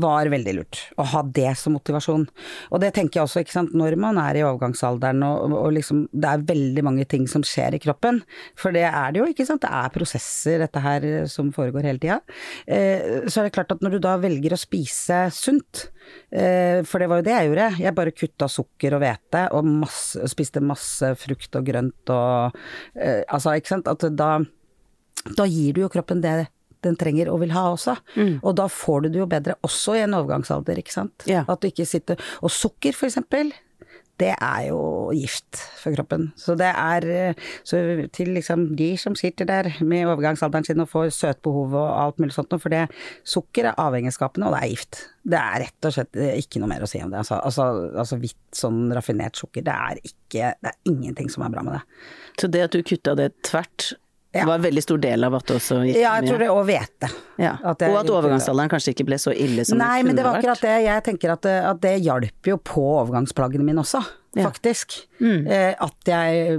var 0.00 0.28
veldig 0.32 0.54
lurt, 0.56 0.80
å 0.98 1.06
ha 1.12 1.22
det 1.36 1.52
som 1.58 1.74
motivasjon. 1.76 2.26
Og 2.74 2.82
det 2.82 2.92
tenker 2.96 3.20
jeg 3.20 3.28
også, 3.28 3.44
ikke 3.44 3.54
sant, 3.54 3.74
når 3.76 3.96
man 4.00 4.18
er 4.20 4.38
i 4.38 4.44
overgangsalderen 4.46 5.22
og, 5.26 5.54
og 5.54 5.72
liksom 5.76 6.04
Det 6.12 6.30
er 6.30 6.46
veldig 6.48 6.84
mange 6.86 7.06
ting 7.08 7.26
som 7.30 7.44
skjer 7.46 7.76
i 7.76 7.80
kroppen. 7.82 8.20
For 8.58 8.74
det 8.74 8.84
er 8.88 9.14
det 9.14 9.22
jo, 9.22 9.28
ikke 9.30 9.46
sant. 9.48 9.62
Det 9.64 9.70
er 9.70 9.92
prosesser, 9.94 10.62
dette 10.62 10.82
her, 10.82 11.06
som 11.30 11.52
foregår 11.54 11.86
hele 11.88 12.02
tida. 12.02 12.20
Eh, 12.66 13.26
så 13.28 13.40
er 13.40 13.48
det 13.48 13.54
klart 13.56 13.74
at 13.74 13.84
når 13.84 13.96
du 13.96 14.02
da 14.04 14.16
velger 14.22 14.56
å 14.56 14.60
spise 14.60 15.24
sunt, 15.34 15.86
eh, 16.34 16.82
for 16.86 17.02
det 17.02 17.10
var 17.10 17.22
jo 17.22 17.28
det 17.28 17.36
jeg 17.36 17.50
gjorde, 17.50 17.70
jeg 17.84 17.98
bare 18.00 18.16
kutta 18.16 18.50
sukker 18.50 18.98
og 18.98 19.04
hvete 19.04 19.46
og 19.54 19.70
masse, 19.84 20.32
spiste 20.32 20.62
masse 20.64 21.14
frukt 21.20 21.60
og 21.60 21.70
grønt 21.70 22.14
og 22.14 22.60
eh, 22.98 23.22
Altså, 23.34 23.54
ikke 23.56 23.72
sant. 23.72 23.88
At 23.90 24.04
da 24.14 24.36
da 25.32 25.46
gir 25.48 25.72
du 25.72 25.80
jo 25.84 25.88
kroppen 25.92 26.20
det 26.20 26.32
den 26.84 26.98
trenger 27.00 27.32
og 27.32 27.42
vil 27.42 27.54
ha 27.56 27.66
også. 27.72 27.96
Og 28.42 28.56
da 28.58 28.68
får 28.70 29.04
du 29.04 29.12
det 29.12 29.22
jo 29.22 29.28
bedre 29.30 29.58
også 29.66 29.98
i 29.98 30.04
en 30.04 30.16
overgangsalder, 30.16 30.80
ikke 30.80 30.94
sant. 30.94 31.28
Ja. 31.30 31.44
At 31.48 31.62
du 31.62 31.70
ikke 31.70 31.86
sitter 31.88 32.20
Og 32.44 32.52
sukker, 32.52 32.92
for 32.96 33.08
eksempel. 33.08 33.52
Det 34.20 34.30
er 34.30 34.60
jo 34.68 35.10
gift 35.10 35.58
for 35.80 35.94
kroppen. 35.96 36.28
Så 36.38 36.54
det 36.54 36.68
er 36.70 37.34
Så 37.66 37.80
til 38.14 38.30
liksom 38.36 38.76
de 38.78 38.92
som 38.96 39.16
sitter 39.18 39.44
der 39.44 39.70
med 39.80 40.06
overgangsalderen 40.06 40.64
sin 40.64 40.80
og 40.80 40.88
får 40.88 41.10
søtbehov 41.10 41.74
og 41.74 41.88
alt 42.02 42.20
mulig 42.22 42.36
sånt 42.36 42.52
noe, 42.54 42.62
for 42.62 42.70
det 42.70 42.86
sukker 43.26 43.70
er 43.70 43.80
avhengighetsskapende, 43.80 44.46
og 44.46 44.54
det 44.54 44.62
er 44.62 44.70
gift. 44.70 45.00
Det 45.24 45.40
er 45.40 45.64
rett 45.64 45.88
og 45.88 45.96
slett 45.96 46.20
eh, 46.20 46.38
ikke 46.38 46.62
noe 46.62 46.70
mer 46.70 46.84
å 46.84 46.90
si 46.90 47.02
om 47.02 47.10
det. 47.10 47.24
Altså, 47.24 47.40
altså, 47.40 47.66
altså 48.04 48.20
hvitt 48.22 48.54
sånn 48.54 48.86
raffinert 48.94 49.40
sukker, 49.40 49.64
det 49.66 49.74
er 49.74 50.02
ikke 50.04 50.54
Det 50.62 50.70
er 50.70 50.90
ingenting 50.90 51.28
som 51.30 51.44
er 51.46 51.52
bra 51.54 51.62
med 51.62 51.78
det. 51.78 51.82
Så 52.40 52.48
det 52.50 52.64
at 52.68 52.74
du 52.74 52.82
kutta 52.86 53.14
det 53.18 53.32
tvert 53.46 53.94
Det 54.34 54.46
var 54.48 54.58
en 54.58 54.64
veldig 54.66 54.82
stor 54.82 54.98
del 54.98 55.24
av 55.28 55.34
at 55.38 55.46
det 55.46 55.54
også 55.60 55.76
gikk 55.86 56.00
Ja, 56.02 56.16
jeg 56.18 56.28
tror 56.28 56.42
det, 56.42 56.48
og 56.50 56.64
hvete. 56.66 57.10
Ja. 57.38 57.52
At 57.62 57.82
og 57.86 57.96
at 58.00 58.10
overgangsalderen 58.10 58.72
kanskje 58.72 58.94
ikke 58.96 59.06
ble 59.06 59.18
så 59.22 59.30
ille 59.34 59.64
som 59.68 59.78
Nei, 59.78 60.00
det 60.02 60.08
men 60.08 60.18
det 60.18 60.24
var 60.26 60.40
akkurat 60.40 60.64
det. 60.66 60.74
Jeg 60.88 61.04
tenker 61.06 61.34
at 61.36 61.46
at 61.54 61.80
det 61.84 61.94
hjalp 62.02 62.50
jo 62.50 62.58
på 62.58 62.82
overgangsplaggene 63.04 63.64
mine 63.66 63.82
også, 63.84 64.02
Ja. 64.34 64.48
faktisk. 64.48 64.96
Eh, 65.22 65.74
at 65.78 66.10
jeg 66.10 66.58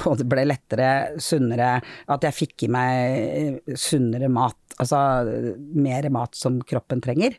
både 0.00 0.24
ble 0.24 0.46
lettere, 0.48 1.20
sunnere, 1.20 1.82
at 2.08 2.22
jeg 2.24 2.32
fikk 2.40 2.64
i 2.64 2.68
meg 2.72 3.60
sunnere 3.76 4.30
mat. 4.32 4.56
Altså 4.82 4.98
mer 5.74 6.08
mat 6.10 6.34
som 6.34 6.56
kroppen 6.66 7.00
trenger. 7.04 7.36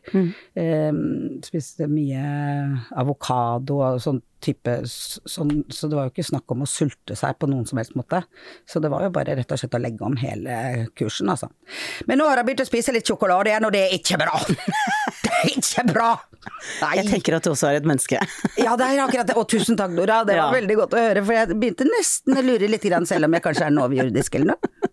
Eh, 0.56 0.92
spiste 1.44 1.88
mye 1.90 2.22
avokado 2.96 3.82
og 3.84 4.00
sånn 4.00 4.22
type 4.46 4.72
sånn, 4.86 5.64
Så 5.72 5.88
det 5.88 5.96
var 5.96 6.06
jo 6.06 6.12
ikke 6.12 6.24
snakk 6.28 6.52
om 6.52 6.60
å 6.62 6.68
sulte 6.68 7.16
seg 7.18 7.38
på 7.40 7.48
noen 7.50 7.66
som 7.66 7.78
helst 7.80 7.96
måte. 7.98 8.20
Så 8.68 8.80
det 8.84 8.90
var 8.92 9.02
jo 9.06 9.10
bare 9.10 9.34
rett 9.38 9.50
og 9.52 9.58
slett 9.58 9.74
å 9.74 9.80
legge 9.82 10.04
om 10.06 10.14
hele 10.20 10.86
kursen, 10.96 11.28
altså. 11.32 11.48
Men 12.06 12.20
nå 12.20 12.28
har 12.28 12.36
jeg 12.42 12.46
begynt 12.50 12.62
å 12.62 12.68
spise 12.68 12.92
litt 12.94 13.08
sjokolade 13.08 13.50
igjen, 13.50 13.66
og 13.66 13.72
det 13.74 13.84
er 13.88 13.96
ikke 13.98 14.20
bra! 14.22 14.36
Det 15.26 15.32
er 15.42 15.56
ikke 15.58 15.82
bra! 15.92 16.10
Nei. 16.80 16.90
Jeg 17.00 17.08
tenker 17.10 17.34
at 17.36 17.44
du 17.44 17.50
også 17.50 17.68
er 17.72 17.80
et 17.80 17.86
menneske. 17.88 18.20
Ja, 18.64 18.76
det 18.78 18.86
er 18.86 19.00
akkurat 19.02 19.26
det. 19.28 19.34
Og 19.36 19.48
tusen 19.50 19.76
takk, 19.78 19.90
Nora. 19.96 20.20
Det 20.24 20.36
var 20.38 20.52
Ja. 20.52 20.60
veldig 20.60 20.76
godt 20.78 20.94
å 20.96 21.02
høre, 21.02 21.24
for 21.26 21.34
jeg 21.36 21.56
begynte 21.58 21.86
nesten 21.88 22.38
å 22.38 22.44
lure 22.46 22.68
litt, 22.70 22.86
selv 23.08 23.26
om 23.26 23.34
jeg 23.36 23.42
kanskje 23.44 23.66
er 23.66 23.72
en 23.74 23.82
overjordisk 23.82 24.38
eller 24.38 24.54
noe. 24.54 24.92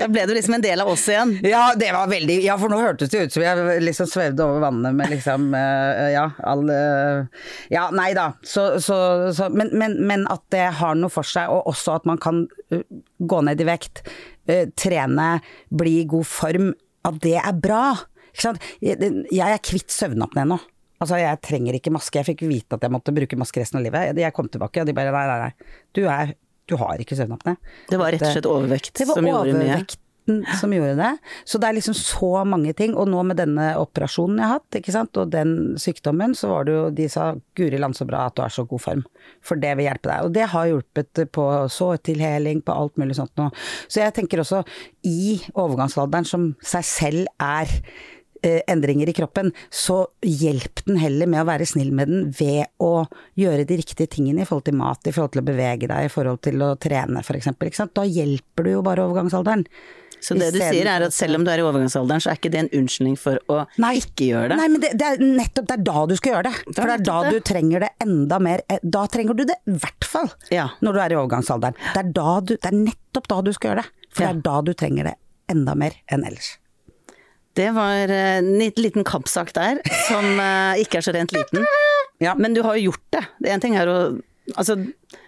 Da 0.00 0.08
ble 0.08 0.24
du 0.28 0.32
liksom 0.36 0.56
en 0.56 0.64
del 0.64 0.80
av 0.80 0.88
oss 0.88 1.04
igjen. 1.10 1.34
Ja, 1.44 1.74
det 1.78 1.90
var 1.94 2.08
veldig 2.10 2.38
Ja, 2.44 2.56
for 2.60 2.72
nå 2.72 2.78
hørtes 2.80 3.10
det 3.12 3.26
ut 3.26 3.34
som 3.34 3.44
jeg 3.44 3.82
liksom 3.84 4.08
svevde 4.10 4.44
over 4.46 4.64
vannet 4.64 4.96
med 4.96 5.12
liksom 5.12 5.50
eh, 5.56 6.12
Ja, 6.14 6.30
all 6.46 6.64
eh, 6.72 7.44
Ja, 7.72 7.88
nei 7.94 8.10
da. 8.16 8.30
Så, 8.46 8.68
så, 8.84 8.98
så 9.36 9.50
men, 9.52 9.72
men, 9.76 9.98
men 10.08 10.26
at 10.32 10.44
det 10.54 10.64
har 10.80 10.96
noe 10.98 11.12
for 11.12 11.26
seg, 11.28 11.52
og 11.52 11.68
også 11.72 11.98
at 11.98 12.08
man 12.08 12.20
kan 12.22 12.44
eh, 12.72 12.84
gå 13.18 13.42
ned 13.44 13.60
i 13.62 13.68
vekt, 13.68 14.04
trene, 14.78 15.40
bli 15.74 15.96
i 16.04 16.06
god 16.06 16.26
form, 16.30 16.68
at 17.08 17.16
det 17.24 17.34
er 17.40 17.56
bra. 17.58 17.96
Ikke 18.30 18.44
sant? 18.44 18.66
Jeg 18.80 19.42
er 19.42 19.62
kvitt 19.64 19.90
søvnapné 19.90 20.44
nå. 20.46 20.60
Altså, 21.02 21.18
jeg 21.20 21.40
trenger 21.44 21.76
ikke 21.76 21.92
maske. 21.92 22.20
Jeg 22.20 22.28
fikk 22.30 22.46
vite 22.48 22.78
at 22.78 22.84
jeg 22.86 22.92
måtte 22.94 23.12
bruke 23.16 23.38
maske 23.40 23.60
resten 23.60 23.80
av 23.80 23.84
livet. 23.84 24.16
Jeg 24.16 24.34
kom 24.36 24.48
tilbake, 24.52 24.80
og 24.80 24.88
de 24.88 24.94
bare 24.96 25.12
nei, 25.12 25.24
nei, 25.28 25.38
nei. 25.42 25.80
Du, 25.96 26.04
er, 26.08 26.32
du 26.66 26.76
har 26.80 26.98
ikke 27.02 27.18
søvnapné. 27.18 27.56
Det 27.90 27.98
var 28.00 28.12
rett 28.14 28.26
og 28.26 28.34
slett 28.34 28.50
overvekt 28.50 28.94
Det 28.98 29.06
var 29.08 29.20
som 29.20 29.28
gjorde 29.28 29.54
mye. 29.54 29.70
overvekten 29.70 30.02
som 30.58 30.72
gjorde 30.74 30.96
det. 30.98 31.12
Så 31.46 31.58
det 31.62 31.68
er 31.68 31.76
liksom 31.76 31.94
så 31.94 32.30
mange 32.44 32.72
ting. 32.74 32.96
Og 32.98 33.06
nå 33.08 33.22
med 33.28 33.38
denne 33.38 33.68
operasjonen 33.78 34.40
jeg 34.40 34.50
har 34.50 34.58
hatt, 34.58 34.78
ikke 34.80 34.94
sant, 34.94 35.20
og 35.22 35.30
den 35.30 35.52
sykdommen, 35.78 36.34
så 36.34 36.50
var 36.50 36.66
det 36.66 36.74
jo 36.74 36.90
De 36.90 37.08
sa 37.08 37.34
'Guri 37.54 37.78
land, 37.78 37.94
så 37.94 38.06
bra 38.06 38.26
at 38.26 38.34
du 38.34 38.42
er 38.42 38.48
så 38.50 38.66
god 38.66 38.80
form', 38.80 39.04
for 39.40 39.54
det 39.54 39.76
vil 39.76 39.86
hjelpe 39.86 40.10
deg. 40.10 40.24
Og 40.24 40.34
det 40.34 40.48
har 40.50 40.66
hjulpet 40.66 41.30
på 41.30 41.46
sårtilheling, 41.70 42.62
på 42.62 42.74
alt 42.74 42.96
mulig 42.98 43.16
sånt 43.16 43.36
noe. 43.36 43.50
Så 43.88 44.02
jeg 44.02 44.14
tenker 44.14 44.42
også, 44.42 44.64
i 45.04 45.40
overgangsalderen, 45.54 46.26
som 46.26 46.56
seg 46.60 46.84
selv 46.84 47.26
er 47.38 47.70
endringer 48.70 49.10
i 49.10 49.14
kroppen, 49.16 49.52
så 49.72 49.98
hjelp 50.26 50.82
den 50.86 50.98
heller 51.02 51.28
med 51.30 51.42
å 51.44 51.48
være 51.48 51.66
snill 51.68 51.92
med 51.96 52.10
den 52.12 52.24
ved 52.38 52.66
å 52.82 53.06
gjøre 53.40 53.66
de 53.68 53.78
riktige 53.82 54.10
tingene 54.16 54.44
i 54.44 54.48
forhold 54.48 54.66
til 54.70 54.78
mat, 54.80 55.06
i 55.06 55.14
forhold 55.14 55.34
til 55.36 55.44
å 55.44 55.48
bevege 55.50 55.90
deg, 55.90 56.08
i 56.08 56.12
forhold 56.12 56.42
til 56.46 56.62
å 56.66 56.72
trene 56.80 57.22
f.eks. 57.24 57.52
Da 57.96 58.04
hjelper 58.08 58.66
du 58.68 58.74
jo 58.78 58.82
bare 58.86 59.04
overgangsalderen. 59.06 59.66
Så 60.26 60.32
det 60.34 60.46
du 60.54 60.58
sier 60.58 60.88
er 60.88 61.04
at 61.04 61.12
selv 61.14 61.36
om 61.36 61.42
du 61.44 61.50
er 61.52 61.60
i 61.60 61.64
overgangsalderen, 61.66 62.22
så 62.24 62.30
er 62.32 62.38
ikke 62.38 62.50
det 62.54 62.60
en 62.64 62.70
unnskyldning 62.78 63.18
for 63.20 63.36
å 63.52 63.58
ikke 63.76 64.30
gjøre 64.30 64.48
det. 64.54 64.56
Nei, 64.58 64.68
men 64.72 64.80
det, 64.82 64.90
det 64.98 65.10
er 65.12 65.20
nettopp 65.22 65.68
det 65.68 65.76
er 65.76 65.84
da 65.86 66.04
du 66.08 66.14
skal 66.18 66.32
gjøre 66.32 66.48
det. 66.48 66.72
For 66.72 66.88
det 66.88 66.94
er 66.96 67.04
da 67.10 67.18
du 67.30 67.36
trenger 67.52 67.84
det 67.84 67.90
enda 68.02 68.38
mer. 68.42 68.62
eh, 68.72 68.80
Da 68.82 69.04
trenger 69.12 69.36
du 69.36 69.44
det 69.52 69.58
i 69.68 69.76
hvert 69.76 70.08
fall 70.08 70.30
Ja. 70.50 70.70
når 70.80 70.96
du 70.96 71.00
er 71.04 71.14
i 71.14 71.18
overgangsalderen. 71.20 71.76
Det 71.92 72.00
er, 72.02 72.10
da 72.16 72.32
du, 72.40 72.54
det 72.56 72.70
er 72.72 72.78
nettopp 72.80 73.28
da 73.34 73.40
du 73.44 73.52
skal 73.54 73.70
gjøre 73.74 73.84
det. 73.84 74.08
For 74.16 74.24
det 74.24 74.30
er 74.32 74.40
da 74.48 74.56
du 74.64 74.72
trenger 74.72 75.10
det 75.12 75.14
enda 75.52 75.76
mer 75.78 75.94
enn 76.10 76.24
ellers. 76.26 76.54
Det 77.56 77.70
var 77.76 78.12
eh, 78.12 78.38
en 78.38 78.58
liten 78.58 79.04
kampsak 79.06 79.54
der, 79.56 79.80
som 80.06 80.26
eh, 80.42 80.82
ikke 80.82 81.00
er 81.00 81.06
så 81.08 81.16
rent 81.16 81.36
liten. 81.36 81.66
Ja. 82.16 82.30
Men 82.32 82.54
du 82.56 82.62
har 82.64 82.78
jo 82.78 82.86
gjort 82.88 83.02
det. 83.12 83.20
En 83.52 83.60
ting 83.60 83.74
er 83.76 83.90
å 83.92 83.96
Altså, 84.56 84.78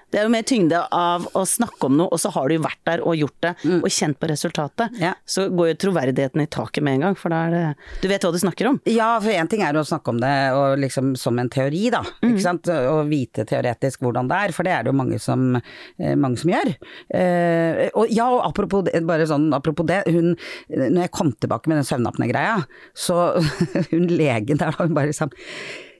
det 0.08 0.20
er 0.20 0.24
jo 0.24 0.32
mer 0.32 0.44
tyngde 0.48 0.78
av 0.94 1.26
å 1.36 1.42
snakke 1.48 1.88
om 1.88 1.98
noe, 1.98 2.08
og 2.14 2.20
så 2.20 2.30
har 2.32 2.48
du 2.48 2.56
jo 2.56 2.64
vært 2.64 2.80
der 2.88 3.02
og 3.04 3.16
gjort 3.18 3.44
det, 3.44 3.52
og 3.76 3.88
kjent 3.92 4.18
på 4.20 4.30
resultatet. 4.30 4.94
Mm. 4.94 5.00
Ja. 5.02 5.12
Så 5.28 5.48
går 5.52 5.72
jo 5.72 5.78
troverdigheten 5.84 6.44
i 6.44 6.48
taket 6.48 6.84
med 6.86 6.96
en 6.96 7.04
gang, 7.06 7.18
for 7.18 7.34
da 7.34 7.42
er 7.46 7.54
det 7.54 7.64
Du 8.02 8.08
vet 8.08 8.24
hva 8.24 8.32
du 8.32 8.38
snakker 8.40 8.70
om. 8.70 8.78
Ja, 8.88 9.10
for 9.20 9.34
én 9.34 9.50
ting 9.50 9.64
er 9.66 9.76
å 9.76 9.84
snakke 9.86 10.14
om 10.14 10.20
det 10.22 10.32
og 10.56 10.78
liksom 10.80 11.12
som 11.20 11.38
en 11.40 11.50
teori, 11.52 11.88
da. 11.92 12.00
Ikke 12.24 12.44
sant? 12.44 12.70
Og 12.72 13.02
vite 13.10 13.44
teoretisk 13.48 14.04
hvordan 14.04 14.30
det 14.30 14.38
er, 14.46 14.54
for 14.56 14.68
det 14.68 14.74
er 14.74 14.86
det 14.86 14.92
jo 14.92 14.98
mange 14.98 15.20
som, 15.22 15.44
eh, 15.58 16.14
mange 16.16 16.40
som 16.40 16.52
gjør. 16.52 16.72
Eh, 17.18 17.82
og 17.92 18.14
ja, 18.14 18.30
og 18.32 18.46
apropos 18.48 18.86
det, 18.88 19.02
bare 19.08 19.28
sånn, 19.28 19.50
apropos 19.56 19.86
det, 19.88 20.02
hun 20.08 20.34
Når 20.68 21.02
jeg 21.04 21.12
kom 21.14 21.32
tilbake 21.40 21.68
med 21.68 21.80
den 21.80 21.88
søvnapne-greia, 21.88 22.62
så 22.96 23.42
hun 23.92 24.08
legen 24.08 24.60
der 24.60 24.72
da, 24.72 24.86
hun 24.86 24.96
bare 24.96 25.14
sånn 25.16 25.32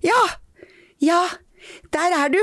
Ja! 0.05 0.21
Ja! 1.03 1.21
Der 1.95 2.15
er 2.19 2.33
du! 2.33 2.41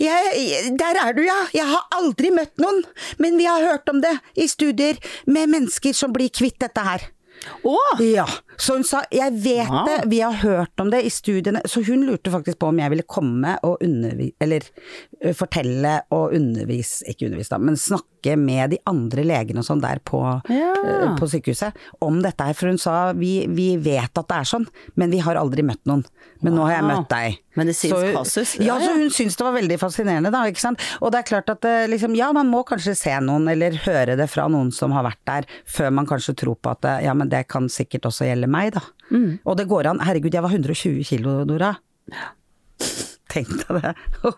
Jeg, 0.00 0.70
der 0.78 1.00
er 1.02 1.16
du, 1.16 1.22
ja! 1.26 1.38
Jeg 1.54 1.66
har 1.70 1.86
aldri 1.96 2.32
møtt 2.34 2.56
noen, 2.62 2.82
men 3.22 3.38
vi 3.40 3.48
har 3.48 3.64
hørt 3.64 3.88
om 3.92 4.00
det 4.04 4.14
i 4.34 4.48
studier 4.50 5.00
med 5.26 5.52
mennesker 5.54 5.96
som 5.96 6.14
blir 6.16 6.32
kvitt 6.34 6.58
dette 6.62 6.84
her. 6.86 7.08
Å! 7.66 7.76
Ja, 8.02 8.26
så 8.56 8.76
hun 8.76 8.84
sa 8.84 9.02
'jeg 9.10 9.32
vet 9.42 9.68
ja. 9.68 9.84
det, 9.86 10.08
vi 10.10 10.20
har 10.20 10.32
hørt 10.32 10.80
om 10.80 10.90
det 10.90 11.04
i 11.04 11.10
studiene', 11.12 11.62
så 11.64 11.82
hun 11.86 12.06
lurte 12.06 12.30
faktisk 12.32 12.58
på 12.58 12.68
om 12.68 12.78
jeg 12.78 12.90
ville 12.90 13.06
komme 13.08 13.56
og 13.62 13.82
undervise, 13.84 14.34
eller 14.40 14.62
uh, 15.24 15.32
fortelle 15.32 16.00
og 16.10 16.34
undervise, 16.36 17.04
ikke 17.08 17.28
undervise 17.28 17.52
da, 17.54 17.58
men 17.58 17.76
snakke 17.76 18.36
med 18.36 18.70
de 18.74 18.78
andre 18.90 19.22
legene 19.22 19.62
og 19.62 19.68
sånn 19.68 19.82
der 19.84 20.00
på, 20.02 20.20
Ja. 20.50 20.72
uh, 20.74 21.16
på 21.18 21.28
sykehuset 21.30 21.76
om 22.00 22.22
dette 22.22 22.42
her, 22.42 22.54
for 22.54 22.68
hun 22.68 22.78
sa 22.78 23.12
vi, 23.12 23.46
vi 23.46 23.76
vet 23.76 24.10
at 24.16 24.28
det 24.28 24.36
er 24.36 24.48
sånn, 24.48 24.66
men 24.96 25.10
vi 25.10 25.18
har 25.18 25.36
aldri 25.36 25.62
møtt 25.62 25.84
noen. 25.86 26.04
Men 26.42 26.54
nå 26.56 26.66
har 26.66 26.76
jeg 26.76 26.84
møtt 26.84 27.08
deg. 27.08 27.38
Medisinsk 27.56 28.12
kasus. 28.12 28.50
Ja, 28.60 28.76
så 28.78 28.92
hun 28.92 29.08
syntes 29.08 29.38
det 29.38 29.44
var 29.46 29.54
veldig 29.56 29.78
fascinerende, 29.80 30.30
da, 30.30 30.42
ikke 30.50 30.60
sant. 30.60 30.82
Og 31.00 31.10
det 31.12 31.22
er 31.22 31.28
klart 31.30 31.48
at 31.48 31.64
liksom, 31.88 32.14
ja, 32.18 32.28
man 32.36 32.50
må 32.52 32.60
kanskje 32.68 32.92
se 32.98 33.14
noen, 33.24 33.48
eller 33.48 33.78
høre 33.86 34.16
det 34.18 34.28
fra 34.28 34.44
noen 34.52 34.68
som 34.74 34.92
har 34.92 35.06
vært 35.06 35.22
der, 35.24 35.48
før 35.64 35.94
man 35.96 36.08
kanskje 36.08 36.36
tror 36.36 36.58
på 36.60 36.74
at 36.74 36.84
ja, 37.04 37.14
men 37.16 37.30
det 37.32 37.46
kan 37.48 37.70
sikkert 37.72 38.10
også 38.10 38.28
gjelde 38.28 38.45
meg, 38.50 38.72
da. 38.76 38.82
Mm. 39.10 39.38
Og 39.44 39.56
det 39.60 39.68
går 39.70 39.90
an. 39.92 40.02
Herregud, 40.06 40.34
jeg 40.34 40.42
var 40.46 40.50
120 40.54 41.04
kilo, 41.08 41.38
Nora. 41.48 41.74
Tenk 43.32 43.48
deg 43.66 43.82
det. 43.82 43.94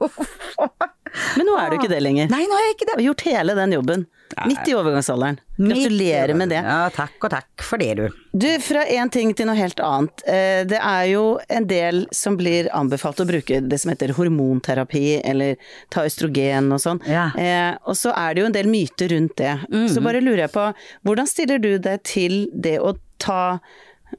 Men 1.39 1.47
nå 1.49 1.55
er 1.59 1.71
du 1.73 1.77
ikke 1.79 1.89
det 1.91 1.99
lenger. 2.05 2.29
Nei, 2.33 2.43
nå 2.51 2.57
er 2.57 2.65
jeg 2.67 2.75
ikke 2.77 2.87
det. 2.89 2.95
har 2.99 3.05
gjort 3.07 3.23
hele 3.29 3.55
den 3.57 3.73
jobben. 3.75 4.03
Midt 4.47 4.69
i 4.69 4.75
overgangsalderen. 4.77 5.39
Gratulerer 5.57 6.35
med 6.37 6.51
det. 6.53 6.59
Ja, 6.63 6.91
takk 6.95 7.17
og 7.25 7.31
takk 7.33 7.65
for 7.65 7.81
det, 7.81 7.89
du. 7.99 8.19
Du, 8.45 8.47
fra 8.63 8.83
én 8.93 9.09
ting 9.13 9.33
til 9.39 9.49
noe 9.49 9.57
helt 9.59 9.81
annet. 9.83 10.23
Eh, 10.29 10.61
Det 10.69 10.79
er 10.79 11.07
jo 11.15 11.23
en 11.49 11.67
del 11.71 12.03
som 12.15 12.37
blir 12.39 12.69
anbefalt 12.77 13.23
å 13.25 13.27
bruke 13.29 13.61
det 13.65 13.81
som 13.81 13.93
heter 13.93 14.13
hormonterapi, 14.19 15.05
eller 15.25 15.57
ta 15.95 16.05
østrogen 16.09 16.69
og 16.77 16.83
sånn. 16.85 17.01
Ja. 17.09 17.31
Mm. 17.35 17.41
Eh, 17.47 17.73
Og 17.89 17.97
så 17.99 18.13
er 18.15 18.35
det 18.37 18.45
jo 18.45 18.51
en 18.51 18.57
del 18.59 18.71
myter 18.73 19.15
rundt 19.15 19.37
det. 19.41 19.55
Så 19.95 20.05
bare 20.05 20.21
lurer 20.25 20.45
jeg 20.47 20.55
på, 20.55 20.69
hvordan 21.09 21.31
stiller 21.31 21.59
du 21.63 21.73
deg 21.79 22.03
til 22.09 22.41
det 22.53 22.79
å 22.85 22.97
ta 23.19 23.59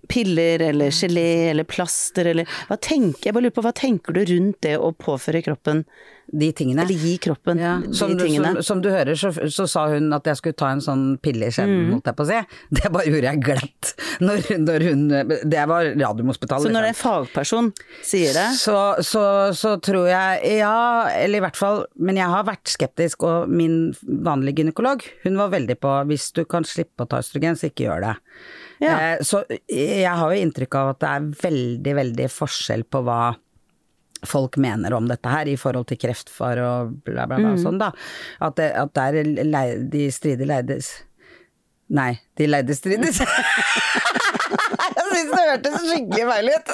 piller 0.10 0.62
eller 0.69 0.91
gelé 0.93 1.49
eller 1.52 1.63
plaster 1.69 2.25
eller 2.34 2.47
hva 2.69 2.78
tenker, 2.82 3.25
Jeg 3.30 3.34
bare 3.34 3.43
lurer 3.47 3.56
på, 3.58 3.63
hva 3.65 3.73
tenker 3.75 4.13
du 4.13 4.23
rundt 4.25 4.62
det 4.65 4.78
å 4.78 4.91
påføre 4.93 5.41
kroppen, 5.45 5.84
De 6.30 6.52
tingene. 6.54 6.84
eller 6.84 6.93
gi 6.93 7.15
kroppen 7.17 7.58
Ja, 7.58 7.71
de 7.82 7.93
som, 7.97 8.12
du, 8.17 8.23
tingene? 8.25 8.52
som, 8.60 8.63
som 8.63 8.82
du 8.86 8.89
hører, 8.93 9.15
så, 9.17 9.32
så 9.49 9.65
sa 9.69 9.88
hun 9.89 10.12
at 10.13 10.25
jeg 10.30 10.38
skulle 10.38 10.58
ta 10.62 10.69
en 10.75 10.82
sånn 10.86 11.06
pille 11.21 11.47
i 11.49 11.54
skjeden, 11.54 11.88
Mm. 11.88 11.91
holdt 11.95 12.10
jeg 12.12 12.17
på 12.19 12.25
å 12.25 12.30
si. 12.30 12.39
Det 12.78 12.91
bare 12.93 13.06
gjorde 13.10 13.32
jeg 13.32 13.41
glatt. 13.47 13.93
Når, 14.19 14.45
når 14.60 14.84
hun 14.84 15.02
Det 15.49 15.62
var 15.71 15.86
Radiumhospitalet. 15.95 16.65
Så 16.67 16.73
når 16.73 16.89
liksom. 16.89 16.91
en 16.91 16.99
fagperson 16.99 17.69
sier 18.04 18.34
det 18.36 18.47
Så, 18.60 18.75
så, 19.08 19.21
så 19.56 19.78
tror 19.80 20.10
jeg 20.12 20.58
Ja, 20.60 21.08
eller 21.15 21.39
i 21.39 21.43
hvert 21.45 21.56
fall 21.56 21.86
Men 21.95 22.19
jeg 22.19 22.28
har 22.28 22.43
vært 22.43 22.67
skeptisk, 22.73 23.23
og 23.23 23.47
min 23.49 23.93
vanlige 24.04 24.60
gynekolog, 24.65 25.06
hun 25.23 25.39
var 25.39 25.54
veldig 25.56 25.80
på 25.80 25.93
hvis 26.12 26.30
du 26.36 26.43
kan 26.52 26.67
slippe 26.67 27.06
å 27.06 27.10
ta 27.10 27.21
østrogen, 27.23 27.56
så 27.56 27.69
ikke 27.71 27.88
gjør 27.88 28.04
det. 28.10 28.15
Ja. 28.79 28.95
Eh, 28.95 29.21
så 29.25 29.43
jeg 29.67 30.07
har 30.07 30.33
jo 30.33 30.41
inntrykk 30.45 30.79
av 30.79 30.93
at 30.93 31.03
det 31.03 31.11
er 31.11 31.29
veldig, 31.43 31.95
veldig 31.99 32.27
forskjell 32.31 32.85
på 32.89 33.03
hva 33.07 33.21
folk 34.27 34.57
mener 34.59 34.93
om 34.93 35.07
dette 35.07 35.31
her, 35.31 35.47
i 35.47 35.57
forhold 35.59 35.87
til 35.91 35.99
kreftfar 36.01 36.59
og 36.63 36.95
bla, 37.07 37.27
bla, 37.27 37.37
bla, 37.39 37.53
sånn 37.59 37.79
da. 37.79 37.93
At 38.43 38.57
det, 38.59 38.71
at 38.75 38.91
det 38.95 39.05
er 39.07 39.45
lei, 39.47 39.67
de 39.91 40.09
strider 40.11 40.49
leides 40.49 40.97
Nei, 41.89 42.19
de 42.37 42.45
leide 42.45 42.75
strides. 42.77 43.17
Jeg 45.09 45.12
syns 45.13 45.31
det 45.31 45.43
hørtes 45.47 45.75
skikkelig 45.85 46.25
feil 46.29 46.49
ut. 46.53 46.71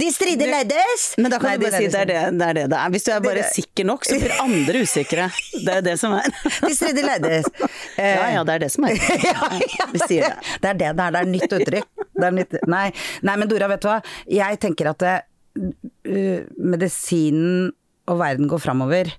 De 0.00 0.08
strider 0.14 0.50
leddes. 0.52 1.06
Men 1.18 1.32
da 1.32 1.40
kan 1.40 1.50
Nei, 1.50 1.56
du 1.56 1.64
de 1.64 1.70
bare 1.70 1.80
si 1.80 1.90
det 1.92 2.02
er 2.02 2.10
det, 2.10 2.20
det 2.38 2.48
er 2.48 2.58
det 2.58 2.64
det 2.72 2.78
er. 2.80 2.92
Hvis 2.94 3.06
du 3.06 3.10
er 3.14 3.24
bare 3.24 3.46
sikker 3.52 3.88
nok, 3.88 4.06
så 4.06 4.18
blir 4.20 4.34
andre 4.42 4.82
usikre. 4.86 5.28
Det 5.54 5.72
er 5.72 5.80
jo 5.80 5.86
det 5.88 5.96
som 6.02 6.16
er. 6.18 6.28
De 6.66 6.72
strider 6.76 7.08
leddes. 7.10 7.50
Ja 7.96 8.28
ja, 8.36 8.44
det 8.46 8.56
er 8.56 8.64
det 8.66 8.70
som 8.74 8.86
er. 8.88 9.00
ja, 9.30 9.50
ja, 9.62 9.88
Vi 9.92 10.02
sier 10.04 10.28
det. 10.28 10.54
Det 10.62 10.72
er 10.72 10.80
det 10.84 10.92
det 10.98 11.08
er. 11.08 11.16
Det 11.16 11.22
er 11.22 11.32
nytt 11.32 11.56
uttrykk. 11.58 12.06
Det 12.16 12.28
er 12.28 12.36
nytt, 12.38 12.54
nei, 12.70 12.86
nei, 13.26 13.34
men 13.40 13.50
Dora, 13.50 13.68
vet 13.72 13.82
du 13.82 13.90
hva. 13.90 13.98
Jeg 14.30 14.60
tenker 14.62 14.92
at 14.92 15.02
det, 15.02 15.16
uh, 15.58 16.38
medisinen 16.56 17.68
og 18.06 18.22
verden 18.22 18.48
går 18.50 18.62
framover. 18.62 19.10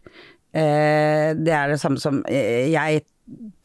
Uh, 0.56 1.36
det 1.38 1.54
er 1.54 1.74
det 1.74 1.82
samme 1.82 2.02
som 2.02 2.24
uh, 2.24 2.66
Jeg 2.72 3.04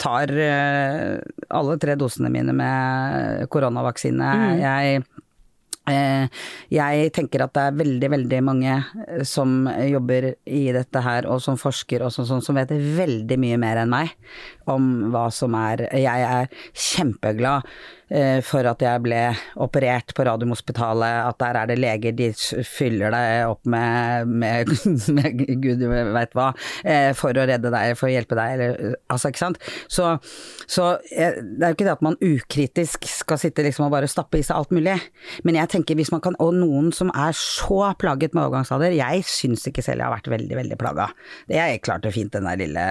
tar 0.02 0.32
eh, 0.34 1.18
alle 1.54 1.78
tre 1.78 1.94
dosene 2.00 2.30
mine 2.32 2.54
med 2.56 3.46
koronavaksine. 3.52 4.32
Mm. 4.42 4.62
Jeg 4.62 5.04
Eh, 5.90 6.28
Jeg 6.70 7.10
tenker 7.10 7.42
at 7.42 7.54
det 7.56 7.62
er 7.66 7.78
veldig, 7.80 8.08
veldig 8.12 8.38
mange 8.46 8.74
eh, 9.08 9.24
som 9.26 9.66
jobber 9.66 10.28
i 10.46 10.70
dette 10.74 11.02
her, 11.02 11.26
og 11.26 11.42
som 11.42 11.58
forsker 11.58 12.04
og 12.06 12.12
sånn, 12.14 12.28
sånn, 12.28 12.44
som 12.44 12.54
vet 12.54 12.70
veldig 12.70 13.38
mye 13.42 13.58
mer 13.58 13.82
enn 13.82 13.90
meg 13.90 14.12
om 14.70 15.10
hva 15.10 15.26
som 15.34 15.56
er 15.58 15.88
Jeg 15.90 16.22
er 16.28 16.46
kjempeglad 16.70 17.66
for 18.44 18.66
at 18.68 18.82
jeg 18.84 19.02
ble 19.04 19.20
operert 19.62 20.12
på 20.16 20.24
Radiumhospitalet, 20.26 21.28
at 21.30 21.38
der 21.40 21.58
er 21.62 21.70
det 21.70 21.78
leger, 21.80 22.16
de 22.16 22.28
fyller 22.66 23.14
deg 23.14 23.48
opp 23.48 23.62
med, 23.70 24.28
med, 24.28 24.72
med 25.16 25.42
gud 25.62 25.84
veit 26.12 26.34
hva, 26.36 26.50
eh, 26.84 27.10
for 27.16 27.36
å 27.36 27.46
redde 27.48 27.72
deg, 27.72 27.94
for 27.98 28.08
å 28.08 28.12
hjelpe 28.12 28.36
deg, 28.38 28.56
eller 28.56 28.96
altså, 29.12 29.32
ikke 29.32 29.42
sant. 29.42 29.60
Så, 29.92 30.08
så 30.70 30.88
eh, 31.12 31.38
det 31.40 31.64
er 31.64 31.72
jo 31.72 31.78
ikke 31.78 31.88
det 31.88 31.96
at 31.96 32.04
man 32.04 32.18
ukritisk 32.22 33.08
skal 33.10 33.40
sitte 33.40 33.64
liksom 33.66 33.86
og 33.88 33.94
bare 33.94 34.10
stappe 34.10 34.40
i 34.40 34.46
seg 34.46 34.58
alt 34.58 34.74
mulig, 34.74 34.98
men 35.46 35.58
jeg 35.58 35.72
tenker 35.76 35.98
hvis 35.98 36.12
man 36.14 36.24
kan, 36.24 36.36
og 36.42 36.54
noen 36.56 36.92
som 36.94 37.12
er 37.14 37.36
så 37.38 37.92
plaget 37.98 38.36
med 38.36 38.44
overgangsalder, 38.44 38.96
jeg 38.96 39.24
syns 39.28 39.66
ikke 39.68 39.84
selv 39.84 40.02
jeg 40.02 40.08
har 40.08 40.16
vært 40.16 40.32
veldig, 40.32 40.58
veldig 40.58 40.78
plaga. 40.80 41.08
Det 41.48 41.58
er 41.60 41.78
klarte 41.82 42.12
fint 42.14 42.32
den 42.34 42.46
der 42.48 42.60
lille 42.60 42.84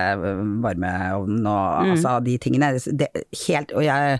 varmeovnen 0.63 1.45
og 1.47 1.91
altså 1.93 2.17
de 2.23 2.37
tingene. 2.41 2.73
Det, 2.77 3.09
helt, 3.45 3.73
og 3.77 3.85
jeg, 3.85 4.19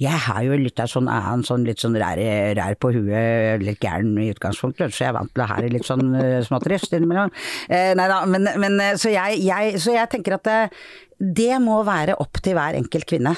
jeg 0.00 0.20
har 0.26 0.40
jo 0.46 0.56
litt 0.56 0.80
av 0.80 0.88
sånn, 0.88 1.10
annen, 1.12 1.42
sånn 1.44 1.66
litt 1.68 1.82
sånn 1.82 1.98
rær, 2.00 2.20
rær 2.56 2.76
på 2.80 2.92
huet, 2.94 3.60
litt 3.64 3.82
gæren 3.84 4.14
i 4.20 4.30
utgangspunktet, 4.32 4.94
så 4.96 5.04
jeg 5.04 5.12
er 5.12 5.18
vant 5.18 5.32
til 5.34 5.42
det 5.42 5.50
her 5.50 5.68
litt 5.74 5.88
sånn 5.88 6.06
småtrist 6.46 6.48
småtterisk 6.48 6.96
innimellom. 6.96 7.32
Eh, 7.68 7.92
nei 7.98 8.08
da, 8.10 8.22
men, 8.28 8.48
men 8.62 8.80
eh, 8.80 8.96
så, 9.00 9.12
jeg, 9.12 9.40
jeg, 9.44 9.78
så 9.82 9.94
jeg 9.96 10.12
tenker 10.12 10.38
at 10.38 10.48
det, 10.48 10.58
det 11.20 11.54
må 11.62 11.82
være 11.86 12.16
opp 12.22 12.40
til 12.40 12.56
hver 12.56 12.78
enkelt 12.80 13.08
kvinne. 13.10 13.34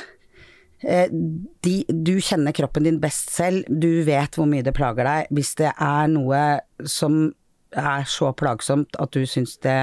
Eh, 0.82 1.10
de, 1.10 1.76
du 1.88 2.16
kjenner 2.22 2.54
kroppen 2.54 2.86
din 2.86 3.00
best 3.02 3.34
selv, 3.34 3.66
du 3.66 4.02
vet 4.06 4.38
hvor 4.38 4.48
mye 4.50 4.64
det 4.66 4.74
plager 4.76 5.08
deg. 5.08 5.32
Hvis 5.34 5.54
det 5.60 5.72
er 5.72 6.10
noe 6.12 6.42
som 6.86 7.24
er 7.72 8.04
så 8.10 8.32
plagsomt 8.36 8.98
at 9.00 9.14
du 9.14 9.24
syns 9.26 9.56
det 9.64 9.78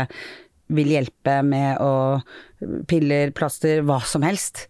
vil 0.69 0.91
hjelpe 0.93 1.39
med 1.45 1.79
å 1.81 1.91
piller, 2.89 3.31
plaster, 3.35 3.81
hva 3.87 3.99
som 4.05 4.25
helst. 4.25 4.67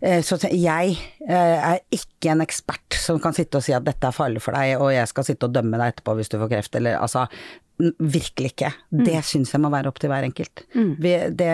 Eh, 0.00 0.22
Så 0.24 0.38
jeg 0.48 0.94
eh, 1.28 1.58
er 1.58 1.80
ikke 1.92 2.32
en 2.32 2.44
ekspert 2.44 2.96
som 2.98 3.18
kan 3.22 3.34
sitte 3.36 3.58
og 3.58 3.66
si 3.66 3.74
at 3.76 3.84
dette 3.84 4.08
er 4.08 4.16
farlig 4.16 4.42
for 4.44 4.56
deg, 4.56 4.76
og 4.80 4.92
jeg 4.94 5.10
skal 5.10 5.26
sitte 5.28 5.48
og 5.48 5.56
dømme 5.56 5.80
deg 5.80 5.92
etterpå 5.94 6.14
hvis 6.18 6.32
du 6.32 6.38
får 6.40 6.52
kreft, 6.56 6.78
eller 6.80 7.00
altså 7.02 7.26
Virkelig 7.82 8.52
ikke. 8.52 8.68
Det 8.94 9.16
syns 9.26 9.50
jeg 9.50 9.58
må 9.64 9.70
være 9.72 9.88
opp 9.90 9.96
til 9.98 10.10
hver 10.12 10.22
enkelt. 10.22 10.60
Vi, 11.02 11.14
det, 11.34 11.48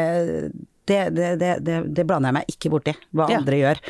det, 0.88 1.00
det, 1.40 1.52
det, 1.66 1.76
det, 1.94 2.04
blander 2.08 2.32
jeg 2.32 2.36
meg 2.38 2.52
ikke 2.54 2.70
borti, 2.72 2.94
hva 3.14 3.26
Ja. 3.30 3.38
andre 3.42 3.58
gjør. 3.60 3.80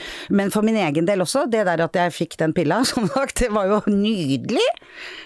Men 0.40 0.50
for 0.54 0.66
min 0.66 0.76
egen 0.82 1.06
del 1.08 1.22
også, 1.24 1.46
det 1.50 1.64
der 1.68 1.82
at 1.86 1.94
jeg 2.00 2.14
fikk 2.16 2.36
den 2.42 2.52
pilla, 2.56 2.80
som 2.90 3.06
sagt, 3.14 3.38
det 3.44 3.50
var 3.54 3.70
jo 3.70 3.80
nydelig, 3.90 4.64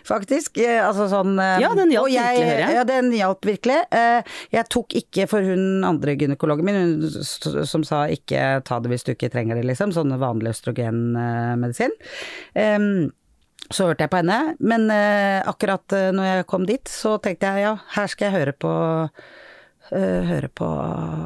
faktisk. 0.09 0.59
Eh, 0.63 0.81
Altså 0.83 1.09
sånn 1.13 1.35
eh, 1.41 1.61
Ja, 1.65 1.73
den 1.79 1.93
hjalp 1.95 2.11
jeg- 2.13 2.23
virkelig, 2.37 2.49
hører 2.51 2.63
jeg. 2.67 2.77
Ja, 2.77 2.85
den 2.89 3.11
hjalp 3.17 3.49
virkelig. 3.49 3.81
Eh, 3.93 4.37
Jeg 4.53 4.69
tok 4.73 4.95
ikke 5.03 5.29
for 5.31 5.41
hun 5.47 5.85
andre 5.89 6.17
gynekologen 6.21 6.65
min, 6.65 6.77
hun 6.77 7.65
som 7.67 7.85
sa 7.87 8.05
ikke 8.13 8.63
ta 8.67 8.79
det 8.83 8.91
hvis 8.93 9.05
du 9.07 9.13
ikke 9.15 9.31
trenger 9.33 9.57
det, 9.59 9.65
liksom. 9.71 9.93
Sånn 9.95 10.13
vanlig 10.21 10.53
østrogenmedisin. 10.55 11.93
Um, 12.55 13.13
Så 13.73 13.87
hørte 13.89 14.05
jeg 14.05 14.11
på 14.13 14.19
henne, 14.19 14.57
men 14.61 14.83
uh, 14.91 15.41
akkurat 15.49 15.95
uh, 15.97 16.11
når 16.13 16.27
jeg 16.29 16.47
kom 16.51 16.65
dit, 16.69 16.91
så 16.93 17.15
tenkte 17.23 17.47
jeg 17.55 17.63
ja, 17.65 17.71
her 17.95 18.11
skal 18.11 18.27
jeg 18.29 18.35
høre 18.35 18.53
på 18.61 18.73
høre 19.91 20.49
på 20.49 20.69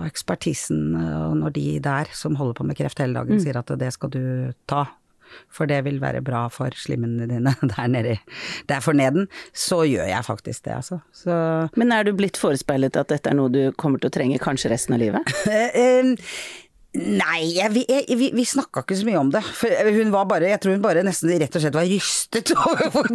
ekspertisen, 0.06 0.94
eh, 0.98 1.24
og 1.28 1.36
når 1.42 1.56
de 1.56 1.66
der 1.84 2.12
som 2.16 2.38
holder 2.38 2.60
på 2.60 2.68
med 2.68 2.78
kreft 2.78 3.02
hele 3.02 3.18
dagen 3.18 3.42
sier 3.42 3.58
at 3.60 3.72
det 3.78 3.92
skal 3.94 4.12
du 4.14 4.22
ta, 4.70 4.86
for 5.52 5.68
det 5.68 5.82
vil 5.86 5.98
være 6.00 6.22
bra 6.24 6.46
for 6.52 6.74
slimmene 6.78 7.28
dine 7.30 7.54
der 7.74 7.88
nede, 7.92 8.18
der 8.70 8.84
for 8.84 8.96
neden, 8.96 9.28
så 9.52 9.82
gjør 9.88 10.08
jeg 10.10 10.28
faktisk 10.28 10.64
det, 10.64 10.76
altså. 10.78 11.00
Så 11.12 11.32
Men 11.76 11.92
er 11.92 12.06
du 12.06 12.14
blitt 12.16 12.40
forespeilet 12.40 12.96
at 12.96 13.10
dette 13.12 13.32
er 13.32 13.38
noe 13.38 13.52
du 13.52 13.72
kommer 13.78 14.02
til 14.02 14.10
å 14.10 14.16
trenge 14.16 14.42
kanskje 14.42 14.72
resten 14.74 14.96
av 14.98 15.04
livet? 15.04 15.34
Eh, 15.46 15.72
eh, 15.78 16.30
Nei, 16.96 17.52
jeg, 17.52 17.68
vi, 17.74 17.82
vi, 18.16 18.30
vi 18.32 18.44
snakka 18.48 18.80
ikke 18.82 18.96
så 18.96 19.04
mye 19.04 19.20
om 19.20 19.30
det. 19.34 19.42
For 19.58 19.68
hun 19.98 20.12
var 20.14 20.28
bare, 20.30 20.48
jeg 20.48 20.62
tror 20.62 20.76
hun 20.76 20.84
bare 20.84 21.02
nesten 21.04 21.32
rett 21.34 21.52
og 21.58 21.62
slett 21.62 21.76
var 21.76 21.88
rystet 21.90 22.52
over 22.56 22.88
hvor 22.94 23.10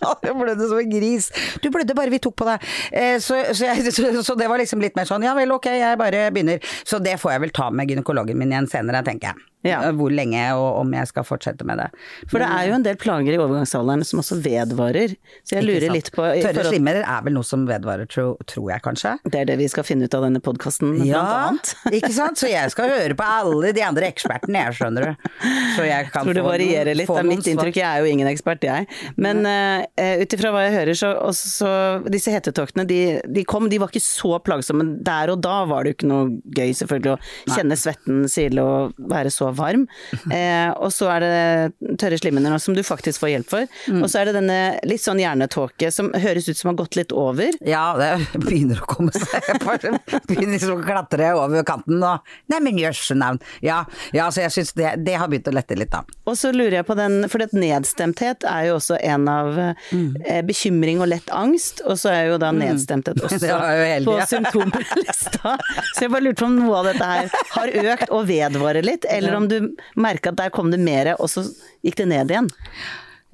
jeg 0.00 0.36
blødde 0.38 0.70
som 0.70 0.80
en 0.80 0.92
gris. 0.92 1.30
Du 1.62 1.70
blødde 1.74 1.96
bare 1.98 2.12
vi 2.12 2.20
tok 2.22 2.36
på 2.38 2.48
deg. 2.48 2.66
Eh, 2.92 3.16
så, 3.22 3.40
så, 3.52 3.70
jeg, 3.70 3.92
så, 4.26 4.38
det 4.38 4.48
var 4.50 4.62
liksom 4.62 4.82
litt 4.84 4.98
mer 4.98 5.08
sånn 5.08 5.26
ja 5.26 5.34
vel, 5.38 5.54
ok, 5.58 5.70
jeg 5.80 6.00
bare 6.00 6.28
begynner. 6.34 6.64
Så 6.86 7.02
det 7.02 7.18
får 7.22 7.36
jeg 7.36 7.46
vel 7.46 7.54
ta 7.56 7.70
med 7.74 7.90
gynekologen 7.90 8.38
min 8.38 8.54
igjen 8.54 8.70
senere, 8.70 9.04
tenker 9.06 9.32
jeg. 9.32 9.47
Ja. 9.66 9.80
Eh, 9.88 9.92
Hvor 9.98 10.12
lenge 10.14 10.42
og 10.54 10.80
om 10.84 10.92
jeg 10.94 11.08
skal 11.10 11.24
fortsette 11.26 11.64
med 11.66 11.80
det. 11.82 11.88
For 12.30 12.38
det 12.38 12.46
er 12.46 12.68
jo 12.70 12.74
en 12.76 12.84
del 12.86 12.98
plager 13.00 13.34
i 13.34 13.38
overgangsalderen 13.42 14.04
som 14.06 14.20
også 14.22 14.38
vedvarer. 14.44 15.16
Så 15.42 15.56
jeg 15.58 15.66
lurer 15.66 15.90
litt 15.92 16.10
på 16.14 16.22
Tørre 16.44 16.64
slimmer 16.68 17.00
er 17.02 17.24
vel 17.26 17.34
noe 17.34 17.46
som 17.46 17.64
vedvarer, 17.68 18.06
tro, 18.10 18.36
tror 18.46 18.70
jeg 18.70 18.84
kanskje. 18.84 19.16
Det 19.26 19.40
er 19.42 19.48
det 19.50 19.56
vi 19.58 19.66
skal 19.72 19.86
finne 19.88 20.06
ut 20.06 20.14
av 20.14 20.22
denne 20.28 20.40
podkasten, 20.44 20.94
blant 21.00 21.08
Ja, 21.10 21.24
annet. 21.48 21.72
ikke 21.98 22.12
sant? 22.14 22.38
Så 22.38 22.50
jeg 22.52 22.70
skal 22.74 22.92
høre 22.94 23.16
på 23.18 23.26
alle 23.26 23.72
de 23.74 23.82
andre 23.84 24.06
ekspertene, 24.12 24.62
jeg 24.68 24.78
skjønner 24.78 25.08
du. 25.08 25.28
Så 25.76 25.88
jeg 25.88 26.10
kan 26.14 26.28
tror 26.28 26.38
det 26.38 26.46
varierer 26.46 26.92
noen- 26.92 27.00
litt, 27.02 27.10
det 27.10 27.24
er 27.24 27.28
mitt 27.32 27.50
inntrykk. 27.54 27.80
Jeg 27.82 27.88
er 27.88 28.04
jo 28.06 28.12
ingen 28.14 28.30
ekspert, 28.30 28.62
jeg. 28.68 28.86
Men 29.18 29.42
uh, 29.42 29.82
ut 30.22 30.38
ifra 30.38 30.52
hva 30.54 30.62
jeg 30.68 30.76
hører, 30.78 30.94
så, 31.02 31.12
også, 31.28 31.50
så 31.58 31.74
Disse 32.08 32.32
hetetoktene, 32.32 32.86
de, 32.88 33.00
de 33.26 33.42
kom, 33.48 33.66
de 33.70 33.78
var 33.82 33.90
ikke 33.92 34.02
så 34.06 34.38
plagsomme. 34.42 34.86
Der 35.04 35.34
og 35.34 35.42
da 35.44 35.58
var 35.68 35.82
det 35.84 35.92
jo 35.92 35.98
ikke 35.98 36.10
noe 36.12 36.30
gøy, 36.54 36.70
selvfølgelig, 36.78 37.18
å 37.18 37.56
kjenne 37.58 37.76
svetten 37.78 38.22
sile 38.30 38.62
og 38.64 38.94
være 39.10 39.32
så 39.34 39.50
varm. 39.58 39.86
Eh, 40.28 40.68
og 40.76 40.90
så 40.92 41.06
er 41.08 41.24
det 41.24 41.94
tørre 41.98 42.18
slimhinner 42.20 42.58
som 42.60 42.74
du 42.76 42.82
faktisk 42.84 43.22
får 43.22 43.30
hjelp 43.32 43.48
for. 43.48 43.64
Mm. 43.88 44.02
Og 44.04 44.10
så 44.12 44.20
er 44.20 44.28
det 44.28 44.34
denne 44.36 44.58
litt 44.86 45.00
sånn 45.00 45.20
hjernetåke 45.22 45.88
som 45.94 46.10
høres 46.12 46.46
ut 46.50 46.58
som 46.58 46.70
har 46.70 46.76
gått 46.82 46.98
litt 46.98 47.14
over. 47.16 47.56
Ja, 47.66 47.96
det 47.98 48.10
begynner 48.44 48.82
å 48.82 48.88
komme 48.88 49.14
seg. 49.14 49.48
Begynner 50.28 50.54
liksom 50.54 50.76
å 50.76 50.84
klatre 50.84 51.30
over 51.38 51.64
kanten 51.66 52.02
og 52.04 52.28
Nei, 52.52 52.60
men 52.64 52.78
jøsse 52.80 53.16
navn. 53.18 53.40
Ja, 53.64 53.82
ja, 54.14 54.28
så 54.34 54.44
jeg 54.44 54.54
syns 54.54 54.74
det, 54.78 54.92
det 55.06 55.16
har 55.20 55.30
begynt 55.30 55.48
å 55.50 55.54
lette 55.54 55.76
litt, 55.78 55.90
da. 55.94 56.04
Og 56.28 56.36
så 56.38 56.52
lurer 56.54 56.80
jeg 56.80 56.88
på 56.88 56.96
den, 56.98 57.22
for 57.32 57.44
nedstemthet 57.56 58.44
er 58.48 58.68
jo 58.68 58.76
også 58.78 58.98
en 59.00 59.28
av 59.32 59.58
eh, 59.60 60.40
bekymring 60.46 61.02
og 61.04 61.10
lett 61.12 61.30
angst, 61.34 61.82
og 61.86 61.98
så 62.00 62.12
er 62.12 62.32
jo 62.32 62.40
da 62.42 62.50
nedstemthet 62.54 63.20
også 63.22 63.40
Det 63.42 63.52
heldig, 63.54 64.08
på 64.08 64.16
symptomlista. 64.30 65.54
Så 65.94 66.06
jeg 66.06 66.12
bare 66.12 66.26
lurte 66.26 66.42
på 66.42 66.48
om 66.48 66.58
noe 66.58 66.80
av 66.80 66.90
dette 66.90 67.08
her 67.08 67.30
har 67.54 67.74
økt 67.94 68.12
og 68.14 68.26
vedvarer 68.28 68.86
litt, 68.86 69.06
eller 69.08 69.36
om 69.37 69.37
du 69.46 69.76
merka 69.94 70.32
at 70.32 70.40
der 70.40 70.50
kom 70.54 70.72
det 70.74 70.80
mer, 70.82 71.12
og 71.20 71.30
så 71.30 71.44
gikk 71.86 72.00
det 72.00 72.08
ned 72.10 72.32
igjen. 72.34 72.50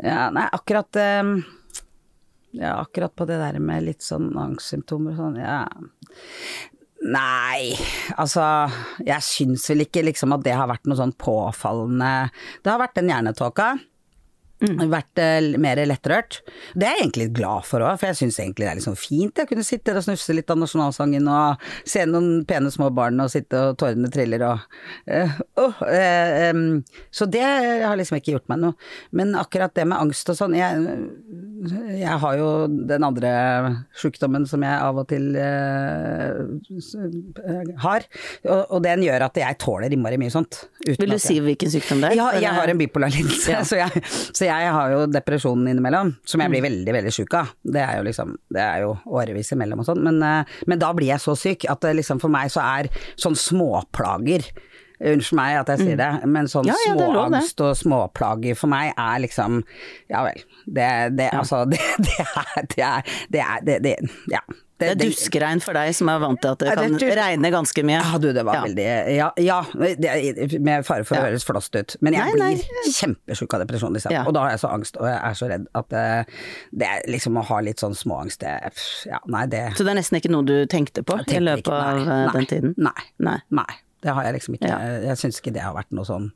Ja, 0.02 0.28
nei, 0.34 0.48
akkurat 0.52 0.98
eh, 0.98 1.22
Ja, 2.58 2.76
akkurat 2.82 3.14
på 3.14 3.26
det 3.30 3.38
der 3.40 3.60
med 3.62 3.86
litt 3.86 4.02
sånn 4.02 4.32
angstsymptomer 4.38 5.14
og 5.14 5.20
sånn, 5.22 5.38
ja. 5.38 5.60
Nei, 7.04 7.74
altså 8.16 8.42
Jeg 9.04 9.22
syns 9.26 9.66
vel 9.70 9.84
ikke 9.84 10.04
liksom 10.06 10.34
at 10.34 10.44
det 10.46 10.54
har 10.56 10.70
vært 10.70 10.86
noe 10.88 10.98
sånn 10.98 11.14
påfallende 11.20 12.30
Det 12.64 12.72
har 12.72 12.80
vært 12.80 12.96
den 12.98 13.10
hjernetåka. 13.12 13.74
Vært 14.64 15.20
eh, 15.22 15.48
mer 15.60 15.80
lettrørt. 15.86 16.40
Det 16.74 16.86
er 16.88 16.96
jeg 16.96 17.04
egentlig 17.04 17.28
glad 17.38 17.66
for 17.68 17.84
òg, 17.84 17.98
for 18.00 18.10
jeg 18.10 18.20
syns 18.22 18.40
egentlig 18.42 18.66
det 18.66 18.72
er 18.72 18.82
sånn 18.84 18.98
fint. 18.98 19.38
Jeg 19.38 19.50
kunne 19.50 19.66
sitte 19.66 19.94
og 19.94 20.04
snufse 20.06 20.36
litt 20.36 20.50
av 20.52 20.60
nasjonalsangen 20.60 21.28
og 21.30 21.66
se 21.88 22.04
noen 22.08 22.44
pene 22.48 22.72
små 22.74 22.90
barn 22.94 23.20
og 23.22 23.32
sitte 23.32 23.60
og 23.70 23.78
tårene 23.80 24.10
triller 24.12 24.46
og 24.48 24.64
uh, 25.10 25.36
uh, 25.60 25.82
em, 25.88 26.64
Så 27.14 27.28
det 27.30 27.44
har 27.44 27.96
liksom 27.98 28.18
ikke 28.18 28.36
gjort 28.36 28.50
meg 28.52 28.62
noe. 28.62 28.78
Men 29.12 29.34
akkurat 29.38 29.74
det 29.76 29.86
med 29.90 30.00
angst 30.00 30.30
og 30.32 30.38
sånn 30.38 30.56
jeg, 30.58 30.96
jeg 31.70 32.18
har 32.20 32.36
jo 32.38 32.48
den 32.88 33.04
andre 33.06 33.30
sjukdommen 33.96 34.44
som 34.50 34.62
jeg 34.66 34.74
av 34.84 34.98
og 35.00 35.06
til 35.10 35.30
eh, 35.38 36.42
eh, 36.98 37.72
har, 37.84 38.06
og, 38.44 38.60
og 38.76 38.82
den 38.84 39.04
gjør 39.06 39.24
at 39.28 39.38
jeg 39.40 39.58
tåler 39.62 39.92
innmari 39.94 40.18
mye 40.20 40.32
sånt. 40.34 40.64
Vil 40.86 41.14
du 41.14 41.18
si 41.22 41.36
jeg- 41.38 41.44
hvilken 41.46 41.72
sykdom 41.72 42.02
det 42.04 42.10
er? 42.12 42.16
ja, 42.20 42.28
jeg 42.42 42.52
har 42.58 42.68
en 42.72 42.78
bipolar 42.80 43.12
lidelse, 43.14 43.50
Ja. 43.54 43.62
så, 43.64 43.78
så 44.34 44.46
jeg 44.48 44.72
har 44.76 44.92
jo 44.94 45.04
depresjonen 45.10 45.68
innimellom, 45.72 46.14
som 46.26 46.40
jeg 46.44 46.50
blir 46.54 46.64
veldig, 46.66 46.92
veldig 46.98 47.14
sjuk 47.14 47.34
av. 47.40 47.54
Det 47.64 47.82
er 47.84 47.98
jo 48.00 48.06
liksom, 48.08 48.36
det 48.54 48.62
er 48.64 48.84
jo 48.84 48.94
årevis 49.06 49.52
imellom 49.56 49.82
og 49.84 49.88
sånn, 49.88 50.02
men, 50.04 50.20
eh, 50.22 50.54
men 50.70 50.82
da 50.82 50.92
blir 50.96 51.12
jeg 51.14 51.22
så 51.24 51.36
syk 51.38 51.66
at 51.70 51.80
det 51.84 51.96
liksom 52.00 52.20
for 52.22 52.32
meg 52.32 52.52
så 52.54 52.62
er 52.64 52.90
sånn 53.20 53.36
småplager 53.38 54.46
Unnskyld 55.00 55.36
meg 55.36 55.56
at 55.58 55.72
jeg 55.74 55.78
sier 55.78 55.96
det, 55.98 56.10
men 56.30 56.46
sånn 56.46 56.64
Mm. 56.64 56.70
Ja, 56.70 56.76
ja, 56.86 56.94
småangst 57.10 57.60
og 57.66 57.72
småplager 57.76 58.56
for 58.56 58.68
meg 58.70 58.92
er 58.96 59.18
liksom 59.20 59.62
Ja 60.10 60.22
vel. 60.24 60.44
Det, 60.66 60.90
det 61.18 61.30
altså 61.32 61.64
det, 61.70 61.80
det 61.98 62.18
er 62.24 62.68
Det 62.74 62.84
er, 62.84 63.02
det 63.30 63.40
er 63.40 63.64
det, 63.64 63.82
det, 63.82 63.96
Ja. 64.30 64.40
Det 64.78 64.88
er 64.90 64.96
duskregn 64.98 65.60
for 65.62 65.72
deg 65.76 65.92
som 65.94 66.08
er 66.10 66.18
vant 66.18 66.40
til 66.42 66.50
at 66.50 66.58
det 66.58 66.66
Ja, 66.66 66.74
kan 66.74 66.96
er 66.98 67.14
regne 67.16 67.50
ganske 67.54 67.82
mye. 67.86 68.00
Ja, 68.02 68.18
du, 68.18 68.32
det 68.34 68.42
var 68.44 68.54
Ja. 68.58 68.62
veldig 68.64 68.86
Ja, 69.14 69.28
ja 69.38 69.58
det, 69.72 70.58
med 70.60 70.84
fare 70.84 71.04
for 71.06 71.16
å 71.16 71.22
høres 71.28 71.44
flåst 71.46 71.74
ut. 71.78 71.94
Men 72.02 72.16
jeg 72.18 72.34
Nei, 72.38 72.54
blir 72.58 72.90
kjempesjuk 72.92 73.54
av 73.54 73.62
depresjon, 73.62 73.94
liksom. 73.94 74.12
Ja. 74.12 74.24
Og 74.26 74.34
da 74.34 74.40
har 74.46 74.50
jeg 74.56 74.60
så 74.64 74.72
angst, 74.74 74.98
og 74.98 75.06
jeg 75.06 75.20
er 75.22 75.38
så 75.38 75.48
redd 75.52 75.68
at 75.78 75.88
det, 75.94 76.04
det 76.74 76.90
er 76.90 77.06
liksom 77.10 77.38
å 77.38 77.44
ha 77.46 77.60
litt 77.60 77.78
sånn 77.82 77.94
småangst, 77.94 78.40
det 78.42 78.74
Ja, 79.06 79.22
nei, 79.30 79.46
det 79.46 79.62
Så 79.78 79.84
det 79.86 79.94
er 79.94 80.00
nesten 80.02 80.18
ikke 80.18 80.30
noe 80.34 80.44
du 80.44 80.66
tenkte 80.66 81.02
på 81.06 81.18
tenkte 81.22 81.38
i 81.38 81.44
løpet 81.46 81.66
ikke- 81.70 81.80
nei, 81.80 82.02
av 82.02 82.06
nei, 82.10 82.32
den 82.34 82.46
tiden? 82.50 82.74
Nei. 82.76 83.00
Nei. 83.18 83.38
Nei. 83.50 83.72
Det 84.04 84.12
har 84.14 84.26
jeg 84.28 84.36
liksom 84.38 84.58
ikke. 84.58 84.68
Ja. 84.70 84.94
Jeg 85.08 85.20
syns 85.22 85.40
ikke 85.40 85.54
det 85.56 85.64
har 85.64 85.74
vært 85.76 85.92
noe 85.96 86.04
sånn. 86.08 86.30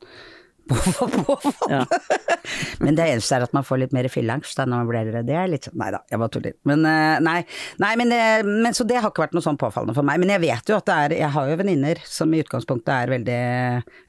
Ja. 1.69 1.83
Men 2.83 2.93
det 2.97 3.05
eneste 3.09 3.37
er 3.39 3.43
at 3.45 3.53
man 3.57 3.65
får 3.65 3.79
litt 3.83 3.93
mer 3.95 4.05
fillangst 4.11 4.57
når 4.61 4.69
man 4.71 4.87
blir 4.89 4.99
eldre. 5.01 5.23
Det 5.25 5.33
er 5.37 5.47
litt 5.49 5.65
sånn 5.65 5.77
Nei 5.81 5.87
da, 5.95 5.99
jeg 6.11 6.19
bare 6.21 6.33
tuller. 6.35 6.53
Men 6.69 6.85
eh, 6.85 7.15
nei. 7.25 7.39
nei 7.81 7.91
men, 7.99 8.11
det- 8.13 8.45
men 8.45 8.75
så 8.77 8.85
det 8.87 8.99
har 9.01 9.09
ikke 9.11 9.23
vært 9.25 9.33
noe 9.37 9.45
sånn 9.45 9.57
påfallende 9.59 9.95
for 9.97 10.05
meg. 10.05 10.21
Men 10.21 10.33
jeg 10.35 10.43
vet 10.45 10.69
jo 10.69 10.77
at 10.77 10.85
det 10.89 10.97
er 10.97 11.15
Jeg 11.23 11.33
har 11.35 11.49
jo 11.49 11.57
venninner 11.63 12.01
som 12.05 12.33
i 12.33 12.41
utgangspunktet 12.43 12.93
er 12.95 13.13
veldig 13.15 13.39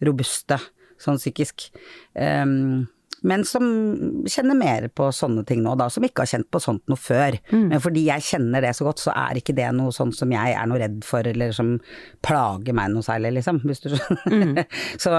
robuste 0.08 0.60
sånn 1.00 1.16
psykisk. 1.20 1.70
Um, 2.12 2.84
men 3.26 3.44
som 3.48 3.64
kjenner 4.28 4.56
mer 4.56 4.86
på 4.96 5.10
sånne 5.14 5.44
ting 5.48 5.62
nå, 5.64 5.74
da, 5.80 5.88
som 5.92 6.04
ikke 6.06 6.24
har 6.24 6.30
kjent 6.32 6.48
på 6.52 6.60
sånt 6.62 6.84
noe 6.90 7.00
før. 7.00 7.36
Men 7.52 7.82
fordi 7.82 8.06
jeg 8.06 8.26
kjenner 8.26 8.64
det 8.64 8.72
så 8.78 8.86
godt, 8.86 9.02
så 9.02 9.14
er 9.16 9.40
ikke 9.40 9.54
det 9.56 9.68
noe 9.76 9.92
sånn 9.94 10.12
som 10.16 10.32
jeg 10.32 10.54
er 10.56 10.70
noe 10.70 10.80
redd 10.80 11.00
for, 11.06 11.26
eller 11.26 11.52
som 11.56 11.74
plager 12.24 12.76
meg 12.76 12.92
noe 12.94 13.04
særlig, 13.04 13.34
liksom. 13.38 13.60
Hvis 13.66 13.84
du 13.84 13.90
skjønner. 13.92 14.64
så, 15.04 15.16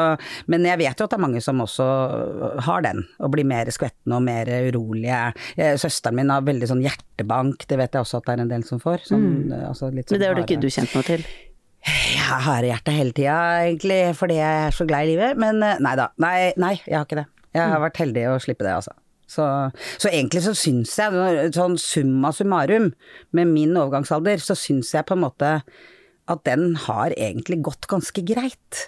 men 0.52 0.66
jeg 0.68 0.82
vet 0.82 0.98
jo 0.98 1.08
at 1.08 1.14
det 1.14 1.20
er 1.20 1.26
mange 1.28 1.44
som 1.44 1.62
også 1.64 1.88
har 2.68 2.88
den, 2.88 3.06
og 3.22 3.36
blir 3.36 3.48
mer 3.48 3.70
skvettende 3.74 4.18
og 4.18 4.26
mer 4.26 4.50
urolige. 4.72 5.22
Eh, 5.56 5.78
Søsteren 5.82 6.18
min 6.18 6.34
har 6.34 6.46
veldig 6.48 6.72
sånn 6.74 6.84
hjertebank, 6.86 7.68
det 7.70 7.80
vet 7.82 7.96
jeg 7.96 8.08
også 8.08 8.22
at 8.22 8.28
det 8.28 8.36
er 8.36 8.46
en 8.46 8.52
del 8.56 8.68
som 8.68 8.82
får. 8.82 9.08
Sånn, 9.12 9.30
mm. 9.48 9.56
altså 9.70 9.94
litt 9.94 10.10
sånn 10.10 10.18
Men 10.18 10.24
det 10.26 10.32
har 10.32 10.40
du 10.40 10.46
ikke 10.48 10.62
du 10.62 10.70
kjent 10.72 10.98
noe 10.98 11.08
til? 11.08 11.26
jeg 11.82 12.22
har 12.22 12.44
harehjerte 12.46 12.94
hele 12.94 13.14
tida, 13.18 13.36
egentlig, 13.66 14.02
fordi 14.18 14.36
jeg 14.38 14.66
er 14.68 14.76
så 14.76 14.86
glad 14.86 15.08
i 15.08 15.14
livet. 15.16 15.40
Men 15.42 15.62
eh, 15.66 15.80
nei 15.82 15.96
da. 15.98 16.12
Nei, 16.22 16.36
nei, 16.62 16.76
jeg 16.86 16.98
har 17.00 17.08
ikke 17.08 17.24
det. 17.24 17.28
Jeg 17.56 17.72
har 17.74 17.82
vært 17.84 18.00
heldig 18.02 18.28
å 18.32 18.38
slippe 18.44 18.66
det, 18.68 18.76
altså. 18.80 18.96
Så, 19.32 19.46
så 20.02 20.10
egentlig 20.12 20.42
så 20.44 20.54
syns 20.58 20.94
jeg, 21.00 21.52
sånn 21.56 21.78
summa 21.80 22.34
summarum, 22.36 22.92
med 23.36 23.52
min 23.52 23.78
overgangsalder, 23.80 24.42
så 24.44 24.58
syns 24.60 24.92
jeg 24.96 25.08
på 25.08 25.16
en 25.16 25.24
måte 25.24 25.52
at 26.32 26.42
den 26.48 26.76
har 26.88 27.16
egentlig 27.16 27.62
gått 27.66 27.88
ganske 27.92 28.24
greit. 28.28 28.88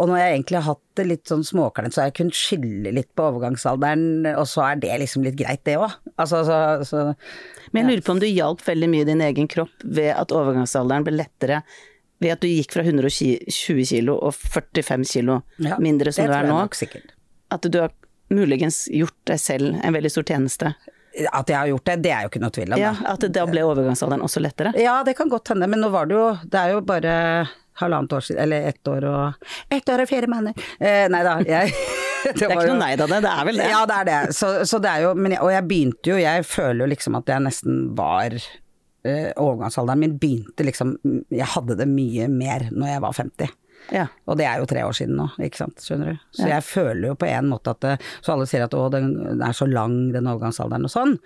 Og 0.00 0.08
når 0.08 0.18
jeg 0.18 0.34
egentlig 0.34 0.58
har 0.58 0.66
hatt 0.72 0.98
det 0.98 1.04
litt 1.06 1.30
sånn 1.30 1.44
småklemt, 1.46 1.94
så 1.94 2.02
har 2.02 2.08
jeg 2.10 2.16
kunnet 2.18 2.38
skylde 2.38 2.92
litt 2.96 3.10
på 3.14 3.26
overgangsalderen, 3.28 4.26
og 4.32 4.46
så 4.50 4.64
er 4.70 4.80
det 4.82 4.94
liksom 5.04 5.26
litt 5.26 5.36
greit, 5.38 5.62
det 5.68 5.76
òg. 5.78 5.92
Altså, 6.16 6.40
så, 6.48 6.58
så 6.88 7.02
Men 7.70 7.84
jeg 7.84 7.90
lurer 7.90 8.06
på 8.06 8.14
om 8.16 8.22
du 8.22 8.28
hjalp 8.28 8.64
veldig 8.66 8.90
mye 8.90 9.08
din 9.08 9.24
egen 9.24 9.50
kropp 9.50 9.84
ved 9.84 10.10
at 10.16 10.34
overgangsalderen 10.34 11.06
ble 11.06 11.18
lettere 11.20 11.60
ved 12.22 12.34
at 12.34 12.42
du 12.42 12.48
gikk 12.48 12.72
fra 12.72 12.84
120 12.86 13.84
kilo 13.90 14.16
og 14.16 14.32
45 14.34 15.04
kilo 15.10 15.42
mindre 15.82 16.14
som 16.14 16.24
det 16.24 16.30
du 16.30 16.32
tror 16.32 16.40
er 16.40 16.48
jeg 16.48 16.54
nok 16.54 16.78
sikkert. 16.78 17.13
At 17.54 17.66
du 17.70 17.80
har 17.80 17.94
muligens 18.34 18.84
gjort 18.90 19.16
deg 19.30 19.40
selv 19.40 19.78
en 19.78 19.94
veldig 19.94 20.10
stor 20.12 20.26
tjeneste. 20.26 20.74
At 21.30 21.50
jeg 21.50 21.56
har 21.56 21.70
gjort 21.70 21.86
det, 21.86 21.98
det 22.02 22.10
er 22.10 22.24
jo 22.24 22.32
ikke 22.32 22.42
noe 22.42 22.54
tvil 22.54 22.74
om. 22.74 22.80
Ja. 22.80 22.94
At 23.14 23.26
da 23.36 23.44
ble 23.46 23.62
overgangsalderen 23.66 24.24
også 24.26 24.42
lettere. 24.42 24.74
Ja, 24.80 24.98
det 25.06 25.14
kan 25.18 25.30
godt 25.30 25.52
hende, 25.52 25.68
men 25.70 25.84
nå 25.84 25.92
var 25.94 26.10
det 26.10 26.16
jo 26.18 26.24
Det 26.42 26.58
er 26.58 26.74
jo 26.74 26.80
bare 26.86 27.12
halvannet 27.78 28.12
år 28.16 28.24
siden, 28.26 28.42
eller 28.42 28.70
ett 28.70 28.88
år 28.90 29.06
og 29.10 29.50
Ett 29.70 29.88
år 29.90 30.04
og 30.04 30.10
fire 30.10 30.30
måneder. 30.30 30.66
Eh, 30.78 31.06
nei 31.10 31.22
da, 31.26 31.38
jeg 31.46 31.74
Det 32.32 32.46
er 32.46 32.54
ikke 32.54 32.72
noe 32.72 32.80
nei 32.80 32.94
da, 32.96 33.06
det, 33.08 33.20
det 33.24 33.30
er 33.30 33.48
vel 33.48 33.58
det. 33.60 33.70
Ja, 33.70 33.80
det 33.88 33.96
er 34.00 34.08
det. 34.08 34.18
Så, 34.36 34.50
så 34.68 34.80
det 34.82 34.90
er 34.90 35.06
jo 35.06 35.14
men 35.18 35.34
jeg, 35.36 35.42
Og 35.44 35.52
jeg 35.52 35.66
begynte 35.68 36.12
jo, 36.14 36.20
jeg 36.20 36.46
føler 36.48 36.84
jo 36.84 36.92
liksom 36.94 37.18
at 37.18 37.32
jeg 37.34 37.44
nesten 37.44 37.82
var 37.98 38.36
eh, 38.38 39.30
Overgangsalderen 39.36 40.00
min 40.00 40.16
begynte 40.20 40.66
liksom 40.66 40.96
Jeg 41.28 41.50
hadde 41.54 41.76
det 41.80 41.88
mye 41.90 42.30
mer 42.32 42.68
når 42.72 42.94
jeg 42.94 43.04
var 43.04 43.18
50. 43.20 43.54
Ja. 43.92 44.06
Og 44.26 44.38
det 44.38 44.46
er 44.48 44.58
jo 44.62 44.66
tre 44.66 44.80
år 44.86 44.94
siden 44.96 45.16
nå, 45.18 45.26
ikke 45.44 45.56
sant, 45.60 45.76
skjønner 45.84 46.12
du. 46.14 46.18
Så 46.32 46.46
Ja. 46.48 46.54
jeg 46.56 46.62
føler 46.64 47.08
jo 47.08 47.14
på 47.20 47.26
en 47.28 47.50
måte 47.50 47.70
at 47.74 47.80
det, 47.80 48.00
Så 48.22 48.32
alle 48.32 48.46
sier 48.46 48.64
at 48.64 48.70
å, 48.72 48.90
den 48.90 49.42
er 49.42 49.52
så 49.52 49.66
lang 49.70 50.12
den 50.12 50.24
overgangsalderen 50.24 50.84
og 50.84 50.90
sånn. 50.90 51.18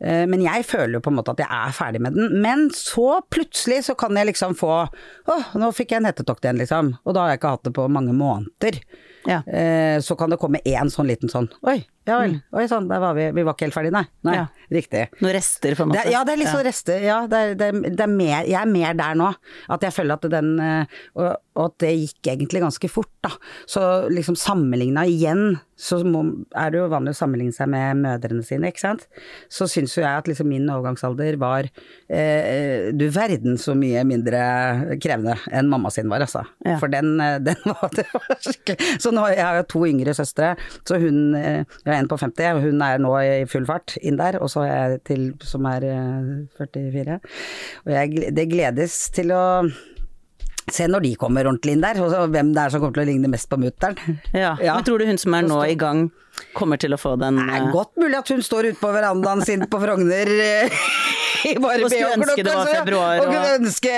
Eh, 0.00 0.26
Men 0.26 0.40
jeg 0.42 0.64
føler 0.64 0.94
jo 0.94 1.00
på 1.00 1.10
en 1.10 1.16
måte 1.18 1.30
at 1.34 1.38
jeg 1.38 1.48
er 1.50 1.72
ferdig 1.72 2.00
med 2.00 2.14
den. 2.14 2.40
Men 2.42 2.68
så 2.70 3.20
plutselig 3.30 3.84
så 3.84 3.96
kan 3.96 4.14
jeg 4.14 4.26
liksom 4.32 4.54
få 4.54 4.88
Å, 5.26 5.34
nå 5.54 5.72
fikk 5.74 5.90
jeg 5.90 6.02
en 6.02 6.04
hettetokt 6.12 6.44
igjen, 6.44 6.58
liksom. 6.58 6.98
Og 7.06 7.14
da 7.14 7.20
har 7.24 7.28
jeg 7.30 7.40
ikke 7.40 7.50
hatt 7.56 7.62
det 7.64 7.72
på 7.74 7.88
mange 7.90 8.12
måneder. 8.12 8.80
Ja. 9.26 9.42
Eh, 9.46 9.98
Så 10.00 10.16
kan 10.18 10.30
det 10.30 10.38
komme 10.38 10.60
én 10.64 10.90
sånn 10.90 11.06
liten 11.08 11.28
sånn 11.30 11.48
Oi, 11.66 11.84
ja 12.06 12.18
vel. 12.20 12.34
Oi 12.52 12.66
sann, 12.68 12.88
der 12.90 13.00
var 13.02 13.14
vi. 13.16 13.30
Vi 13.36 13.44
var 13.46 13.56
ikke 13.56 13.68
helt 13.68 13.76
ferdige, 13.76 13.94
nei. 13.96 14.04
Nei, 14.28 14.34
Ja. 14.38 14.46
riktig. 14.74 15.04
Noen 15.20 15.34
rester, 15.36 15.74
på 15.78 15.82
en 15.86 15.88
måte. 15.92 16.02
Det, 16.04 16.12
ja, 16.12 16.24
det 16.24 16.34
er 16.34 16.40
litt 16.42 16.52
sånn 16.52 16.66
rester. 16.66 17.00
Ja, 17.04 17.18
det 17.30 17.40
er, 17.44 17.54
det, 17.60 17.70
det 17.96 18.04
er 18.06 18.12
mer, 18.12 18.44
jeg 18.48 18.60
er 18.60 18.70
mer 18.70 18.94
der 18.98 19.14
nå. 19.20 19.30
At 19.72 19.86
jeg 19.86 19.94
føler 19.96 20.18
at 20.18 20.28
den 20.32 20.54
eh, 20.60 21.00
Og, 21.16 21.30
at 21.64 21.76
det 21.78 21.92
gikk 21.94 22.26
egentlig 22.32 22.60
ganske 22.64 22.88
fort, 22.90 23.12
da. 23.22 23.30
Så 23.70 23.80
liksom 24.10 24.34
sammenligna 24.34 25.04
igjen, 25.06 25.60
så 25.78 26.00
må, 26.06 26.24
er 26.58 26.72
det 26.74 26.80
jo 26.80 26.88
vanlig 26.90 27.12
å 27.14 27.18
sammenligne 27.18 27.54
seg 27.54 27.68
med 27.70 28.00
mødrene 28.02 28.42
sine, 28.46 28.70
ikke 28.72 28.82
sant. 28.82 29.04
Så 29.52 29.68
syns 29.70 29.94
jo 29.94 30.02
jeg 30.02 30.10
at 30.18 30.26
liksom 30.30 30.48
min 30.50 30.66
overgangsalder 30.70 31.38
var 31.38 31.68
eh, 32.10 32.90
Du 32.94 33.06
verden 33.14 33.54
så 33.60 33.74
mye 33.78 34.02
mindre 34.06 34.42
krevende 35.02 35.36
enn 35.54 35.70
mamma 35.70 35.90
sin 35.94 36.10
var, 36.10 36.24
altså. 36.26 36.42
Ja. 36.66 36.76
For 36.82 36.90
den, 36.90 37.14
eh, 37.22 37.38
den 37.46 37.62
var 37.70 37.94
det 37.94 38.06
var 38.12 38.34
Så 38.98 39.14
nå 39.14 39.22
har 39.28 39.34
jeg 39.38 39.68
to 39.70 39.84
yngre 39.86 40.14
søstre, 40.18 40.54
så 40.86 40.98
hun 41.02 41.34
eh, 41.38 41.62
Jeg 41.86 41.93
har 41.94 42.02
en 42.04 42.10
på 42.10 42.18
50, 42.20 42.58
og 42.58 42.66
hun 42.68 42.82
er 42.86 43.00
nå 43.02 43.14
i 43.22 43.44
full 43.50 43.66
fart 43.68 43.96
inn 44.02 44.18
der, 44.20 44.38
og 44.42 44.50
så 44.52 44.64
har 44.64 44.72
jeg 44.74 45.00
til 45.08 45.24
som 45.46 45.66
er 45.70 45.86
eh, 45.88 46.30
44. 46.60 47.18
Og 47.86 47.94
jeg, 47.96 48.30
det 48.36 48.48
gledes 48.52 48.98
til 49.14 49.32
å 49.34 49.44
se 50.72 50.86
når 50.88 51.04
de 51.04 51.14
kommer 51.20 51.44
ordentlig 51.44 51.74
inn 51.76 51.82
der, 51.84 51.98
og 52.00 52.12
hvem 52.32 52.52
det 52.56 52.62
er 52.62 52.72
som 52.72 52.80
kommer 52.80 52.96
til 52.96 53.04
å 53.04 53.08
ligne 53.10 53.28
mest 53.32 53.50
på 53.52 53.58
mutter'n. 53.60 53.98
Ja. 54.32 54.54
Ja. 54.64 54.76
Men 54.78 54.86
tror 54.86 55.02
du 55.02 55.08
hun 55.10 55.20
som 55.20 55.34
er 55.36 55.44
nå 55.48 55.58
i 55.68 55.74
gang, 55.80 56.06
kommer 56.56 56.80
til 56.80 56.90
å 56.96 56.98
få 56.98 57.12
den 57.20 57.36
Det 57.38 57.44
er 57.46 57.60
eh, 57.68 57.72
godt 57.74 57.92
mulig 58.00 58.16
at 58.18 58.30
hun 58.32 58.40
står 58.42 58.72
ute 58.72 58.80
på 58.80 58.88
verandaen 58.90 59.44
sin 59.46 59.60
på 59.70 59.78
Frogner 59.78 60.30
eh, 60.32 60.80
i 61.52 61.52
bare 61.62 61.84
Og 61.84 61.92
skulle 61.92 62.16
ønske 62.16 62.42
det 62.48 62.56
var 62.56 62.70
februar, 62.72 63.20
Og 63.22 63.28
og- 63.36 63.52
ønske, 63.60 63.94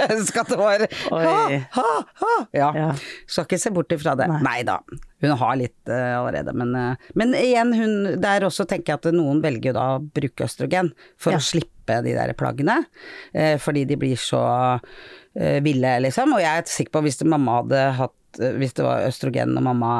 ønske 0.14 0.42
at 0.42 0.50
det 0.52 0.58
var 0.60 0.84
ha, 1.10 1.34
ha, 1.76 1.86
ha. 2.22 2.34
Ja. 2.56 2.70
Ja. 2.76 2.88
Skal 3.30 3.46
ikke 3.48 3.60
se 3.62 3.72
bort 3.74 3.92
ifra 3.94 4.14
det. 4.18 4.28
Nei. 4.44 4.60
Da. 4.66 4.78
Hun 5.20 5.34
har 5.40 5.58
litt 5.60 5.90
uh, 5.92 6.20
allerede, 6.20 6.54
men, 6.56 6.74
uh, 6.76 7.10
men 7.18 7.34
igjen, 7.36 7.74
hun 7.76 7.94
Der 8.22 8.46
også 8.46 8.66
tenker 8.68 8.94
jeg 8.94 9.00
at 9.00 9.16
noen 9.16 9.42
velger 9.44 9.76
da 9.76 9.86
å 9.96 10.02
bruke 10.04 10.46
østrogen 10.46 10.92
for 11.20 11.34
Ja. 11.34 11.40
å 11.40 11.44
slippe 11.44 12.00
de 12.06 12.14
der 12.16 12.32
plaggene, 12.38 12.78
uh, 13.34 13.56
fordi 13.60 13.86
de 13.88 13.98
blir 14.00 14.20
så 14.20 14.42
ville, 15.62 15.90
liksom. 16.02 16.32
Og 16.34 16.40
jeg 16.42 16.58
er 16.58 16.66
sikker 16.66 16.96
på 16.96 17.04
hvis 17.04 17.20
mamma 17.22 17.60
hadde 17.60 17.82
hatt 18.00 18.40
Hvis 18.58 18.72
det 18.74 18.82
var 18.82 19.04
østrogen 19.06 19.52
og 19.58 19.62
mamma 19.62 19.92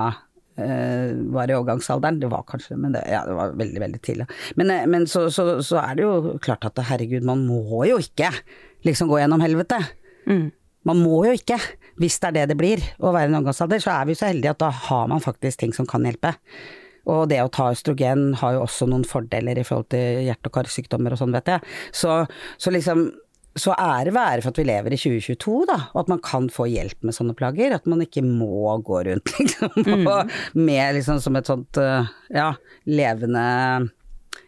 var 0.57 1.51
i 1.51 1.57
overgangsalderen, 1.57 2.21
det 2.21 2.31
var 2.33 2.45
kanskje 2.49 2.77
men 2.77 2.95
det, 2.97 3.05
ja, 3.09 3.23
det 3.27 3.37
var 3.37 3.55
veldig, 3.59 3.81
veldig 3.81 4.01
tidlig. 4.05 4.27
Men, 4.61 4.73
eh, 4.75 4.87
men 4.91 5.07
så, 5.11 5.29
så, 5.33 5.61
så 5.65 5.81
er 5.83 5.99
det 5.99 6.07
jo 6.07 6.37
klart 6.43 6.67
at 6.69 6.83
herregud, 6.91 7.27
man 7.27 7.47
må 7.49 7.85
jo 7.89 8.01
ikke 8.03 8.33
liksom 8.87 9.11
gå 9.11 9.21
gjennom 9.23 9.45
helvete. 9.45 9.83
mm. 10.27 10.49
Man 10.89 11.03
må 11.05 11.27
jo 11.27 11.35
ikke, 11.37 11.59
hvis 12.01 12.15
det 12.23 12.29
er 12.31 12.37
det 12.39 12.45
det 12.55 12.55
blir 12.57 12.81
å 13.05 13.11
være 13.13 13.27
i 13.27 13.29
en 13.29 13.35
overgangsalder, 13.37 13.83
så 13.85 13.93
er 13.93 14.07
vi 14.09 14.15
så 14.17 14.31
heldige 14.31 14.55
at 14.55 14.63
da 14.63 14.71
har 14.73 15.11
man 15.13 15.21
faktisk 15.21 15.61
ting 15.61 15.75
som 15.77 15.85
kan 15.89 16.07
hjelpe. 16.09 16.31
Og 17.11 17.27
det 17.29 17.43
å 17.43 17.51
ta 17.53 17.67
østrogen 17.75 18.31
har 18.41 18.57
jo 18.57 18.63
også 18.65 18.89
noen 18.89 19.05
fordeler 19.05 19.61
i 19.61 19.65
forhold 19.67 19.91
til 19.93 20.23
hjerte- 20.25 20.49
og 20.49 20.57
karsykdommer 20.57 21.13
og 21.13 21.21
sånn, 21.21 21.35
vet 21.37 21.53
jeg. 21.53 21.75
Så, 21.93 22.17
så 22.57 22.73
liksom 22.73 23.11
så 23.59 23.75
ære 23.75 24.13
være 24.15 24.43
for 24.45 24.53
at 24.53 24.61
vi 24.61 24.67
lever 24.69 24.95
i 24.95 24.99
2022, 25.01 25.55
da, 25.71 25.79
og 25.93 26.05
at 26.05 26.11
man 26.13 26.21
kan 26.23 26.51
få 26.53 26.69
hjelp 26.71 27.07
med 27.07 27.17
sånne 27.17 27.35
plager. 27.39 27.75
At 27.75 27.89
man 27.91 28.05
ikke 28.05 28.23
må 28.27 28.77
gå 28.87 29.03
rundt 29.11 29.33
liksom, 29.39 30.07
og 30.07 30.35
med 30.59 30.99
liksom 30.99 31.23
som 31.23 31.39
et 31.41 31.51
sånt 31.51 31.81
øh, 31.83 32.13
ja, 32.35 32.53
levende 32.87 33.47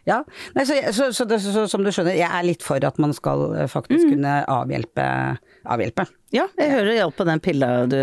ja. 0.07 0.19
Nei, 0.55 0.65
så, 0.67 0.75
så, 0.91 1.11
så, 1.13 1.39
så, 1.39 1.63
som 1.71 1.83
du 1.83 1.91
skjønner, 1.91 2.15
jeg 2.17 2.27
er 2.27 2.43
litt 2.43 2.63
for 2.63 2.83
at 2.83 2.99
man 2.99 3.13
skal 3.15 3.45
faktisk 3.71 3.93
faktisk 3.93 4.09
kunne 4.11 4.35
avhjelpe. 4.51 5.05
avhjelpe. 5.63 6.05
Ja, 6.33 6.47
jeg 6.57 6.71
hører 6.73 6.95
hjelp 6.97 7.15
på 7.15 7.25
den 7.29 7.41
pilla 7.43 7.67
du 7.85 7.97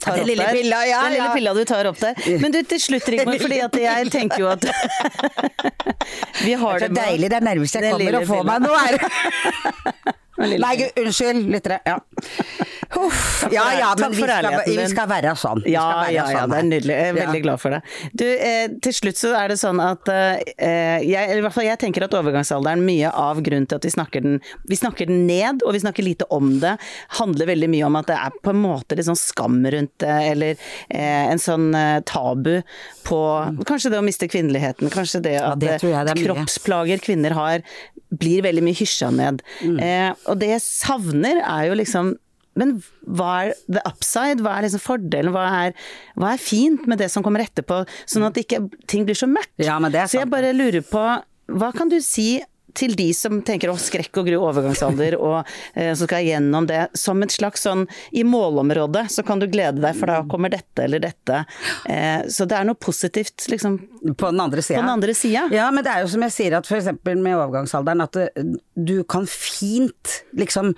tar 0.00 0.16
Den 0.16 0.30
opp 0.30 0.38
der. 0.38 0.52
pilla, 0.54 0.80
ja, 0.86 1.00
den 1.04 1.16
lille 1.16 1.26
ja. 1.26 1.34
pilla 1.34 1.54
du 1.54 1.64
tar 1.68 1.88
opp 1.90 2.00
der. 2.00 2.14
Men 2.42 2.54
du, 2.54 2.60
til 2.68 2.80
slutt 2.80 3.08
Rigmor, 3.12 3.38
fordi 3.42 3.60
at 3.64 3.78
jeg 3.82 4.12
tenker 4.14 4.44
jo 4.44 4.50
at 4.52 4.64
Vi 6.44 6.54
har 6.54 6.84
Det 6.84 6.92
det 6.94 7.00
er 7.00 7.08
så 7.08 7.10
deilig, 7.10 7.30
det 7.32 7.40
er 7.40 7.48
nærmest 7.50 7.80
jeg 7.80 7.92
kommer 7.92 8.20
å 8.20 8.26
få 8.28 8.42
meg 8.46 8.64
nå, 8.64 8.76
er 8.78 8.98
det. 8.98 10.20
Nei, 10.38 10.72
gud, 10.80 10.96
unnskyld, 11.04 11.46
lyttere. 11.52 11.78
Ja. 11.86 11.98
Huff. 12.94 13.44
Ja 13.52 13.64
ja, 13.78 13.90
men 13.98 14.12
vi 14.14 14.22
skal, 14.22 14.56
vi 14.66 14.86
skal 14.90 15.08
være 15.10 15.32
sånn. 15.38 15.60
Vi 15.64 15.72
Ja, 15.74 15.82
skal 15.84 16.00
være 16.00 16.14
ja, 16.14 16.24
ja, 16.30 16.40
sånn 16.40 16.50
det 16.52 16.58
er 16.58 16.66
nydelig. 16.68 16.94
Jeg 16.94 17.10
er 17.12 17.16
veldig 17.18 17.42
glad 17.44 17.62
for 17.62 17.74
det. 17.74 17.80
Du, 18.12 18.24
eh, 18.26 18.66
til 18.84 18.96
slutt 18.98 19.18
så 19.20 19.32
er 19.38 19.52
det 19.52 19.58
sånn 19.60 19.80
at 19.82 20.10
eh, 20.12 21.02
jeg, 21.06 21.22
eller 21.22 21.42
i 21.42 21.44
hvert 21.46 21.56
fall 21.56 21.66
jeg 21.68 21.80
tenker 21.82 22.06
at 22.06 22.16
overgangsalderen, 22.18 22.82
mye 22.86 23.10
av 23.10 23.42
grunnen 23.46 23.68
til 23.70 23.78
at 23.80 23.86
vi 23.88 23.92
snakker 23.94 24.24
den, 24.26 24.40
vi 24.70 24.78
snakker 24.78 25.10
den 25.10 25.24
ned, 25.28 25.62
og 25.66 25.74
vi 25.76 25.82
snakker 25.84 26.06
lite 26.06 26.28
om 26.34 26.52
det, 26.62 26.74
handler 27.20 27.50
veldig 27.52 27.70
mye 27.74 27.88
om 27.88 28.00
at 28.02 28.10
det 28.10 28.18
er 28.26 28.38
på 28.44 28.54
en 28.54 28.62
måte 28.62 28.98
litt 28.98 29.08
sånn 29.08 29.18
skam 29.18 29.60
rundt 29.74 29.94
det, 30.02 30.14
eller 30.34 30.54
eh, 30.90 31.30
en 31.32 31.42
sånn 31.42 31.70
eh, 31.78 32.00
tabu 32.10 32.56
på 33.06 33.20
kanskje 33.68 33.94
det 33.94 34.00
å 34.00 34.06
miste 34.06 34.28
kvinneligheten, 34.30 34.90
kanskje 34.94 35.22
det 35.24 35.36
at 35.42 35.60
det 35.62 35.78
det 35.84 35.92
er 35.94 36.22
kroppsplager 36.24 37.02
kvinner 37.04 37.34
har 37.36 37.62
blir 38.20 38.44
veldig 38.46 38.64
mye 38.64 38.78
hysja 38.78 39.10
ned. 39.14 39.42
Mm. 39.64 39.80
Eh, 39.82 40.10
og 40.30 40.38
det 40.42 40.54
jeg 40.54 40.64
savner 40.66 41.42
er 41.42 41.70
jo 41.70 41.80
liksom 41.80 42.14
men 42.54 42.76
hva 43.02 43.30
er 43.42 43.56
the 43.66 43.80
upside? 43.82 44.38
Hva 44.44 44.52
er 44.54 44.68
liksom 44.68 44.82
fordelen? 44.82 45.32
Hva 45.34 45.44
er, 45.64 45.72
hva 46.14 46.34
er 46.36 46.42
fint 46.42 46.84
med 46.86 47.00
det 47.02 47.08
som 47.10 47.24
kommer 47.26 47.42
etterpå? 47.42 47.80
Sånn 48.06 48.26
at 48.28 48.38
ikke 48.38 48.60
ting 48.90 49.06
blir 49.08 49.18
så 49.18 49.26
mørkt. 49.26 49.56
Ja, 49.58 49.80
men 49.82 49.90
det 49.94 50.06
så 50.10 50.20
jeg 50.20 50.30
bare 50.30 50.52
lurer 50.54 50.84
på, 50.86 51.02
hva 51.50 51.70
kan 51.74 51.90
du 51.90 51.98
si 51.98 52.38
til 52.74 52.94
de 52.98 53.06
som 53.14 53.38
tenker 53.46 53.70
å 53.72 53.76
skrekk 53.80 54.18
og 54.20 54.26
gru 54.28 54.36
overgangsalder, 54.40 55.16
og 55.20 55.40
eh, 55.74 55.92
som 55.96 56.08
skal 56.08 56.24
gjennom 56.26 56.66
det, 56.68 56.80
som 56.98 57.22
et 57.24 57.32
slags 57.34 57.62
sånn 57.66 57.86
i 58.12 58.24
målområdet, 58.26 59.06
så 59.14 59.24
kan 59.26 59.38
du 59.42 59.46
glede 59.50 59.80
deg, 59.82 59.94
for 59.98 60.10
da 60.10 60.20
kommer 60.30 60.50
dette 60.52 60.84
eller 60.88 61.02
dette. 61.04 61.44
Eh, 61.88 62.26
så 62.30 62.46
det 62.50 62.58
er 62.58 62.66
noe 62.68 62.78
positivt, 62.78 63.46
liksom, 63.52 63.78
På 64.18 64.30
den 64.34 64.40
andre 64.44 64.62
sida. 64.62 64.80
på 64.80 64.84
den 64.86 64.94
andre 64.96 65.14
sida. 65.14 65.46
Ja, 65.54 65.70
men 65.70 65.84
det 65.86 65.92
er 65.94 66.02
jo 66.04 66.10
som 66.12 66.26
jeg 66.26 66.34
sier 66.34 66.58
at 66.58 66.66
f.eks. 66.68 66.90
med 67.06 67.32
overgangsalderen, 67.38 68.04
at 68.04 68.18
du 68.74 68.96
kan 69.04 69.26
fint 69.30 70.18
liksom 70.36 70.74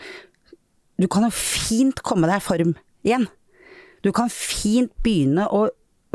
Du 1.00 1.06
kan 1.12 1.26
jo 1.26 1.30
fint 1.34 1.98
komme 2.06 2.28
deg 2.30 2.38
i 2.40 2.44
form 2.46 2.70
igjen. 3.04 3.26
Du 4.04 4.12
kan 4.16 4.30
fint 4.32 4.92
begynne 5.04 5.44
å 5.52 5.66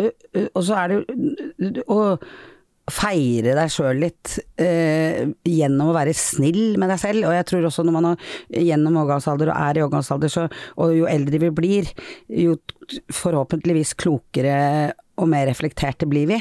ø, 0.01 0.07
Og 0.55 0.63
så 0.65 0.77
er 0.79 0.87
det 0.95 1.83
å 1.85 1.99
feire 2.93 3.55
deg 3.57 3.71
sjøl 3.73 4.01
litt 4.03 4.37
eh, 4.61 5.27
gjennom 5.47 5.91
å 5.91 5.95
være 5.95 6.15
snill 6.17 6.77
med 6.81 6.91
deg 6.93 7.01
selv. 7.01 7.27
Og 7.29 7.35
jeg 7.35 7.47
tror 7.49 7.67
også 7.69 7.85
når 7.87 7.97
man 7.97 8.09
er 8.11 8.65
gjennom 8.71 8.99
overgangsalder 9.01 9.51
og 9.51 9.57
er 9.57 9.79
i 9.79 9.85
overgangsalder, 9.85 10.57
og 10.77 10.95
jo 10.95 11.09
eldre 11.09 11.41
vi 11.45 11.51
blir, 11.61 11.91
jo 12.27 12.57
forhåpentligvis 13.15 13.95
klokere 13.99 14.57
og 15.21 15.29
mer 15.31 15.47
reflekterte 15.49 16.07
blir 16.09 16.29
vi. 16.31 16.39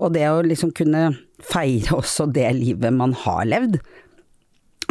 Og 0.00 0.14
det 0.14 0.26
å 0.30 0.44
liksom 0.44 0.72
kunne 0.76 1.10
feire 1.44 1.98
også 1.98 2.28
det 2.32 2.48
livet 2.56 2.94
man 2.94 3.16
har 3.24 3.44
levd, 3.48 3.80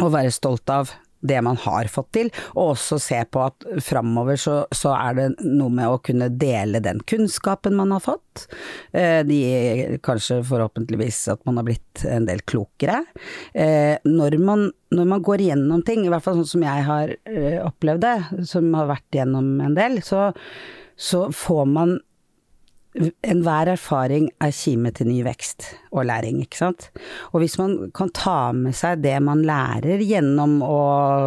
og 0.02 0.10
være 0.14 0.34
stolt 0.34 0.70
av 0.74 0.90
det 1.24 1.40
man 1.44 1.58
har 1.64 1.88
fått 1.92 2.10
til, 2.16 2.30
og 2.52 2.74
også 2.74 2.98
se 3.02 3.20
på 3.32 3.42
at 3.46 3.66
framover 3.84 4.38
så, 4.40 4.56
så 4.74 4.92
er 4.96 5.18
det 5.18 5.26
noe 5.46 5.72
med 5.72 5.90
å 5.90 6.00
kunne 6.04 6.28
dele 6.28 6.82
den 6.84 7.00
kunnskapen 7.08 7.76
man 7.78 7.94
har 7.96 8.04
fått. 8.04 8.46
Eh, 8.92 9.22
de, 9.26 9.40
kanskje 10.04 10.42
forhåpentligvis 10.46 11.22
at 11.34 11.44
man 11.48 11.60
har 11.60 11.68
blitt 11.68 12.04
en 12.08 12.28
del 12.28 12.44
klokere. 12.44 13.02
Eh, 13.52 13.96
når, 14.04 14.38
man, 14.44 14.68
når 14.94 15.12
man 15.14 15.24
går 15.24 15.46
gjennom 15.48 15.84
ting, 15.86 16.04
i 16.04 16.12
hvert 16.12 16.24
fall 16.24 16.40
sånn 16.42 16.52
som 16.54 16.66
jeg 16.66 16.88
har 16.88 17.14
eh, 17.30 17.60
opplevd 17.64 18.04
det, 18.04 18.16
som 18.50 18.68
har 18.76 18.90
vært 18.92 19.20
gjennom 19.20 19.54
en 19.64 19.78
del, 19.78 20.02
så, 20.04 20.28
så 20.96 21.28
får 21.32 21.70
man 21.70 21.98
Enhver 22.94 23.72
erfaring 23.72 24.28
er 24.44 24.52
kime 24.54 24.92
til 24.94 25.08
ny 25.10 25.16
vekst 25.26 25.66
og 25.90 26.06
læring, 26.06 26.38
ikke 26.44 26.60
sant. 26.60 26.88
Og 27.32 27.42
hvis 27.42 27.56
man 27.58 27.90
kan 27.96 28.12
ta 28.14 28.52
med 28.54 28.76
seg 28.78 29.02
det 29.02 29.16
man 29.24 29.42
lærer 29.46 30.02
gjennom 30.06 30.60
å 30.62 30.78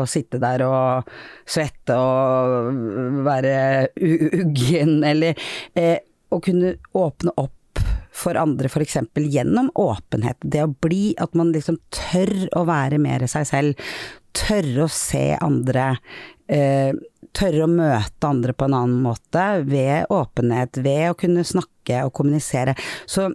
sitte 0.08 0.40
der 0.40 0.64
og 0.64 1.12
svette 1.44 1.98
og 2.00 3.20
være 3.28 3.58
uggen, 4.00 5.02
eller 5.04 5.36
eh, 5.76 6.00
å 6.32 6.40
kunne 6.44 6.78
åpne 6.96 7.36
opp 7.36 7.84
for 8.18 8.40
andre 8.40 8.72
f.eks. 8.72 8.98
gjennom 9.28 9.70
åpenhet. 9.76 10.40
Det 10.42 10.64
å 10.64 10.72
bli 10.72 11.12
at 11.22 11.36
man 11.38 11.52
liksom 11.54 11.78
tør 11.94 12.34
å 12.58 12.64
være 12.70 13.02
mer 13.02 13.28
seg 13.30 13.46
selv. 13.50 13.90
Tørre 14.38 14.86
å 14.86 14.92
se 14.92 15.30
andre. 15.42 15.96
Eh, 16.48 16.94
tørre 17.38 17.66
å 17.66 17.72
møte 17.72 18.30
andre 18.30 18.54
på 18.56 18.68
en 18.68 18.76
annen 18.78 19.02
måte 19.04 19.46
ved 19.68 20.12
åpenhet, 20.14 20.80
ved 20.84 21.12
å 21.12 21.18
kunne 21.20 21.46
snakke 21.48 22.04
og 22.06 22.14
kommunisere. 22.18 22.76
Så 23.10 23.30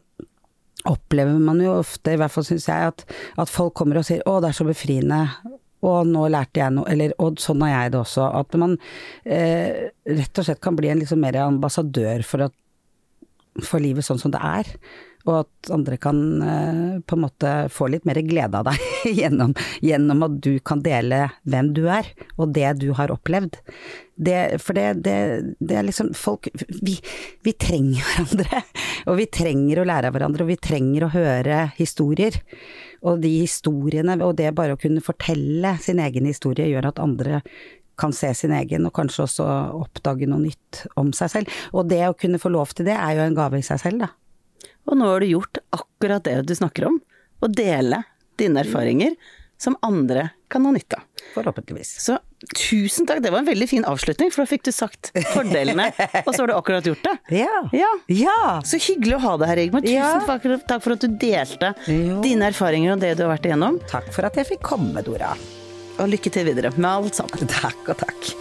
opplever 0.89 1.39
man 1.39 1.61
jo 1.63 1.77
ofte, 1.79 2.15
i 2.15 2.21
hvert 2.21 2.33
fall 2.35 2.47
syns 2.47 2.69
jeg, 2.71 2.93
at, 2.93 3.05
at 3.39 3.51
folk 3.51 3.75
kommer 3.79 4.01
og 4.01 4.07
sier 4.09 4.23
'å, 4.27 4.41
det 4.43 4.51
er 4.51 4.59
så 4.59 4.67
befriende'. 4.67 5.59
Og 5.83 6.07
nå 6.07 6.29
lærte 6.31 6.61
jeg 6.63 6.75
noe, 6.77 6.87
eller 6.91 7.15
og 7.19 7.41
sånn 7.43 7.63
har 7.67 7.73
jeg 7.73 7.93
det 7.93 8.01
også. 8.05 8.27
At 8.39 8.55
man 8.55 8.77
eh, 9.27 9.91
rett 10.07 10.39
og 10.39 10.47
slett 10.47 10.61
kan 10.63 10.77
bli 10.79 10.93
en 10.93 11.01
liksom 11.03 11.19
mer 11.19 11.41
ambassadør 11.43 12.23
for, 12.23 12.47
at, 12.47 12.55
for 13.67 13.83
livet 13.83 14.07
sånn 14.07 14.21
som 14.23 14.31
det 14.31 14.39
er. 14.47 14.71
Og 15.29 15.43
at 15.45 15.73
andre 15.75 15.99
kan 16.03 16.19
eh, 16.43 17.01
på 17.07 17.17
en 17.17 17.25
måte 17.25 17.51
få 17.73 17.89
litt 17.93 18.07
mer 18.09 18.19
glede 18.27 18.59
av 18.59 18.71
deg 18.71 18.87
gjennom, 19.21 19.55
gjennom 19.85 20.25
at 20.27 20.39
du 20.43 20.57
kan 20.67 20.83
dele 20.85 21.25
hvem 21.49 21.73
du 21.77 21.85
er, 21.91 22.09
og 22.37 22.55
det 22.57 22.73
du 22.83 22.91
har 22.99 23.13
opplevd. 23.15 23.61
Det, 24.23 24.39
for 24.63 24.77
det, 24.77 25.03
det, 25.07 25.17
det 25.59 25.79
er 25.79 25.87
liksom 25.87 26.13
folk 26.19 26.51
vi, 26.83 26.97
vi 27.43 27.55
trenger 27.55 28.03
hverandre. 28.07 28.63
Og 29.11 29.19
vi 29.19 29.29
trenger 29.35 29.83
å 29.83 29.87
lære 29.89 30.11
av 30.11 30.17
hverandre, 30.17 30.47
og 30.47 30.53
vi 30.53 30.63
trenger 30.63 31.07
å 31.07 31.13
høre 31.15 31.61
historier. 31.79 32.39
Og 33.03 33.23
de 33.23 33.33
historiene, 33.41 34.19
og 34.23 34.37
det 34.39 34.53
bare 34.59 34.77
å 34.77 34.81
kunne 34.81 35.03
fortelle 35.03 35.77
sin 35.83 36.03
egen 36.03 36.27
historie, 36.29 36.69
gjør 36.71 36.93
at 36.93 37.03
andre 37.03 37.43
kan 37.99 38.15
se 38.17 38.31
sin 38.35 38.55
egen, 38.57 38.87
og 38.89 38.95
kanskje 38.97 39.27
også 39.27 39.47
oppdage 39.79 40.27
noe 40.31 40.43
nytt 40.47 40.85
om 40.99 41.13
seg 41.17 41.31
selv. 41.31 41.61
Og 41.77 41.91
det 41.91 42.03
å 42.09 42.17
kunne 42.19 42.41
få 42.43 42.51
lov 42.55 42.73
til 42.75 42.89
det, 42.89 42.97
er 42.97 43.19
jo 43.19 43.27
en 43.27 43.37
gave 43.37 43.61
i 43.61 43.67
seg 43.67 43.83
selv, 43.83 44.07
da. 44.07 44.11
Og 44.89 44.99
nå 44.99 45.07
har 45.13 45.21
du 45.23 45.27
gjort 45.31 45.59
akkurat 45.77 46.25
det 46.27 46.41
du 46.49 46.55
snakker 46.59 46.89
om, 46.91 46.99
å 47.43 47.49
dele 47.51 48.03
dine 48.41 48.63
erfaringer 48.65 49.15
som 49.63 49.77
andre 49.87 50.31
kan 50.51 50.65
ha 50.67 50.73
nytte 50.75 50.99
av. 50.99 51.05
Forhåpentligvis. 51.37 51.93
Så 52.03 52.17
tusen 52.59 53.07
takk, 53.07 53.21
det 53.23 53.31
var 53.31 53.39
en 53.45 53.47
veldig 53.47 53.69
fin 53.71 53.85
avslutning, 53.87 54.33
for 54.35 54.43
da 54.43 54.51
fikk 54.51 54.65
du 54.67 54.73
sagt 54.75 55.13
fordelene, 55.33 55.87
og 56.27 56.33
så 56.35 56.43
har 56.43 56.51
du 56.51 56.55
akkurat 56.57 56.89
gjort 56.91 57.05
det. 57.07 57.15
Ja. 57.39 57.61
Ja. 57.77 57.91
Ja. 58.11 58.39
Så 58.67 58.81
hyggelig 58.83 59.21
å 59.21 59.23
ha 59.23 59.37
deg 59.39 59.53
her, 59.53 59.61
Rigmor. 59.63 59.87
Tusen 59.87 59.95
Ja. 59.95 60.13
takk, 60.27 60.83
for 60.83 60.97
at 60.97 61.07
du 61.07 61.09
delte 61.23 61.75
Jo. 61.87 62.19
dine 62.27 62.51
erfaringer 62.51 62.97
og 62.97 63.05
det 63.07 63.15
du 63.21 63.25
har 63.27 63.37
vært 63.37 63.47
igjennom. 63.47 63.79
Takk 63.91 64.11
for 64.13 64.27
at 64.27 64.35
jeg 64.41 64.51
fikk 64.51 64.67
komme, 64.67 65.05
Dora. 65.07 65.31
Og 66.01 66.09
lykke 66.11 66.33
til 66.35 66.49
videre 66.51 66.75
med 66.75 66.91
alt 66.91 67.23
sammen. 67.23 67.47
Takk 67.47 67.95
og 67.95 68.03
takk. 68.03 68.33